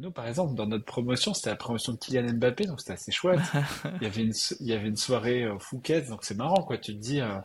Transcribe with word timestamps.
nous, 0.00 0.10
par 0.10 0.26
exemple, 0.26 0.54
dans 0.54 0.66
notre 0.66 0.84
promotion, 0.84 1.34
c'était 1.34 1.50
la 1.50 1.56
promotion 1.56 1.92
de 1.92 1.98
Kylian 1.98 2.32
Mbappé, 2.34 2.64
donc 2.66 2.80
c'était 2.80 2.94
assez 2.94 3.12
chouette. 3.12 3.40
Il 4.00 4.02
y 4.02 4.06
avait 4.06 4.22
une, 4.22 4.32
il 4.60 4.66
y 4.66 4.72
avait 4.72 4.88
une 4.88 4.96
soirée 4.96 5.44
euh, 5.44 5.58
Fouquet, 5.58 6.02
donc 6.02 6.24
c'est 6.24 6.36
marrant, 6.36 6.62
quoi. 6.62 6.78
Tu 6.78 6.94
te 6.94 6.98
dis, 7.00 7.20
euh, 7.20 7.36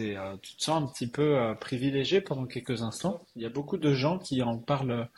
euh, 0.00 0.36
tu 0.42 0.54
te 0.56 0.62
sens 0.62 0.82
un 0.82 0.86
petit 0.86 1.06
peu 1.06 1.38
euh, 1.38 1.54
privilégié 1.54 2.20
pendant 2.20 2.46
quelques 2.46 2.82
instants. 2.82 3.22
Il 3.36 3.42
y 3.42 3.46
a 3.46 3.50
beaucoup 3.50 3.76
de 3.78 3.92
gens 3.94 4.18
qui 4.18 4.42
en 4.42 4.58
parlent 4.58 5.08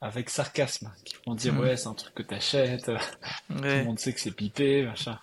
avec 0.00 0.30
sarcasme, 0.30 0.90
qui 1.04 1.14
vont 1.26 1.34
dire, 1.34 1.52
Mhm. 1.54 1.60
ouais, 1.60 1.76
c'est 1.76 1.88
un 1.88 1.94
truc 1.94 2.14
que 2.14 2.22
t'achètes, 2.22 2.86
tout 3.48 3.54
le 3.62 3.84
monde 3.84 3.98
sait 3.98 4.12
que 4.12 4.20
c'est 4.20 4.30
pipé, 4.30 4.84
machin. 4.84 5.18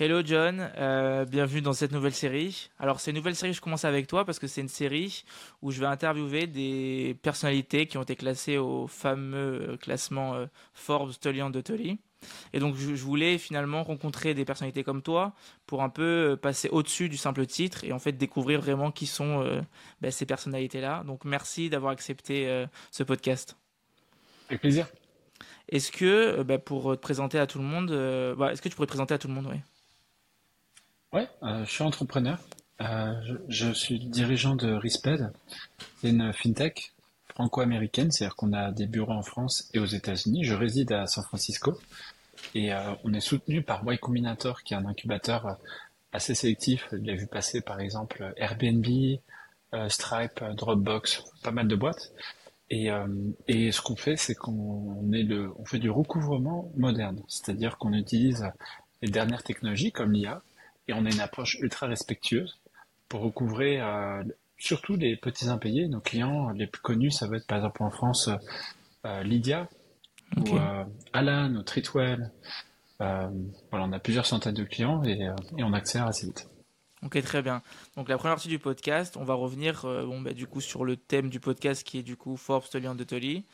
Hello 0.00 0.22
John, 0.24 0.70
euh, 0.76 1.24
bienvenue 1.24 1.60
dans 1.60 1.72
cette 1.72 1.90
nouvelle 1.90 2.14
série. 2.14 2.70
Alors 2.78 3.00
c'est 3.00 3.10
une 3.10 3.16
nouvelle 3.16 3.34
série, 3.34 3.52
je 3.52 3.60
commence 3.60 3.84
avec 3.84 4.06
toi 4.06 4.24
parce 4.24 4.38
que 4.38 4.46
c'est 4.46 4.60
une 4.60 4.68
série 4.68 5.24
où 5.60 5.72
je 5.72 5.80
vais 5.80 5.86
interviewer 5.86 6.46
des 6.46 7.16
personnalités 7.20 7.88
qui 7.88 7.98
ont 7.98 8.04
été 8.04 8.14
classées 8.14 8.58
au 8.58 8.86
fameux 8.86 9.70
euh, 9.70 9.76
classement 9.76 10.36
euh, 10.36 10.46
Forbes 10.72 11.14
Tolian 11.20 11.50
de 11.50 11.60
Tolly. 11.60 11.98
Et 12.52 12.60
donc 12.60 12.76
je, 12.76 12.94
je 12.94 13.02
voulais 13.02 13.38
finalement 13.38 13.82
rencontrer 13.82 14.34
des 14.34 14.44
personnalités 14.44 14.84
comme 14.84 15.02
toi 15.02 15.34
pour 15.66 15.82
un 15.82 15.88
peu 15.88 16.38
passer 16.40 16.68
au-dessus 16.68 17.08
du 17.08 17.16
simple 17.16 17.44
titre 17.46 17.82
et 17.82 17.90
en 17.90 17.98
fait 17.98 18.12
découvrir 18.12 18.60
vraiment 18.60 18.92
qui 18.92 19.06
sont 19.06 19.42
euh, 19.42 19.60
ben, 20.00 20.12
ces 20.12 20.26
personnalités-là. 20.26 21.02
Donc 21.08 21.24
merci 21.24 21.70
d'avoir 21.70 21.90
accepté 21.90 22.66
ce 22.92 23.02
podcast. 23.02 23.56
Avec 24.48 24.60
plaisir. 24.60 24.86
Est-ce 25.68 25.90
que, 25.90 26.44
ben, 26.44 26.60
pour 26.60 26.92
te 26.92 27.00
présenter 27.00 27.40
à 27.40 27.48
tout 27.48 27.58
le 27.58 27.64
monde, 27.64 27.90
bah, 28.38 28.52
est-ce 28.52 28.62
que 28.62 28.68
tu 28.68 28.76
pourrais 28.76 28.86
te 28.86 28.92
présenter 28.92 29.14
à 29.14 29.18
tout 29.18 29.26
le 29.26 29.34
monde, 29.34 29.48
oui 29.50 29.58
Ouais, 31.12 31.28
euh, 31.42 31.64
je 31.64 31.70
suis 31.70 31.82
entrepreneur. 31.82 32.38
Euh, 32.80 33.14
je, 33.48 33.72
suis 33.72 33.98
dirigeant 33.98 34.54
de 34.54 34.72
Risped. 34.72 35.30
C'est 36.00 36.10
une 36.10 36.32
fintech 36.32 36.92
franco-américaine, 37.28 38.10
c'est-à-dire 38.10 38.36
qu'on 38.36 38.52
a 38.52 38.72
des 38.72 38.86
bureaux 38.86 39.12
en 39.12 39.22
France 39.22 39.68
et 39.74 39.78
aux 39.78 39.86
États-Unis. 39.86 40.44
Je 40.44 40.54
réside 40.54 40.92
à 40.92 41.06
San 41.06 41.24
Francisco 41.24 41.78
et 42.54 42.72
euh, 42.72 42.94
on 43.04 43.12
est 43.14 43.20
soutenu 43.20 43.62
par 43.62 43.82
Y 43.84 43.98
Combinator, 43.98 44.62
qui 44.62 44.74
est 44.74 44.76
un 44.76 44.86
incubateur 44.86 45.46
euh, 45.46 45.52
assez 46.12 46.34
sélectif. 46.34 46.88
Il 46.92 47.10
a 47.10 47.14
vu 47.14 47.26
passer 47.26 47.60
par 47.60 47.80
exemple 47.80 48.32
Airbnb, 48.36 48.86
euh, 49.74 49.88
Stripe, 49.88 50.42
Dropbox, 50.56 51.24
pas 51.42 51.50
mal 51.50 51.68
de 51.68 51.76
boîtes. 51.76 52.12
Et, 52.70 52.90
euh, 52.90 53.06
et 53.46 53.72
ce 53.72 53.80
qu'on 53.80 53.96
fait, 53.96 54.16
c'est 54.16 54.34
qu'on 54.34 54.52
on 54.52 55.12
est 55.12 55.22
le, 55.22 55.52
on 55.58 55.64
fait 55.64 55.78
du 55.78 55.90
recouvrement 55.90 56.70
moderne, 56.76 57.22
c'est-à-dire 57.26 57.78
qu'on 57.78 57.94
utilise 57.94 58.50
les 59.00 59.10
dernières 59.10 59.42
technologies 59.42 59.92
comme 59.92 60.12
l'IA 60.12 60.42
et 60.88 60.92
on 60.92 61.04
a 61.04 61.10
une 61.10 61.20
approche 61.20 61.56
ultra 61.60 61.86
respectueuse 61.86 62.58
pour 63.08 63.20
recouvrer 63.20 63.80
euh, 63.80 64.22
surtout 64.58 64.96
les 64.96 65.16
petits 65.16 65.48
impayés. 65.48 65.88
Nos 65.88 66.00
clients 66.00 66.50
les 66.50 66.66
plus 66.66 66.82
connus, 66.82 67.10
ça 67.10 67.26
va 67.26 67.36
être 67.36 67.46
par 67.46 67.58
exemple 67.58 67.82
en 67.82 67.90
France 67.90 68.28
euh, 69.06 69.22
Lydia 69.22 69.68
Ok. 70.36 70.50
ou 70.50 70.56
euh, 70.56 70.84
Alan 71.12 71.54
ou 71.54 71.62
Treatwell. 71.62 72.30
Euh, 73.00 73.28
voilà, 73.70 73.86
on 73.86 73.92
a 73.92 73.98
plusieurs 74.00 74.26
centaines 74.26 74.54
de 74.54 74.64
clients 74.64 75.02
et, 75.04 75.28
euh, 75.28 75.34
et 75.56 75.62
on 75.62 75.72
accélère 75.72 76.08
assez 76.08 76.26
vite. 76.26 76.48
Ok, 77.02 77.22
très 77.22 77.42
bien. 77.42 77.62
Donc 77.96 78.08
la 78.08 78.18
première 78.18 78.34
partie 78.34 78.48
du 78.48 78.58
podcast, 78.58 79.16
on 79.16 79.24
va 79.24 79.34
revenir 79.34 79.84
euh, 79.84 80.04
bon, 80.04 80.20
bah, 80.20 80.32
du 80.32 80.48
coup 80.48 80.60
sur 80.60 80.84
le 80.84 80.96
thème 80.96 81.28
du 81.30 81.38
podcast 81.38 81.84
qui 81.84 81.98
est 81.98 82.02
du 82.02 82.16
coup 82.16 82.36
Forbes 82.36 82.68
Tolly. 82.68 83.44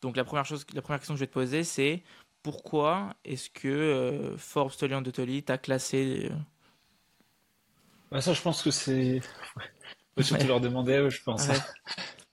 Donc 0.00 0.16
la 0.16 0.24
première 0.24 0.46
chose, 0.46 0.66
la 0.72 0.80
première 0.80 1.00
question 1.00 1.14
que 1.14 1.18
je 1.18 1.24
vais 1.24 1.28
te 1.28 1.32
poser, 1.34 1.64
c'est 1.64 2.02
pourquoi 2.42 3.14
est-ce 3.24 3.50
que 3.50 3.68
euh, 3.68 4.36
Forbes 4.38 4.72
Tolian 4.76 5.02
de 5.02 5.10
Tolly 5.10 5.42
t'a 5.42 5.58
classé 5.58 6.28
euh, 6.30 6.34
Bah, 8.10 8.20
ça, 8.20 8.32
je 8.32 8.42
pense 8.42 8.62
que 8.62 8.70
c'est... 8.70 9.20
Faut 10.16 10.22
surtout 10.22 10.42
Ouais. 10.42 10.48
leur 10.48 10.60
demander 10.60 11.08
je 11.10 11.22
pense. 11.22 11.48
Ouais. 11.48 11.54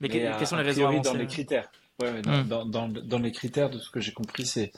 Mais, 0.00 0.08
Mais, 0.08 0.32
quelles 0.38 0.46
sont 0.46 0.56
les 0.56 0.62
raisons 0.62 0.86
priori, 0.86 1.00
dans 1.00 1.14
les 1.14 1.26
critères. 1.26 1.68
Ouais, 2.00 2.10
ouais, 2.10 2.22
dans, 2.22 2.44
Hmm. 2.44 2.48
dans, 2.48 2.64
dans, 2.66 2.88
dans 2.88 3.18
les 3.18 3.32
critères 3.32 3.70
de 3.70 3.78
ce 3.78 3.90
que 3.90 4.00
j'ai 4.00 4.12
compris, 4.12 4.46
c'est 4.46 4.72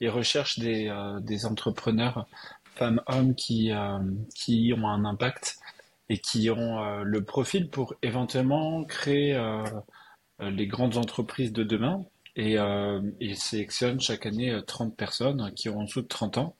ils 0.00 0.08
recherchent 0.08 0.58
des, 0.58 0.88
euh, 0.88 1.20
des 1.20 1.44
entrepreneurs, 1.46 2.26
femmes, 2.74 3.02
hommes, 3.06 3.34
qui, 3.34 3.72
euh, 3.72 3.98
qui 4.34 4.72
ont 4.76 4.88
un 4.88 5.04
impact 5.04 5.58
et 6.08 6.18
qui 6.18 6.50
ont 6.50 6.82
euh, 6.82 7.02
le 7.04 7.24
profil 7.24 7.68
pour 7.70 7.94
éventuellement 8.02 8.84
créer 8.84 9.34
euh, 9.34 9.62
euh, 10.42 10.50
les 10.50 10.66
grandes 10.66 10.96
entreprises 10.96 11.52
de 11.52 11.64
demain. 11.64 12.04
Et 12.36 12.58
euh, 12.58 13.00
ils 13.20 13.36
sélectionnent 13.36 14.00
chaque 14.00 14.24
année 14.26 14.50
euh, 14.50 14.60
30 14.62 14.96
personnes 14.96 15.52
qui 15.54 15.68
ont 15.68 15.80
en 15.80 15.84
dessous 15.84 16.02
de 16.02 16.06
30 16.06 16.38
ans. 16.38 16.56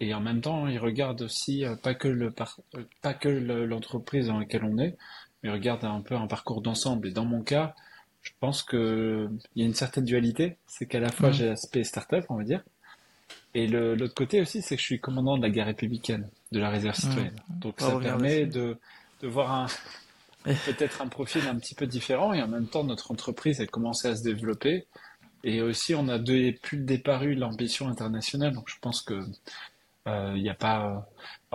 Et 0.00 0.14
en 0.14 0.20
même 0.20 0.40
temps, 0.40 0.66
ils 0.68 0.78
regardent 0.78 1.22
aussi 1.22 1.64
euh, 1.64 1.74
pas 1.76 1.94
que 1.94 2.08
le 2.08 2.30
par- 2.30 2.58
euh, 2.76 2.84
pas 3.02 3.14
que 3.14 3.28
le- 3.28 3.66
l'entreprise 3.66 4.28
dans 4.28 4.38
laquelle 4.38 4.64
on 4.64 4.78
est, 4.78 4.96
mais 5.42 5.48
ils 5.48 5.52
regardent 5.52 5.84
un 5.84 6.00
peu 6.00 6.14
un 6.14 6.26
parcours 6.28 6.60
d'ensemble. 6.62 7.08
Et 7.08 7.12
dans 7.12 7.24
mon 7.24 7.42
cas, 7.42 7.74
je 8.22 8.30
pense 8.40 8.62
que 8.62 9.28
il 9.54 9.62
y 9.62 9.64
a 9.64 9.68
une 9.68 9.74
certaine 9.74 10.04
dualité, 10.04 10.56
c'est 10.66 10.86
qu'à 10.86 11.00
la 11.00 11.10
fois 11.10 11.30
j'ai 11.32 11.46
l'aspect 11.46 11.84
startup, 11.84 12.24
on 12.28 12.36
va 12.36 12.44
dire, 12.44 12.62
et 13.54 13.66
l'autre 13.66 14.14
côté 14.14 14.40
aussi, 14.40 14.62
c'est 14.62 14.76
que 14.76 14.80
je 14.80 14.86
suis 14.86 15.00
commandant 15.00 15.36
de 15.36 15.42
la 15.42 15.50
guerre 15.50 15.66
républicaine, 15.66 16.28
de 16.52 16.58
la 16.60 16.68
réserve 16.70 16.94
citoyenne. 16.94 17.40
Donc 17.60 17.80
ça 17.80 17.86
permet 18.02 18.46
de, 18.46 18.78
de 19.22 19.28
voir 19.28 19.50
un 19.52 19.66
peut-être 20.64 21.02
un 21.02 21.08
profil 21.08 21.46
un 21.48 21.56
petit 21.56 21.74
peu 21.74 21.86
différent, 21.86 22.32
et 22.32 22.42
en 22.42 22.48
même 22.48 22.68
temps 22.68 22.84
notre 22.84 23.10
entreprise 23.12 23.60
a 23.60 23.66
commencé 23.66 24.08
à 24.08 24.16
se 24.16 24.22
développer. 24.22 24.86
Et 25.44 25.62
aussi, 25.62 25.94
on 25.94 26.08
a 26.08 26.18
depuis 26.18 26.78
le 26.78 26.84
départ 26.84 27.24
eu 27.24 27.34
l'ambition 27.34 27.88
internationale, 27.88 28.52
donc 28.54 28.68
je 28.68 28.76
pense 28.80 29.02
que 29.02 29.14
euh, 30.08 30.32
il 30.36 30.42
n'y 30.42 30.50
a 30.50 30.54
pas, 30.54 30.86
euh, 30.88 30.98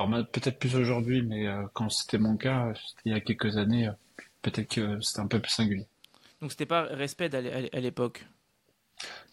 alors 0.03 0.27
peut-être 0.31 0.59
plus 0.59 0.75
aujourd'hui, 0.75 1.21
mais 1.21 1.47
euh, 1.47 1.63
quand 1.73 1.89
c'était 1.89 2.17
mon 2.17 2.37
cas, 2.37 2.73
il 3.05 3.13
y 3.13 3.15
a 3.15 3.21
quelques 3.21 3.57
années, 3.57 3.87
euh, 3.87 3.93
peut-être 4.41 4.69
que 4.69 4.99
c'était 5.01 5.21
un 5.21 5.27
peu 5.27 5.39
plus 5.39 5.51
singulier. 5.51 5.87
Donc 6.41 6.51
c'était 6.51 6.65
pas 6.65 6.83
respect 6.83 7.33
à 7.33 7.41
l'é- 7.41 7.69
à 7.71 7.79
l'époque? 7.79 8.25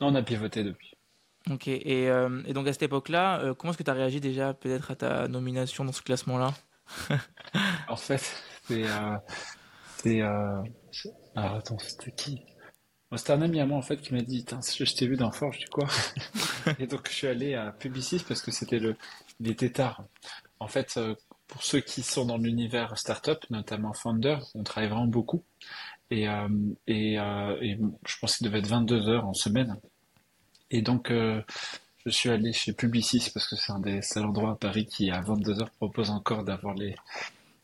Non, 0.00 0.08
on 0.08 0.14
a 0.14 0.22
pivoté 0.22 0.64
depuis. 0.64 0.94
Ok. 1.50 1.68
Et, 1.68 2.08
euh, 2.10 2.42
et 2.46 2.52
donc 2.52 2.66
à 2.68 2.72
cette 2.72 2.82
époque-là, 2.82 3.40
euh, 3.40 3.54
comment 3.54 3.70
est-ce 3.72 3.78
que 3.78 3.82
tu 3.82 3.90
as 3.90 3.94
réagi 3.94 4.20
déjà 4.20 4.54
peut-être 4.54 4.90
à 4.90 4.96
ta 4.96 5.28
nomination 5.28 5.84
dans 5.84 5.92
ce 5.92 6.02
classement-là? 6.02 6.54
En 7.88 7.96
fait, 7.96 8.42
c'est, 8.68 8.84
euh, 8.84 9.16
c'est, 9.96 10.20
alors 11.34 11.54
attends, 11.56 11.78
c'était 11.78 12.12
qui? 12.12 12.42
C'était 13.16 13.32
un 13.32 13.40
ami 13.40 13.58
à 13.60 13.66
moi 13.66 13.78
en 13.78 13.82
fait 13.82 13.96
qui 13.96 14.12
m'a 14.12 14.20
dit, 14.20 14.44
je 14.50 14.94
t'ai 14.94 15.06
vu 15.06 15.16
dans 15.16 15.32
Forge, 15.32 15.56
je 15.56 15.64
dis 15.64 15.70
quoi? 15.70 15.88
Et 16.78 16.86
donc 16.86 17.08
je 17.08 17.14
suis 17.14 17.26
allé 17.26 17.54
à 17.54 17.72
Publicis 17.72 18.22
parce 18.26 18.42
que 18.42 18.50
c'était 18.50 18.78
le, 18.78 18.96
il 19.40 19.50
était 19.50 19.70
tard. 19.70 20.04
En 20.60 20.68
fait, 20.68 20.96
euh, 20.98 21.14
pour 21.46 21.62
ceux 21.62 21.80
qui 21.80 22.02
sont 22.02 22.26
dans 22.26 22.36
l'univers 22.36 22.96
startup, 22.98 23.38
notamment 23.48 23.94
Founder, 23.94 24.38
on 24.54 24.62
travaille 24.62 24.90
vraiment 24.90 25.06
beaucoup. 25.06 25.42
Et, 26.10 26.28
euh, 26.28 26.48
et, 26.86 27.18
euh, 27.18 27.56
et 27.60 27.78
je 28.06 28.18
pense 28.20 28.36
qu'il 28.36 28.46
devait 28.46 28.58
être 28.58 28.66
22 28.66 29.08
heures 29.08 29.26
en 29.26 29.34
semaine. 29.34 29.76
Et 30.70 30.82
donc, 30.82 31.10
euh, 31.10 31.42
je 32.04 32.10
suis 32.10 32.28
allé 32.28 32.52
chez 32.52 32.72
Publicis 32.74 33.30
parce 33.32 33.48
que 33.48 33.56
c'est 33.56 33.72
un 33.72 33.80
des 33.80 34.02
seuls 34.02 34.24
endroits 34.26 34.52
à 34.52 34.56
Paris 34.56 34.86
qui, 34.86 35.10
à 35.10 35.20
22 35.22 35.62
heures, 35.62 35.70
propose 35.70 36.10
encore 36.10 36.44
d'avoir 36.44 36.74
les, 36.74 36.94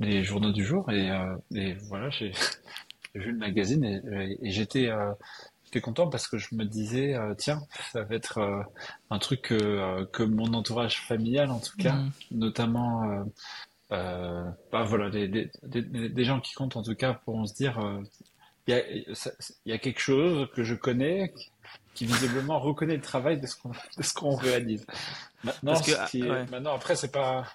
les 0.01 0.25
journaux 0.25 0.53
du 0.53 0.65
jour. 0.65 0.91
Et, 0.91 1.11
euh, 1.11 1.37
et 1.55 1.75
voilà, 1.89 2.11
j'ai 2.11 2.33
vu 3.15 3.33
le 3.33 3.39
magazine 3.39 3.85
et, 3.85 4.39
et 4.43 4.51
j'étais 4.51 4.89
euh, 4.89 5.13
j'étais 5.65 5.81
content 5.81 6.09
parce 6.09 6.29
que 6.29 6.39
je 6.39 6.55
me 6.55 6.65
disais, 6.65 7.15
euh, 7.15 7.35
tiens, 7.37 7.61
ça 7.93 8.03
va 8.05 8.15
être 8.15 8.65
un 9.11 9.19
truc 9.19 9.43
que, 9.43 10.05
que 10.13 10.23
mon 10.23 10.53
entourage 10.55 11.01
familial, 11.01 11.51
en 11.51 11.61
tout 11.61 11.77
cas, 11.77 11.95
Mhm. 11.95 12.11
notamment, 12.33 13.25
bah, 13.91 14.83
voilà, 14.85 15.11
des, 15.11 15.29
des, 15.29 15.51
des, 15.63 15.83
des 16.09 16.25
gens 16.25 16.41
qui 16.41 16.55
comptent, 16.55 16.77
en 16.77 16.83
tout 16.83 16.95
cas, 16.95 17.15
pourront 17.15 17.47
se 17.47 17.55
dire, 17.55 17.79
il 18.67 18.75
y 18.75 19.73
a, 19.73 19.75
y 19.77 19.79
quelque 19.81 20.01
chose 20.01 20.49
que 20.55 20.65
je 20.65 20.75
connais 20.75 21.33
qui 21.95 22.07
visiblement 22.07 22.59
reconnaît 22.59 22.97
le 22.97 23.03
travail 23.03 23.41
de 23.41 23.47
ce 23.47 24.15
qu'on 24.15 24.35
réalise. 24.35 24.87
Maintenant, 25.45 25.73
Parce 25.73 25.87
que, 25.87 25.93
ce 25.93 26.11
qui 26.11 26.21
est- 26.21 26.31
ouais. 26.31 26.47
maintenant 26.51 26.75
après, 26.75 26.97
c'est 26.97 27.13
pas 27.13 27.47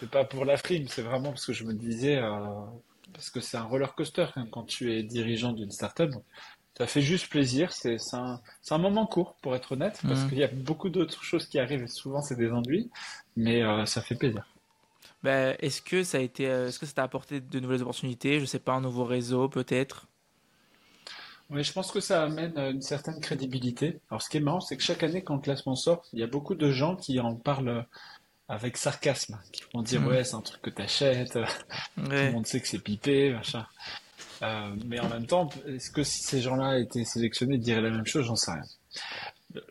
c'est 0.00 0.10
pas 0.10 0.24
pour 0.24 0.44
la 0.44 0.56
frime, 0.56 0.86
c'est 0.88 1.02
vraiment 1.02 1.30
parce 1.30 1.46
que 1.46 1.52
je 1.52 1.64
me 1.64 1.72
disais, 1.74 2.16
euh, 2.16 2.38
parce 3.12 3.30
que 3.30 3.40
c'est 3.40 3.56
un 3.56 3.64
roller 3.64 3.94
coaster 3.94 4.26
hein, 4.36 4.46
quand 4.50 4.64
tu 4.64 4.92
es 4.92 5.02
dirigeant 5.02 5.52
d'une 5.52 5.70
startup. 5.70 6.10
Ça 6.76 6.86
fait 6.86 7.02
juste 7.02 7.28
plaisir. 7.28 7.72
C'est 7.72 7.98
un, 8.12 8.78
moment 8.78 9.06
court, 9.06 9.34
pour 9.42 9.56
être 9.56 9.72
honnête, 9.72 10.00
parce 10.06 10.22
Mhm. 10.22 10.28
qu'il 10.28 10.38
y 10.38 10.44
a 10.44 10.48
beaucoup 10.48 10.90
d'autres 10.90 11.24
choses 11.24 11.46
qui 11.46 11.58
arrivent 11.58 11.82
et 11.82 11.88
souvent 11.88 12.22
c'est 12.22 12.36
des 12.36 12.50
ennuis, 12.52 12.88
mais 13.36 13.62
euh, 13.62 13.84
ça 13.84 14.00
fait 14.00 14.14
plaisir. 14.14 14.46
Ben, 15.24 15.56
est-ce 15.58 15.82
que 15.82 16.04
ça 16.04 16.18
a 16.18 16.20
été, 16.20 16.48
euh, 16.48 16.68
est-ce 16.68 16.78
que 16.78 16.86
ça 16.86 16.92
t'a 16.92 17.02
apporté 17.02 17.40
de 17.40 17.60
nouvelles 17.60 17.82
opportunités 17.82 18.38
Je 18.38 18.44
sais 18.44 18.60
pas, 18.60 18.74
un 18.74 18.80
nouveau 18.80 19.04
réseau 19.04 19.48
peut-être? 19.48 20.06
Oui, 21.50 21.64
je 21.64 21.72
pense 21.72 21.90
que 21.90 22.00
ça 22.00 22.22
amène 22.22 22.56
une 22.58 22.82
certaine 22.82 23.20
crédibilité. 23.20 24.00
Alors, 24.10 24.22
ce 24.22 24.28
qui 24.28 24.36
est 24.36 24.40
marrant, 24.40 24.60
c'est 24.60 24.76
que 24.76 24.82
chaque 24.82 25.02
année, 25.02 25.22
quand 25.22 25.34
le 25.34 25.40
classement 25.40 25.74
sort, 25.74 26.04
il 26.12 26.20
y 26.20 26.22
a 26.22 26.26
beaucoup 26.26 26.54
de 26.54 26.70
gens 26.70 26.94
qui 26.94 27.18
en 27.20 27.34
parlent 27.34 27.86
avec 28.48 28.76
sarcasme, 28.76 29.38
qui 29.52 29.62
vont 29.74 29.82
dire, 29.82 30.00
Mhm. 30.00 30.06
ouais, 30.08 30.24
c'est 30.24 30.34
un 30.34 30.40
truc 30.40 30.62
que 30.62 30.70
t'achètes, 30.70 31.36
euh, 31.36 31.44
tout 31.96 32.02
le 32.02 32.08
Ouais. 32.08 32.30
monde 32.32 32.46
sait 32.46 32.60
que 32.60 32.68
c'est 32.68 32.78
pipé, 32.78 33.32
machin. 33.32 33.66
Euh, 34.42 34.74
mais 34.86 35.00
en 35.00 35.08
même 35.08 35.26
temps, 35.26 35.48
est-ce 35.66 35.90
que 35.90 36.02
si 36.04 36.22
ces 36.22 36.40
gens-là 36.40 36.78
étaient 36.78 37.04
sélectionnés, 37.04 37.56
ils 37.56 37.60
diraient 37.60 37.82
la 37.82 37.90
même 37.90 38.06
chose? 38.06 38.26
J'en 38.26 38.36
sais 38.36 38.52
rien. 38.52 38.62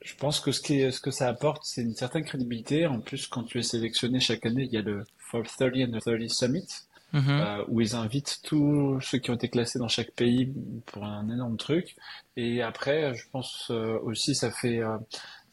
Je 0.03 0.15
pense 0.15 0.39
que 0.39 0.51
ce, 0.51 0.59
qui 0.61 0.91
ce 0.91 0.99
que 0.99 1.11
ça 1.11 1.27
apporte, 1.29 1.61
c'est 1.63 1.81
une 1.83 1.95
certaine 1.95 2.23
crédibilité. 2.25 2.87
En 2.87 2.99
plus, 2.99 3.27
quand 3.27 3.43
tu 3.43 3.59
es 3.59 3.63
sélectionné 3.63 4.19
chaque 4.19 4.45
année, 4.45 4.63
il 4.63 4.73
y 4.73 4.77
a 4.77 4.81
le 4.81 5.05
For 5.17 5.43
30 5.43 5.83
and 5.83 5.97
the 5.97 6.01
30 6.01 6.29
Summit, 6.29 6.67
mhm. 7.13 7.23
euh, 7.29 7.63
où 7.67 7.79
ils 7.81 7.95
invitent 7.95 8.39
tous 8.43 8.99
ceux 9.01 9.19
qui 9.19 9.29
ont 9.31 9.35
été 9.35 9.49
classés 9.49 9.77
dans 9.79 9.87
chaque 9.87 10.11
pays 10.11 10.51
pour 10.87 11.05
un 11.05 11.29
énorme 11.29 11.57
truc. 11.57 11.95
Et 12.35 12.61
après, 12.61 13.13
je 13.15 13.23
pense 13.31 13.67
euh, 13.69 13.99
aussi, 14.03 14.35
ça 14.35 14.51
fait, 14.51 14.79
euh, 14.79 14.97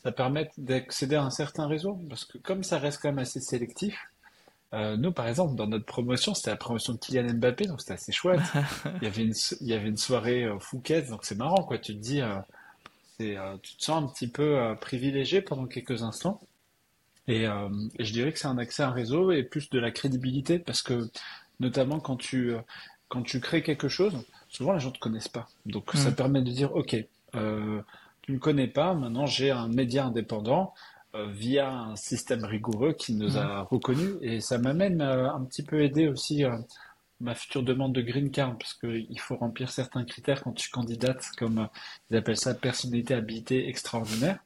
ça 0.05 0.13
permet 0.13 0.51
d'accéder 0.59 1.17
à 1.17 1.25
un 1.25 1.31
certain 1.31 1.67
réseau, 1.67 1.99
parce 2.09 2.25
que 2.27 2.37
comme 2.39 2.63
ça 2.63 2.79
reste 2.79 3.01
quand 3.01 3.09
même 3.09 3.19
assez 3.19 3.41
sélectif, 3.41 3.99
euh, 4.75 4.97
nous, 4.97 5.13
par 5.13 5.29
exemple, 5.29 5.55
dans 5.55 5.67
notre 5.67 5.87
promotion, 5.87 6.35
c'était 6.35 6.51
la 6.51 6.57
promotion 6.57 6.93
de 6.93 6.99
Kylian 6.99 7.35
Mbappé, 7.35 7.67
donc 7.67 7.81
c'était 7.81 7.95
assez 7.95 8.13
chouette. 8.13 8.41
il, 9.01 9.05
y 9.05 9.07
avait 9.07 9.23
une, 9.23 9.35
il 9.61 9.67
y 9.67 9.73
avait 9.73 9.89
une 9.89 9.97
soirée 9.97 10.45
euh, 10.45 10.59
Fouquet, 10.59 11.03
donc 11.03 11.25
c'est 11.25 11.37
marrant, 11.37 11.63
quoi. 11.63 11.79
Tu 11.79 11.95
te 11.95 12.01
dis, 12.01 12.21
euh, 12.21 12.37
euh, 13.21 13.57
tu 13.63 13.77
te 13.77 13.83
sens 13.83 14.03
un 14.03 14.07
petit 14.09 14.29
peu 14.29 14.75
privilégié 14.81 15.41
pendant 15.41 15.67
quelques 15.67 16.03
instants. 16.03 16.41
Et, 17.27 17.45
et, 17.45 18.05
je 18.05 18.13
dirais 18.13 18.33
que 18.33 18.39
c'est 18.39 18.49
un 18.49 18.59
accès 18.59 18.83
à 18.83 18.89
un 18.89 18.93
réseau 18.93 19.31
et 19.31 19.43
plus 19.43 19.71
de 19.71 19.79
la 19.79 19.91
crédibilité, 19.91 20.59
parce 20.59 20.83
que 20.83 21.09
notamment 21.61 21.99
quand 21.99 22.17
tu, 22.17 22.53
quand 23.09 23.23
tu 23.23 23.41
crées 23.41 23.63
quelque 23.63 23.89
chose, 23.89 24.13
souvent 24.51 24.75
les 24.75 24.81
gens 24.81 24.91
ne 24.91 24.95
te 24.95 24.99
connaissent 24.99 25.29
pas. 25.29 25.49
Donc 25.65 25.91
ça 25.95 26.11
mm. 26.11 26.15
permet 26.15 26.43
de 26.43 26.51
dire, 26.51 26.75
ok, 26.75 26.97
tu 28.25 28.33
ne 28.33 28.37
me 28.37 28.41
connais 28.41 28.69
pas, 28.69 28.95
maintenant 28.95 29.27
j'ai 29.27 29.51
un 29.51 29.69
média 29.69 30.07
indépendant 30.07 30.73
euh, 31.15 31.27
via 31.31 31.71
un 31.71 31.97
système 31.97 32.45
rigoureux 32.45 32.95
qui 32.95 33.15
nous 33.15 33.37
a 33.37 33.63
mmh. 33.63 33.67
reconnus. 33.71 34.15
Et 34.23 34.41
ça 34.41 34.57
m'amène 34.57 35.03
euh, 35.03 35.31
un 35.31 35.45
petit 35.45 35.63
peu 35.63 35.83
aider 35.83 36.09
aussi 36.09 36.43
euh, 36.43 36.57
ma 37.21 37.35
future 37.35 37.63
demande 37.63 37.95
de 37.95 38.01
green 38.01 38.31
card, 38.31 38.57
parce 38.57 38.73
qu'il 38.75 39.21
faut 39.21 39.37
remplir 39.37 39.71
certains 39.71 40.05
critères 40.05 40.43
quand 40.43 40.53
tu 40.53 40.71
candidates, 40.71 41.27
comme 41.37 41.69
ils 42.11 42.17
appellent 42.17 42.39
ça 42.39 42.55
personnalité 42.55 43.15
habilité 43.15 43.69
extraordinaire. 43.69 44.39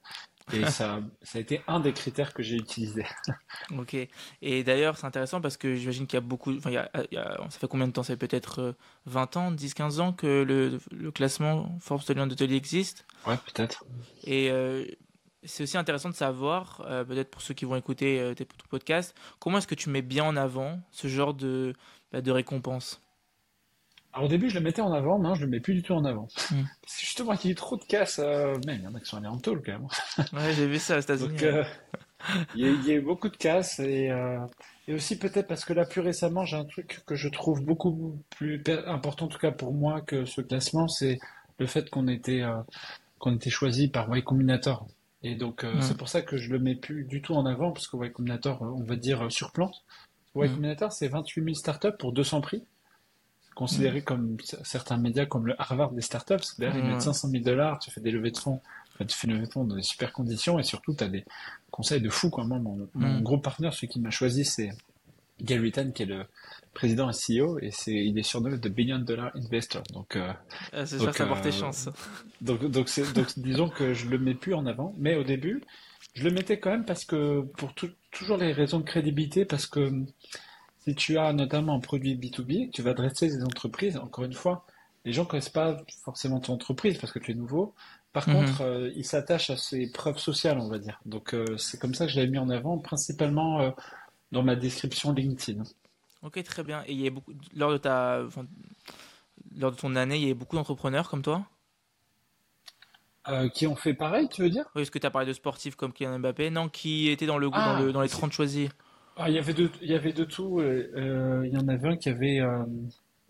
Et 0.53 0.67
ça, 0.67 1.01
ça 1.23 1.39
a 1.39 1.41
été 1.41 1.63
un 1.67 1.81
des 1.81 1.93
critères 1.93 2.33
que 2.33 2.43
j'ai 2.43 2.57
utilisé. 2.57 3.05
ok. 3.79 3.97
Et 4.43 4.65
d'ailleurs, 4.65 4.97
c'est 4.97 5.07
intéressant 5.07 5.41
parce 5.41 5.57
que 5.57 5.75
j'imagine 5.75 6.07
qu'il 6.07 6.17
y 6.17 6.23
a 6.23 6.23
beaucoup. 6.23 6.57
Enfin, 6.57 6.71
ça 6.73 7.59
fait 7.59 7.69
combien 7.69 7.87
de 7.87 7.93
temps? 7.93 8.03
Ça 8.03 8.15
fait 8.17 8.29
peut-être 8.29 8.77
20 9.07 9.37
ans, 9.37 9.53
10-15 9.53 10.01
ans 10.01 10.13
que 10.13 10.43
le, 10.43 10.79
le 10.91 11.11
classement 11.11 11.77
Forbes 11.81 12.03
de 12.07 12.35
de 12.35 12.55
existe? 12.55 13.07
Ouais, 13.27 13.37
peut-être. 13.37 13.85
Et 14.25 14.51
c'est 15.45 15.63
aussi 15.63 15.79
intéressant 15.79 16.09
de 16.09 16.15
savoir, 16.15 16.83
euh, 16.87 17.05
peut-être 17.05 17.31
pour 17.31 17.43
ceux 17.43 17.55
qui 17.55 17.65
vont 17.65 17.77
écouter 17.77 18.21
euh, 18.21 18.35
tes 18.35 18.47
podcasts, 18.69 19.17
comment 19.39 19.59
est-ce 19.59 19.67
que 19.67 19.75
tu 19.75 19.89
mets 19.91 20.03
bien 20.03 20.25
en 20.25 20.37
avant 20.37 20.81
ce 20.91 21.09
genre 21.09 21.35
de, 21.35 21.75
bah, 22.13 22.21
de 22.21 22.31
récompense? 22.31 23.01
Alors 24.19 24.27
au 24.27 24.31
début, 24.31 24.51
je 24.51 24.57
le 24.57 24.61
mettais 24.61 24.83
en 24.83 24.93
avant, 24.93 25.19
maintenant 25.19 25.37
je 25.37 25.43
le 25.43 25.47
mets 25.47 25.61
plus 25.61 25.75
du 25.75 25.83
tout 25.83 25.95
en 25.95 26.05
avant. 26.05 26.27
Hmm. 26.51 26.65
C'est 26.87 27.05
justement 27.05 27.37
qu'il 27.37 27.51
y 27.51 27.51
a 27.51 27.53
eu 27.53 27.55
trop 27.55 27.77
de 27.77 27.85
casses. 27.85 28.19
Euh, 28.19 28.57
mais 28.67 28.75
il 28.75 28.83
y 28.83 28.87
en 28.87 28.95
a 28.95 29.01
qui 29.01 29.07
sont 29.07 29.17
allés 29.17 29.29
en 29.29 29.39
tôle 29.39 29.63
quand 29.65 29.73
même. 29.73 29.87
ouais, 30.33 30.53
j'ai 30.55 30.67
vu 30.67 30.79
ça 30.79 30.99
aux 30.99 31.01
États-Unis. 31.01 31.39
il, 32.57 32.85
y 32.85 32.91
a, 32.91 32.95
eu 32.95 33.01
beaucoup 33.01 33.29
de 33.29 33.37
casses 33.37 33.79
et, 33.79 34.11
et 34.89 34.95
aussi 34.95 35.19
peut-être 35.19 35.47
parce 35.47 35.65
que 35.65 35.73
là, 35.73 35.85
plus 35.85 36.01
récemment, 36.01 36.45
j'ai 36.45 36.57
un 36.57 36.65
truc 36.65 37.01
que 37.07 37.15
je 37.15 37.29
trouve 37.29 37.65
beaucoup 37.65 38.19
plus 38.31 38.63
important, 38.87 39.27
en 39.27 39.29
tout 39.29 39.39
cas 39.39 39.53
pour 39.53 39.73
moi, 39.73 40.01
que 40.01 40.25
ce 40.25 40.41
classement, 40.41 40.89
c'est 40.89 41.19
le 41.59 41.67
fait 41.67 41.89
qu'on 41.89 42.09
était, 42.09 42.43
qu'on 43.21 43.37
était 43.37 43.51
choisi 43.51 43.89
par 43.89 44.15
Y 44.17 44.25
Combinator. 44.25 44.87
Et 45.23 45.35
donc, 45.35 45.65
euh, 45.65 45.81
c'est 45.81 45.97
pour 45.97 46.09
ça 46.09 46.23
que 46.23 46.37
je 46.37 46.51
le 46.51 46.59
mets 46.59 46.77
plus 46.77 47.05
du 47.05 47.21
tout 47.23 47.35
en 47.35 47.45
avant, 47.47 47.73
parce 47.73 47.89
que 47.89 47.97
Y 47.97 48.13
Combinator, 48.13 48.63
on 48.63 48.85
va 48.85 48.97
dire, 48.97 49.27
euh, 49.27 49.31
surplante. 49.31 49.85
Y 50.37 50.49
Combinator, 50.49 50.93
c'est 50.93 51.09
28 51.09 51.43
000 51.43 51.55
startups 51.55 51.97
pour 51.99 52.13
200 52.13 52.41
prix. 52.41 52.65
Considéré 53.59 54.03
comme 54.03 54.37
certains 54.63 54.99
médias 54.99 55.27
comme 55.27 55.49
le 55.49 55.61
Harvard 55.61 55.91
des 55.91 56.01
startups. 56.01 56.35
Derrière, 56.59 56.79
ils 56.79 56.89
mettent 56.89 57.03
500 57.03 57.29
000 57.29 57.43
dollars, 57.43 57.81
tu 57.81 57.91
fais 57.91 58.01
des 58.01 58.13
levées 58.13 58.31
de 58.31 58.39
fonds. 58.39 58.61
tu 59.01 59.09
fais 59.09 59.27
des 59.27 59.33
levées 59.33 59.47
de 59.47 59.53
fonds 59.53 59.65
dans 59.65 59.75
des 59.75 59.83
super 59.83 60.13
conditions 60.13 60.61
et 60.61 60.63
surtout, 60.63 60.95
tu 60.95 61.03
as 61.03 61.09
des 61.09 61.25
conseils 61.73 62.01
de 62.01 62.09
fou. 62.09 62.31
Quoi. 62.31 62.45
Moi, 62.45 62.61
mon, 62.61 62.89
mon 62.95 63.21
gros 63.21 63.39
partenaire, 63.39 63.75
celui 63.75 63.89
qui 63.89 63.99
m'a 63.99 64.11
choisi, 64.11 64.45
c'est 64.45 64.71
Gary 65.43 65.73
Tan, 65.73 65.91
qui 65.91 66.05
est 66.05 66.07
le 66.07 66.25
président 66.73 67.11
et 67.11 67.13
CEO, 67.13 67.59
et 67.61 67.71
c'est, 67.73 67.93
il 67.93 68.17
est 68.17 68.23
surnommé 68.23 68.61
The 68.61 68.69
Billion 68.69 69.01
Dollar 69.01 69.33
Investor. 69.35 69.83
Donc, 69.93 70.15
euh, 70.15 70.33
ah, 70.73 70.87
c'est 70.87 70.99
sûr 70.99 71.11
que 71.11 71.17
ça 71.17 71.25
euh, 71.25 71.51
chance. 71.51 71.89
Donc, 72.41 72.65
donc, 72.65 72.89
donc, 73.15 73.39
disons 73.39 73.69
que 73.69 73.95
je 73.95 74.09
le 74.09 74.19
mets 74.19 74.35
plus 74.35 74.55
en 74.55 74.67
avant, 74.67 74.95
mais 74.99 75.17
au 75.17 75.25
début, 75.25 75.63
je 76.15 76.25
le 76.25 76.31
mettais 76.31 76.59
quand 76.59 76.71
même 76.71 76.85
parce 76.85 77.05
que, 77.05 77.43
pour 77.57 77.75
toujours 77.75 78.37
les 78.37 78.53
raisons 78.53 78.79
de 78.79 78.85
crédibilité, 78.85 79.45
parce 79.45 79.67
que 79.67 79.93
si 80.89 80.95
tu 80.95 81.19
as 81.19 81.33
notamment 81.33 81.75
un 81.75 81.81
produit 81.81 82.17
B2B, 82.17 82.71
tu 82.71 82.83
vas 82.83 82.91
adresser 82.91 83.29
des 83.29 83.45
entreprises, 83.45 83.99
encore 83.99 84.25
une 84.25 84.33
fois, 84.33 84.65
les 85.05 85.13
gens 85.13 85.27
connaissent 85.27 85.51
pas 85.51 85.77
forcément 86.03 86.41
ton 86.41 86.55
entreprise 86.55 86.99
parce 86.99 87.13
que 87.13 87.19
tu 87.19 87.33
es 87.33 87.35
nouveau. 87.35 87.75
Par 88.13 88.27
mhm. 88.27 88.35
contre, 88.35 88.63
euh, 88.63 88.91
ils 88.97 89.05
s'attachent 89.05 89.51
à 89.51 89.57
ses 89.57 89.91
preuves 89.93 90.19
sociales, 90.19 90.59
on 90.59 90.69
va 90.69 90.79
dire. 90.79 90.99
Donc, 91.05 91.35
euh, 91.35 91.59
c'est 91.59 91.79
comme 91.79 91.95
ça 91.95 92.07
que 92.07 92.13
je 92.13 92.17
l'avais 92.17 92.31
mis 92.31 92.39
en 92.39 92.49
avant, 92.49 92.79
principalement 92.79 93.61
euh, 93.61 93.71
dans 94.33 94.43
ma 94.43 94.57
description 94.57 95.13
LinkedIn. 95.13 95.63
Ok, 96.23 96.43
très 96.43 96.65
bien. 96.65 96.83
Et 96.87 96.93
il 96.93 97.01
y 97.01 97.07
a 97.07 97.11
beaucoup, 97.11 97.33
lors, 97.55 97.71
de 97.71 97.77
ta, 97.77 98.25
lors 99.57 99.71
de 99.71 99.77
ton 99.77 99.95
année, 99.95 100.17
il 100.17 100.29
y 100.29 100.31
a 100.31 100.35
beaucoup 100.35 100.57
d'entrepreneurs 100.57 101.11
comme 101.11 101.23
toi? 101.23 101.45
Qui 103.53 103.67
ont 103.67 103.77
fait 103.77 103.93
pareil, 103.93 104.27
tu 104.31 104.41
veux 104.41 104.49
dire? 104.49 104.65
Oui, 104.75 104.81
est-ce 104.81 104.91
que 104.91 104.99
tu 104.99 105.07
as 105.07 105.11
parlé 105.11 105.29
de 105.29 105.35
sportifs 105.35 105.77
comme 105.77 105.93
Kylian 105.93 106.19
Mbappé 106.19 106.49
Non, 106.49 106.71
qui 106.71 107.11
étaient 107.11 107.27
dans, 107.27 107.37
le, 107.37 107.51
dans, 107.51 107.79
le, 107.79 107.93
dans 107.93 108.01
les 108.01 108.09
30 108.09 108.33
choisis 108.33 108.71
ah, 109.19 109.29
il, 109.29 109.35
y 109.35 109.39
avait 109.39 109.55
de, 109.55 109.71
il 109.83 109.91
y 109.91 109.95
avait 109.95 110.13
de 110.13 110.25
tout. 110.25 110.61
Euh, 110.61 111.43
il 111.45 111.53
y 111.53 111.57
en 111.59 111.69
avait 111.69 111.89
un 111.89 111.97
qui 111.97 112.09
avait, 112.09 112.41
euh, 112.41 112.65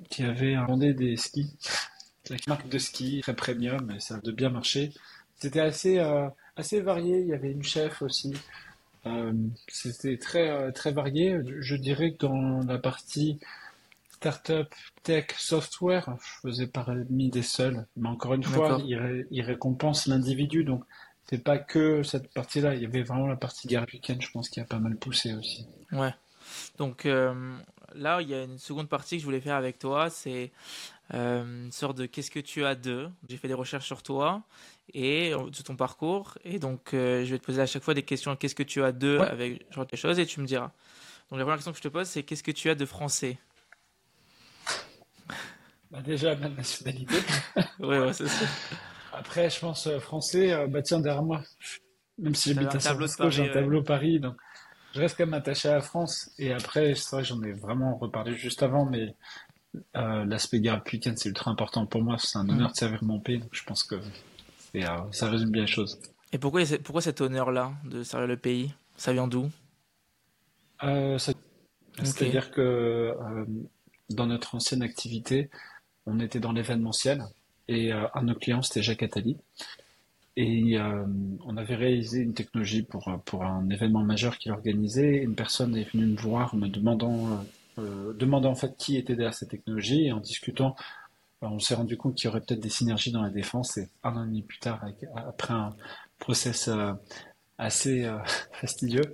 qui 0.09 0.23
avait 0.23 0.55
vendu 0.55 0.95
des 0.95 1.17
skis. 1.17 1.57
une 2.31 2.37
marque 2.47 2.69
de 2.69 2.79
ski 2.79 3.21
très 3.23 3.35
premium, 3.35 3.91
et 3.91 4.01
ça 4.01 4.17
a 4.17 4.21
de 4.21 4.33
bien 4.33 4.51
marché. 4.51 4.93
C'était 5.37 5.61
assez, 5.61 5.99
assez 6.57 6.81
varié. 6.81 7.21
Il 7.21 7.29
y 7.29 7.35
avait 7.35 7.53
une 7.53 7.63
chef 7.63 8.03
aussi. 8.03 8.35
Euh, 9.09 9.33
c'était 9.69 10.17
très, 10.19 10.51
euh, 10.51 10.71
très 10.73 10.93
varié. 10.93 11.39
Je 11.61 11.77
dirais 11.77 12.13
que 12.13 12.27
dans 12.27 12.61
la 12.67 12.79
partie 12.79 13.39
startup, 14.11 14.75
tech, 15.03 15.27
software, 15.37 16.17
je 16.21 16.49
faisais 16.49 16.67
parmi 16.67 17.31
des 17.31 17.43
seuls. 17.43 17.87
Mais 17.97 18.09
encore 18.09 18.35
une 18.35 18.43
fois, 18.43 18.81
il, 18.85 19.43
récompense 19.43 20.07
l'individu. 20.07 20.65
Donc, 20.65 20.85
c'est 21.27 21.43
pas 21.43 21.59
que 21.59 22.03
cette 22.03 22.33
partie-là. 22.33 22.75
Il 22.75 22.83
y 22.83 22.87
avait 22.87 23.03
vraiment 23.03 23.27
la 23.27 23.37
partie 23.37 23.69
Gary 23.69 23.87
Weekend, 23.95 24.21
je 24.21 24.31
pense, 24.31 24.49
qui 24.49 24.61
a 24.61 24.65
pas 24.65 24.79
mal 24.79 24.97
poussé 24.97 25.35
aussi. 25.35 25.67
Ouais. 25.93 26.15
Donc, 26.77 27.07
euh, 27.07 27.57
là, 27.95 28.21
il 28.23 28.29
y 28.29 28.35
a 28.35 28.45
une 28.45 28.59
seconde 28.59 28.89
partie 28.89 29.17
que 29.17 29.21
je 29.21 29.25
voulais 29.25 29.41
faire 29.41 29.57
avec 29.57 29.79
toi. 29.79 30.11
C'est 30.11 30.53
une 31.13 31.73
sorte 31.73 31.97
de 31.97 32.07
qu'est-ce 32.07 32.31
que 32.31 32.41
tu 32.41 32.65
as 32.65 32.75
de. 32.75 33.09
J'ai 33.29 33.37
fait 33.37 33.49
des 33.49 33.55
recherches 33.55 33.87
sur 33.87 34.03
toi 34.03 34.43
et 34.95 35.33
euh, 35.33 35.51
de 35.51 35.63
ton 35.63 35.77
parcours. 35.77 36.39
Et 36.45 36.59
donc, 36.59 36.95
euh, 36.95 37.25
je 37.25 37.31
vais 37.31 37.39
te 37.39 37.45
poser 37.45 37.61
à 37.61 37.67
chaque 37.67 37.83
fois 37.83 37.95
des 37.95 38.03
questions. 38.03 38.37
Qu'est-ce 38.37 38.55
que 38.55 38.63
tu 38.63 38.83
as 38.83 38.93
de 38.93 39.19
avec 39.19 39.67
genre 39.73 39.87
des 39.87 39.97
choses? 39.97 40.19
Et 40.19 40.27
tu 40.27 40.41
me 40.41 40.47
diras. 40.47 40.71
Donc, 41.31 41.39
la 41.39 41.45
première 41.45 41.57
question 41.57 41.73
que 41.73 41.79
je 41.79 41.83
te 41.83 41.89
pose, 41.89 42.07
c'est 42.07 42.23
qu'est-ce 42.23 42.43
que 42.43 42.51
tu 42.51 42.71
as 42.71 42.75
de 42.75 42.85
français? 42.87 43.39
Bah 45.91 46.03
Déjà, 46.03 46.37
ma 46.37 46.51
nationalité. 46.51 47.15
oui, 47.79 47.97
ouais, 47.97 48.13
c'est 48.13 48.29
ça. 48.29 48.45
Après, 49.15 49.49
je 49.49 49.59
pense 49.59 49.87
euh, 49.87 49.99
français, 49.99 50.67
bah 50.67 50.83
tiens, 50.83 51.01
derrière 51.01 51.23
moi, 51.23 51.43
même 52.19 52.35
si 52.35 52.53
j'habite 52.53 52.75
à 52.75 52.81
San 52.81 52.95
Francisco, 52.97 53.31
j'ai 53.31 53.49
un 53.49 53.53
tableau 53.55 53.83
Paris, 53.83 54.21
donc 54.21 54.37
je 54.99 55.03
reste 55.03 55.17
quand 55.17 55.27
même 55.27 55.35
attaché 55.35 55.69
à 55.69 55.75
la 55.75 55.81
France. 55.81 56.33
Et 56.39 56.53
après, 56.53 56.97
c'est 56.97 57.15
vrai, 57.15 57.23
j'en 57.23 57.41
ai 57.45 57.53
vraiment 57.53 57.97
reparlé 57.97 58.35
juste 58.35 58.65
avant, 58.65 58.85
mais 58.85 59.15
l'aspect 59.95 60.59
guerre 60.59 60.75
républicaine, 60.75 61.17
c'est 61.17 61.29
ultra 61.29 61.53
important 61.53 61.87
pour 61.87 62.03
moi. 62.03 62.17
C'est 62.19 62.37
un 62.37 62.49
honneur 62.49 62.71
mm. 62.71 62.73
de 62.73 62.77
servir 62.77 63.05
mon 63.05 63.21
pays, 63.21 63.39
donc 63.39 63.51
je 63.53 63.63
pense 63.63 63.85
que 63.85 63.95
euh, 63.95 65.13
ça 65.13 65.31
résume 65.31 65.51
bien 65.51 65.63
les 65.63 65.69
choses. 65.69 66.01
Et 66.33 66.39
pourquoi, 66.39 66.63
pourquoi 66.83 67.01
cet 67.01 67.21
honneur-là 67.21 67.73
de 67.85 68.03
servir 68.03 68.27
le 68.27 68.37
pays? 68.37 68.75
Ça 68.97 69.13
vient 69.13 69.29
d'où? 69.29 69.49
Euh, 70.83 71.17
C'est-à-dire 72.03 72.51
que 72.51 72.61
euh, 72.61 73.45
dans 74.11 74.27
notre 74.27 74.57
ancienne 74.57 74.83
activité, 74.83 75.49
on 76.07 76.19
était 76.19 76.41
dans 76.41 76.51
l'événementiel 76.51 77.23
et 77.69 77.93
un 77.93 78.23
de 78.23 78.27
nos 78.27 78.35
clients, 78.35 78.63
c'était 78.63 78.83
Jacques 78.83 79.05
Attali. 79.05 79.37
Et 80.41 80.79
on 81.45 81.57
avait 81.57 81.75
réalisé 81.75 82.21
une 82.21 82.33
technologie 82.33 82.83
pour, 82.83 83.11
pour 83.25 83.45
un 83.45 83.69
événement 83.71 84.05
majeur 84.05 84.39
qu'il 84.39 84.53
organisait. 84.53 85.17
Une 85.17 85.35
personne 85.35 85.77
est 85.77 85.91
venue 85.93 86.07
me 86.07 86.17
voir 86.17 86.55
me 86.55 86.69
demandant, 86.69 87.45
demandant 87.77 88.53
en 88.53 88.55
fait 88.55 88.77
qui 88.77 88.97
était 88.97 89.17
derrière 89.17 89.35
cette 89.35 89.49
technologie 89.49 90.07
et 90.07 90.13
en 90.13 90.21
discutant 90.21 90.77
on 91.41 91.59
s'est 91.59 91.75
rendu 91.75 91.97
compte 91.97 92.17
qu'il 92.17 92.27
y 92.27 92.29
aurait 92.29 92.41
peut-être 92.41 92.61
des 92.61 92.69
synergies 92.69 93.13
dans 93.13 93.23
la 93.23 93.31
défense 93.31 93.77
et 93.77 93.89
un 94.03 94.17
an 94.17 94.25
et 94.25 94.27
demi 94.27 94.43
plus 94.43 94.59
tard, 94.59 94.85
après 95.15 95.55
un 95.55 95.75
process 96.19 96.69
euh, 96.69 96.93
assez 97.59 98.05
euh, 98.05 98.19
fastidieux, 98.53 99.13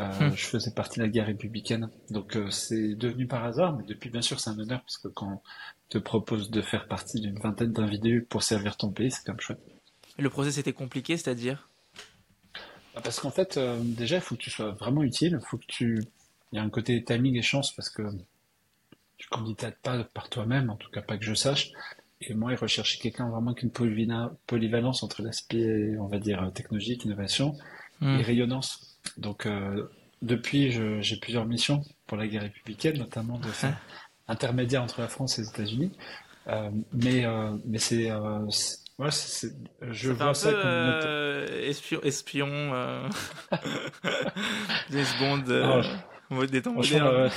euh, 0.00 0.30
hmm. 0.30 0.36
je 0.36 0.46
faisais 0.46 0.72
partie 0.72 1.00
de 1.00 1.04
la 1.04 1.10
guerre 1.10 1.26
républicaine. 1.26 1.90
Donc 2.10 2.38
c'est 2.50 2.94
devenu 2.94 3.26
par 3.26 3.44
hasard, 3.44 3.76
mais 3.76 3.84
depuis 3.84 4.10
bien 4.10 4.22
sûr 4.22 4.40
c'est 4.40 4.50
un 4.50 4.58
honneur 4.58 4.80
parce 4.80 4.98
que 4.98 5.08
quand 5.08 5.32
on 5.32 5.40
te 5.88 5.98
propose 5.98 6.50
de 6.50 6.62
faire 6.62 6.88
partie 6.88 7.20
d'une 7.20 7.38
vingtaine 7.38 7.72
d'individus 7.72 8.26
pour 8.28 8.42
servir 8.42 8.76
ton 8.76 8.90
pays, 8.90 9.10
c'est 9.10 9.24
comme 9.24 9.40
chouette. 9.40 9.60
Le 10.18 10.30
process 10.30 10.58
était 10.58 10.72
compliqué, 10.72 11.16
c'est-à-dire 11.16 11.68
bah, 12.94 13.00
Parce 13.02 13.20
qu'en 13.20 13.30
fait, 13.30 13.58
déjà, 13.82 14.16
il 14.16 14.22
faut 14.22 14.36
que 14.36 14.40
tu 14.40 14.50
sois 14.50 14.72
vraiment 14.72 15.02
utile, 15.02 15.38
il 15.40 15.46
faut 15.46 15.58
que 15.58 15.66
tu... 15.66 16.02
Il 16.52 16.56
y 16.56 16.58
a 16.58 16.62
un 16.62 16.70
côté 16.70 17.02
timing 17.02 17.36
et 17.36 17.42
chance 17.42 17.72
parce 17.72 17.90
que 17.90 18.02
tu 19.18 19.28
candidates 19.28 19.78
pas 19.82 20.04
par 20.04 20.28
toi-même, 20.28 20.70
en 20.70 20.76
tout 20.76 20.90
cas 20.90 21.02
pas 21.02 21.18
que 21.18 21.24
je 21.24 21.34
sache. 21.34 21.72
et 22.20 22.34
moi, 22.34 22.52
il 22.52 22.56
recherchait 22.56 22.98
quelqu'un 22.98 23.28
vraiment 23.28 23.52
qu'une 23.52 23.70
polyvalence 23.70 25.02
entre 25.02 25.22
l'aspect, 25.22 25.96
on 25.98 26.06
va 26.06 26.18
dire, 26.18 26.50
technologique, 26.54 27.04
innovation 27.04 27.56
et 28.00 28.04
hmm. 28.04 28.20
rayonnance. 28.20 28.98
Donc, 29.16 29.46
euh, 29.46 29.88
depuis, 30.22 30.70
j'ai 31.02 31.16
plusieurs 31.16 31.46
missions 31.46 31.82
pour 32.06 32.16
la 32.16 32.26
guerre 32.26 32.42
républicaine, 32.42 32.98
notamment 32.98 33.38
de 33.38 33.48
faire 33.48 33.78
intermédiaire 34.28 34.82
entre 34.82 35.00
la 35.00 35.08
France 35.08 35.38
et 35.38 35.42
les 35.42 35.48
États-Unis. 35.48 35.92
Euh, 36.48 36.70
mais 36.92 37.24
euh, 37.24 37.56
mais 37.64 37.78
c'est 37.78 38.08
Ouais, 38.98 39.10
c'est, 39.10 39.52
je 39.82 40.10
vois 40.10 40.34
ça 40.34 40.50
comme 40.52 40.60
euh, 40.64 41.68
espion, 41.68 42.00
espion 42.02 42.48
euh... 42.48 43.06
des 44.90 45.04
secondes, 45.04 45.50
euh... 45.50 45.82
mode 46.30 46.50
des 46.50 46.62
temps 46.62 46.72
modernes. 46.72 47.30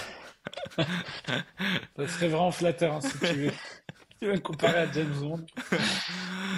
ça 0.77 2.07
serait 2.07 2.29
vraiment 2.29 2.51
flatteur 2.51 2.93
hein, 2.93 3.01
si 3.01 3.19
tu 3.19 3.33
veux. 3.33 3.51
tu 4.21 4.27
veux 4.27 4.33
me 4.33 4.39
comparer 4.39 4.79
à 4.79 4.91
James 4.91 5.13
Bond. 5.19 5.45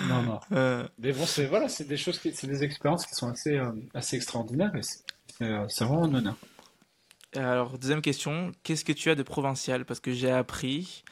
Non, 0.07 0.21
non. 0.21 0.39
Euh... 0.51 0.87
Mais 0.99 1.13
bon, 1.13 1.25
c'est 1.25 1.45
voilà, 1.45 1.67
c'est 1.67 1.87
des 1.87 1.97
choses, 1.97 2.19
qui, 2.19 2.31
c'est 2.33 2.47
des 2.47 2.63
expériences 2.63 3.05
qui 3.05 3.15
sont 3.15 3.29
assez, 3.29 3.57
euh, 3.57 3.71
assez 3.93 4.15
extraordinaires 4.17 4.75
et 4.75 4.83
c'est, 4.83 5.03
euh, 5.41 5.65
c'est 5.67 5.83
vraiment 5.83 6.03
un 6.03 6.13
honneur. 6.13 6.35
Alors, 7.35 7.77
deuxième 7.77 8.01
question, 8.01 8.51
qu'est-ce 8.63 8.83
que 8.83 8.91
tu 8.91 9.09
as 9.09 9.15
de 9.15 9.23
provincial? 9.23 9.85
Parce 9.85 9.99
que 9.99 10.11
j'ai 10.11 10.31
appris 10.31 11.03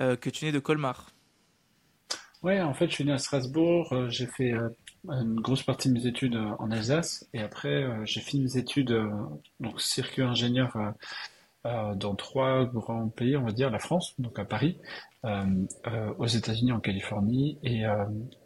euh, 0.00 0.14
que 0.14 0.28
tu 0.28 0.44
nais 0.44 0.52
de 0.52 0.58
Colmar. 0.58 1.13
Ouais, 2.44 2.60
en 2.60 2.74
fait, 2.74 2.88
je 2.88 2.92
suis 2.96 3.04
né 3.06 3.12
à 3.12 3.16
Strasbourg. 3.16 3.90
Euh, 3.92 4.10
j'ai 4.10 4.26
fait 4.26 4.52
euh, 4.52 4.68
une 5.08 5.40
grosse 5.40 5.62
partie 5.62 5.88
de 5.88 5.94
mes 5.94 6.06
études 6.06 6.36
euh, 6.36 6.50
en 6.58 6.70
Alsace. 6.70 7.26
Et 7.32 7.40
après, 7.40 7.86
j'ai 8.04 8.20
fini 8.20 8.42
mes 8.44 8.58
études, 8.58 8.94
donc 9.60 9.80
circuit 9.80 10.22
ingénieur 10.22 10.76
dans 11.64 12.14
trois 12.14 12.66
grands 12.66 13.08
pays, 13.08 13.38
on 13.38 13.44
va 13.44 13.52
dire, 13.52 13.70
la 13.70 13.78
France, 13.78 14.14
donc 14.18 14.38
à 14.38 14.44
Paris, 14.44 14.78
aux 15.24 16.26
États-Unis, 16.26 16.72
en 16.72 16.80
Californie, 16.80 17.58
et, 17.62 17.84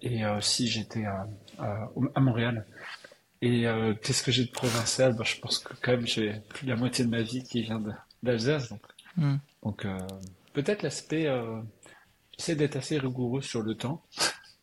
et 0.03 0.25
aussi 0.27 0.69
j'étais 0.69 1.05
à, 1.05 1.27
à, 1.59 2.21
Montréal. 2.21 2.65
Et 3.43 3.65
qu'est-ce 4.03 4.23
que 4.23 4.31
j'ai 4.31 4.45
de 4.45 4.53
provincial? 4.53 5.17
Bah, 5.17 5.25
Je 5.25 5.41
pense 5.41 5.59
que 5.59 5.75
quand 5.83 5.93
même 5.93 6.07
j'ai 6.07 6.35
plus 6.49 6.67
de 6.67 6.71
la 6.71 6.77
moitié 6.77 7.05
de 7.05 7.11
ma 7.11 7.23
vie 7.23 7.43
qui 7.43 7.63
vient 7.63 7.83
d'Alsace. 8.23 8.69
Donc, 8.69 8.83
hmm. 9.17 9.37
donc 9.65 9.87
peut-être 10.53 10.85
l'aspect 10.85 11.27
J'essaie 12.39 12.57
d'être 12.57 12.77
assez 12.77 12.99
rigoureux 12.99 13.43
sur 13.43 13.63
le 13.63 13.75
temps. 13.75 14.03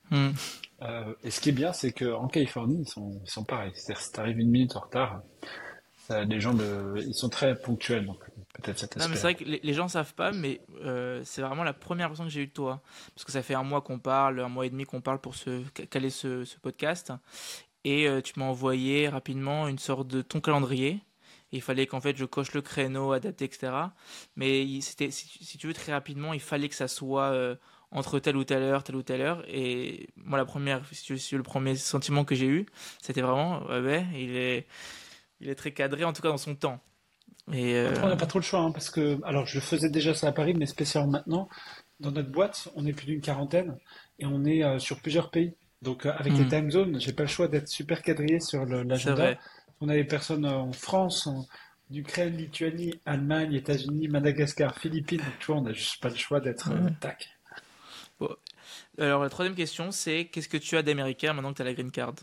Hmm. 0.09 0.31
Euh, 0.81 1.13
et 1.23 1.31
ce 1.31 1.41
qui 1.41 1.49
est 1.49 1.53
bien, 1.53 1.73
c'est 1.73 1.91
qu'en 1.91 2.27
Californie, 2.27 2.81
ils 2.81 2.89
sont, 2.89 3.19
ils 3.23 3.29
sont 3.29 3.43
pareils. 3.43 3.71
C'est-à-dire, 3.75 4.01
si 4.01 4.11
t'arrives 4.11 4.39
une 4.39 4.49
minute 4.49 4.75
en 4.75 4.81
retard, 4.81 5.21
ça, 6.07 6.23
les 6.23 6.39
gens, 6.39 6.53
de, 6.53 6.95
ils 7.05 7.13
sont 7.13 7.29
très 7.29 7.55
ponctuels. 7.55 8.05
Donc, 8.05 8.19
peut-être 8.53 8.79
cet 8.79 8.97
Non, 8.97 9.07
mais 9.09 9.15
c'est 9.15 9.23
vrai 9.23 9.35
que 9.35 9.43
les, 9.43 9.59
les, 9.63 9.73
gens 9.73 9.87
savent 9.87 10.13
pas, 10.13 10.31
mais 10.31 10.61
euh, 10.83 11.21
c'est 11.23 11.41
vraiment 11.41 11.63
la 11.63 11.73
première 11.73 12.07
personne 12.07 12.27
que 12.27 12.31
j'ai 12.31 12.41
eue 12.41 12.47
de 12.47 12.51
toi. 12.51 12.81
Parce 13.15 13.25
que 13.25 13.31
ça 13.31 13.41
fait 13.41 13.55
un 13.55 13.63
mois 13.63 13.81
qu'on 13.81 13.99
parle, 13.99 14.39
un 14.39 14.49
mois 14.49 14.65
et 14.65 14.69
demi 14.69 14.83
qu'on 14.83 15.01
parle 15.01 15.19
pour 15.19 15.35
se 15.35 15.63
caler 15.89 16.09
ce, 16.09 16.45
ce 16.45 16.59
podcast. 16.59 17.11
Et 17.83 18.07
euh, 18.07 18.21
tu 18.21 18.39
m'as 18.39 18.45
envoyé 18.45 19.09
rapidement 19.09 19.67
une 19.67 19.79
sorte 19.79 20.07
de 20.07 20.21
ton 20.21 20.41
calendrier 20.41 21.01
il 21.55 21.61
fallait 21.61 21.87
qu'en 21.87 22.01
fait 22.01 22.15
je 22.17 22.25
coche 22.25 22.53
le 22.53 22.61
créneau 22.61 23.11
adapté, 23.11 23.45
etc. 23.45 23.71
Mais 24.35 24.81
c'était, 24.81 25.11
si, 25.11 25.57
tu 25.57 25.67
veux, 25.67 25.73
très 25.73 25.91
rapidement, 25.91 26.33
il 26.33 26.39
fallait 26.39 26.69
que 26.69 26.75
ça 26.75 26.87
soit 26.87 27.31
euh, 27.31 27.55
entre 27.91 28.19
telle 28.19 28.37
ou 28.37 28.43
telle 28.43 28.63
heure, 28.63 28.83
telle 28.83 28.95
ou 28.95 29.03
telle 29.03 29.21
heure. 29.21 29.43
Et 29.47 30.09
moi, 30.15 30.37
la 30.37 30.45
première, 30.45 30.81
si 30.91 31.35
le 31.35 31.43
premier 31.43 31.75
sentiment 31.75 32.25
que 32.25 32.35
j'ai 32.35 32.47
eu, 32.47 32.65
c'était 33.01 33.21
vraiment, 33.21 33.63
ouais, 33.67 34.05
il 34.13 34.35
est, 34.35 34.67
il 35.39 35.49
est 35.49 35.55
très 35.55 35.71
cadré, 35.71 36.03
en 36.03 36.13
tout 36.13 36.21
cas 36.21 36.29
dans 36.29 36.37
son 36.37 36.55
temps. 36.55 36.79
Et 37.53 37.75
euh, 37.75 37.93
on 38.03 38.07
n'a 38.07 38.15
pas 38.15 38.25
trop 38.25 38.39
le 38.39 38.43
choix, 38.43 38.59
hein, 38.59 38.71
parce 38.71 38.89
que, 38.89 39.19
alors 39.23 39.45
je 39.45 39.59
faisais 39.59 39.89
déjà 39.89 40.13
ça 40.13 40.27
à 40.27 40.31
Paris, 40.31 40.55
mais 40.55 40.65
spécialement 40.65 41.11
maintenant, 41.11 41.49
dans 41.99 42.11
notre 42.11 42.31
boîte, 42.31 42.69
on 42.75 42.85
est 42.85 42.93
plus 42.93 43.05
d'une 43.05 43.21
quarantaine 43.21 43.77
et 44.19 44.25
on 44.25 44.43
est 44.45 44.63
euh, 44.63 44.79
sur 44.79 44.99
plusieurs 44.99 45.29
pays. 45.29 45.53
Donc 45.81 46.07
avec 46.07 46.33
les 46.33 46.45
hmm. 46.45 46.49
time 46.49 46.71
zones, 46.71 46.99
j'ai 46.99 47.13
pas 47.13 47.23
le 47.23 47.29
choix 47.29 47.47
d'être 47.47 47.67
super 47.67 48.01
quadrillé 48.01 48.39
sur 48.39 48.65
l'agenda. 48.65 49.35
On 49.81 49.89
a 49.89 49.93
des 49.93 50.03
personnes 50.03 50.45
en 50.45 50.71
France, 50.71 51.27
en 51.27 51.45
Ukraine, 51.91 52.35
Lituanie, 52.37 52.99
Allemagne, 53.05 53.53
États-Unis, 53.53 54.07
Madagascar, 54.07 54.77
Philippines. 54.77 55.21
tu 55.39 55.47
vois, 55.47 55.57
on 55.57 55.61
n'a 55.61 55.73
juste 55.73 56.01
pas 56.01 56.09
le 56.09 56.15
choix 56.15 56.39
d'être 56.39 56.71
euh, 56.71 56.89
tac. 56.99 57.29
Alors, 58.97 59.23
la 59.23 59.29
troisième 59.29 59.55
question, 59.55 59.91
c'est 59.91 60.25
qu'est-ce 60.25 60.49
que 60.49 60.57
tu 60.57 60.77
as 60.77 60.81
d'américain 60.81 61.33
maintenant 61.33 61.51
que 61.51 61.57
tu 61.57 61.61
as 61.61 61.65
la 61.65 61.73
green 61.73 61.91
card? 61.91 62.13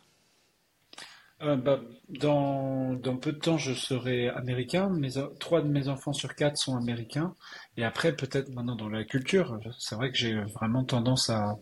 Euh, 1.42 1.56
bah, 1.56 1.80
dans, 2.08 2.96
peu 3.20 3.32
de 3.32 3.38
temps, 3.38 3.58
je 3.58 3.74
serai 3.74 4.28
américain. 4.28 4.88
Mes, 4.88 5.10
trois 5.38 5.60
de 5.60 5.68
mes 5.68 5.88
enfants 5.88 6.12
sur 6.12 6.34
quatre 6.34 6.56
sont 6.56 6.76
américains. 6.76 7.34
Et 7.76 7.84
après, 7.84 8.14
peut-être 8.14 8.48
maintenant 8.50 8.76
dans 8.76 8.88
la 8.88 9.04
culture, 9.04 9.58
c'est 9.78 9.94
vrai 9.94 10.10
que 10.10 10.16
j'ai 10.16 10.34
vraiment 10.34 10.84
tendance 10.84 11.30
à... 11.30 11.58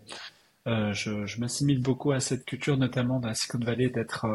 Euh, 0.67 0.93
je, 0.93 1.41
m'assimile 1.41 1.81
beaucoup 1.81 2.13
à 2.13 2.21
cette 2.21 2.45
culture, 2.45 2.77
notamment 2.77 3.19
dans 3.19 3.29
la 3.29 3.35
Silicon 3.35 3.65
Valley, 3.65 3.89
d'être 3.89 4.27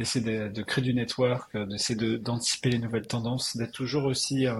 d'essayer 0.00 0.48
de, 0.48 0.62
créer 0.62 0.82
du 0.82 0.94
network, 0.94 1.54
euh, 1.54 1.66
d'essayer 1.66 2.18
d'anticiper 2.18 2.70
les 2.70 2.78
nouvelles 2.78 3.06
tendances, 3.06 3.54
d'être 3.58 3.72
toujours 3.72 4.06
aussi, 4.06 4.46
euh, 4.46 4.58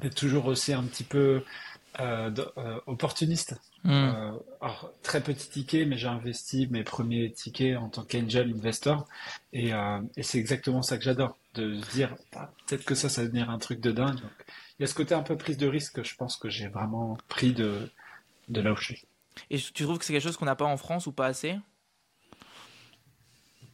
d'être 0.00 0.14
toujours 0.14 0.46
aussi 0.46 0.72
un 0.72 0.84
petit 0.84 1.02
peu 1.02 1.42
euh, 1.98 2.30
opportuniste. 2.86 3.56
Hmm. 3.82 4.38
alors, 4.60 4.92
très 5.02 5.20
petit 5.20 5.50
ticket, 5.50 5.84
mais 5.84 5.98
j'ai 5.98 6.06
investi 6.06 6.68
mes 6.70 6.84
premiers 6.84 7.32
tickets 7.32 7.76
en 7.76 7.88
tant 7.88 8.04
qu'angel 8.04 8.52
investor. 8.52 9.08
Et, 9.52 9.72
et 10.16 10.22
c'est 10.22 10.38
exactement 10.38 10.82
ça 10.82 10.96
que 10.98 11.04
j'adore, 11.04 11.36
de 11.54 11.80
se 11.80 11.90
dire, 11.90 12.16
bah, 12.32 12.52
peut-être 12.66 12.84
que 12.84 12.94
ça, 12.94 13.08
ça 13.08 13.20
va 13.20 13.26
devenir 13.26 13.50
un 13.50 13.58
truc 13.58 13.80
de 13.80 13.90
dingue. 13.90 14.20
il 14.78 14.82
y 14.82 14.84
a 14.84 14.86
ce 14.86 14.94
côté 14.94 15.14
un 15.14 15.22
peu 15.22 15.36
prise 15.36 15.58
de 15.58 15.66
risque 15.66 15.96
que 15.96 16.04
je 16.04 16.14
pense 16.14 16.36
que 16.36 16.48
j'ai 16.48 16.68
vraiment 16.68 17.18
pris 17.28 17.52
de, 17.52 17.90
de 18.48 18.60
là 18.60 18.72
où 18.72 18.76
je 18.76 18.84
suis. 18.84 19.04
Et 19.50 19.58
tu 19.58 19.82
trouves 19.82 19.98
que 19.98 20.04
c'est 20.04 20.12
quelque 20.12 20.22
chose 20.22 20.36
qu'on 20.36 20.46
n'a 20.46 20.56
pas 20.56 20.64
en 20.64 20.76
France 20.76 21.06
ou 21.06 21.12
pas 21.12 21.26
assez? 21.26 21.56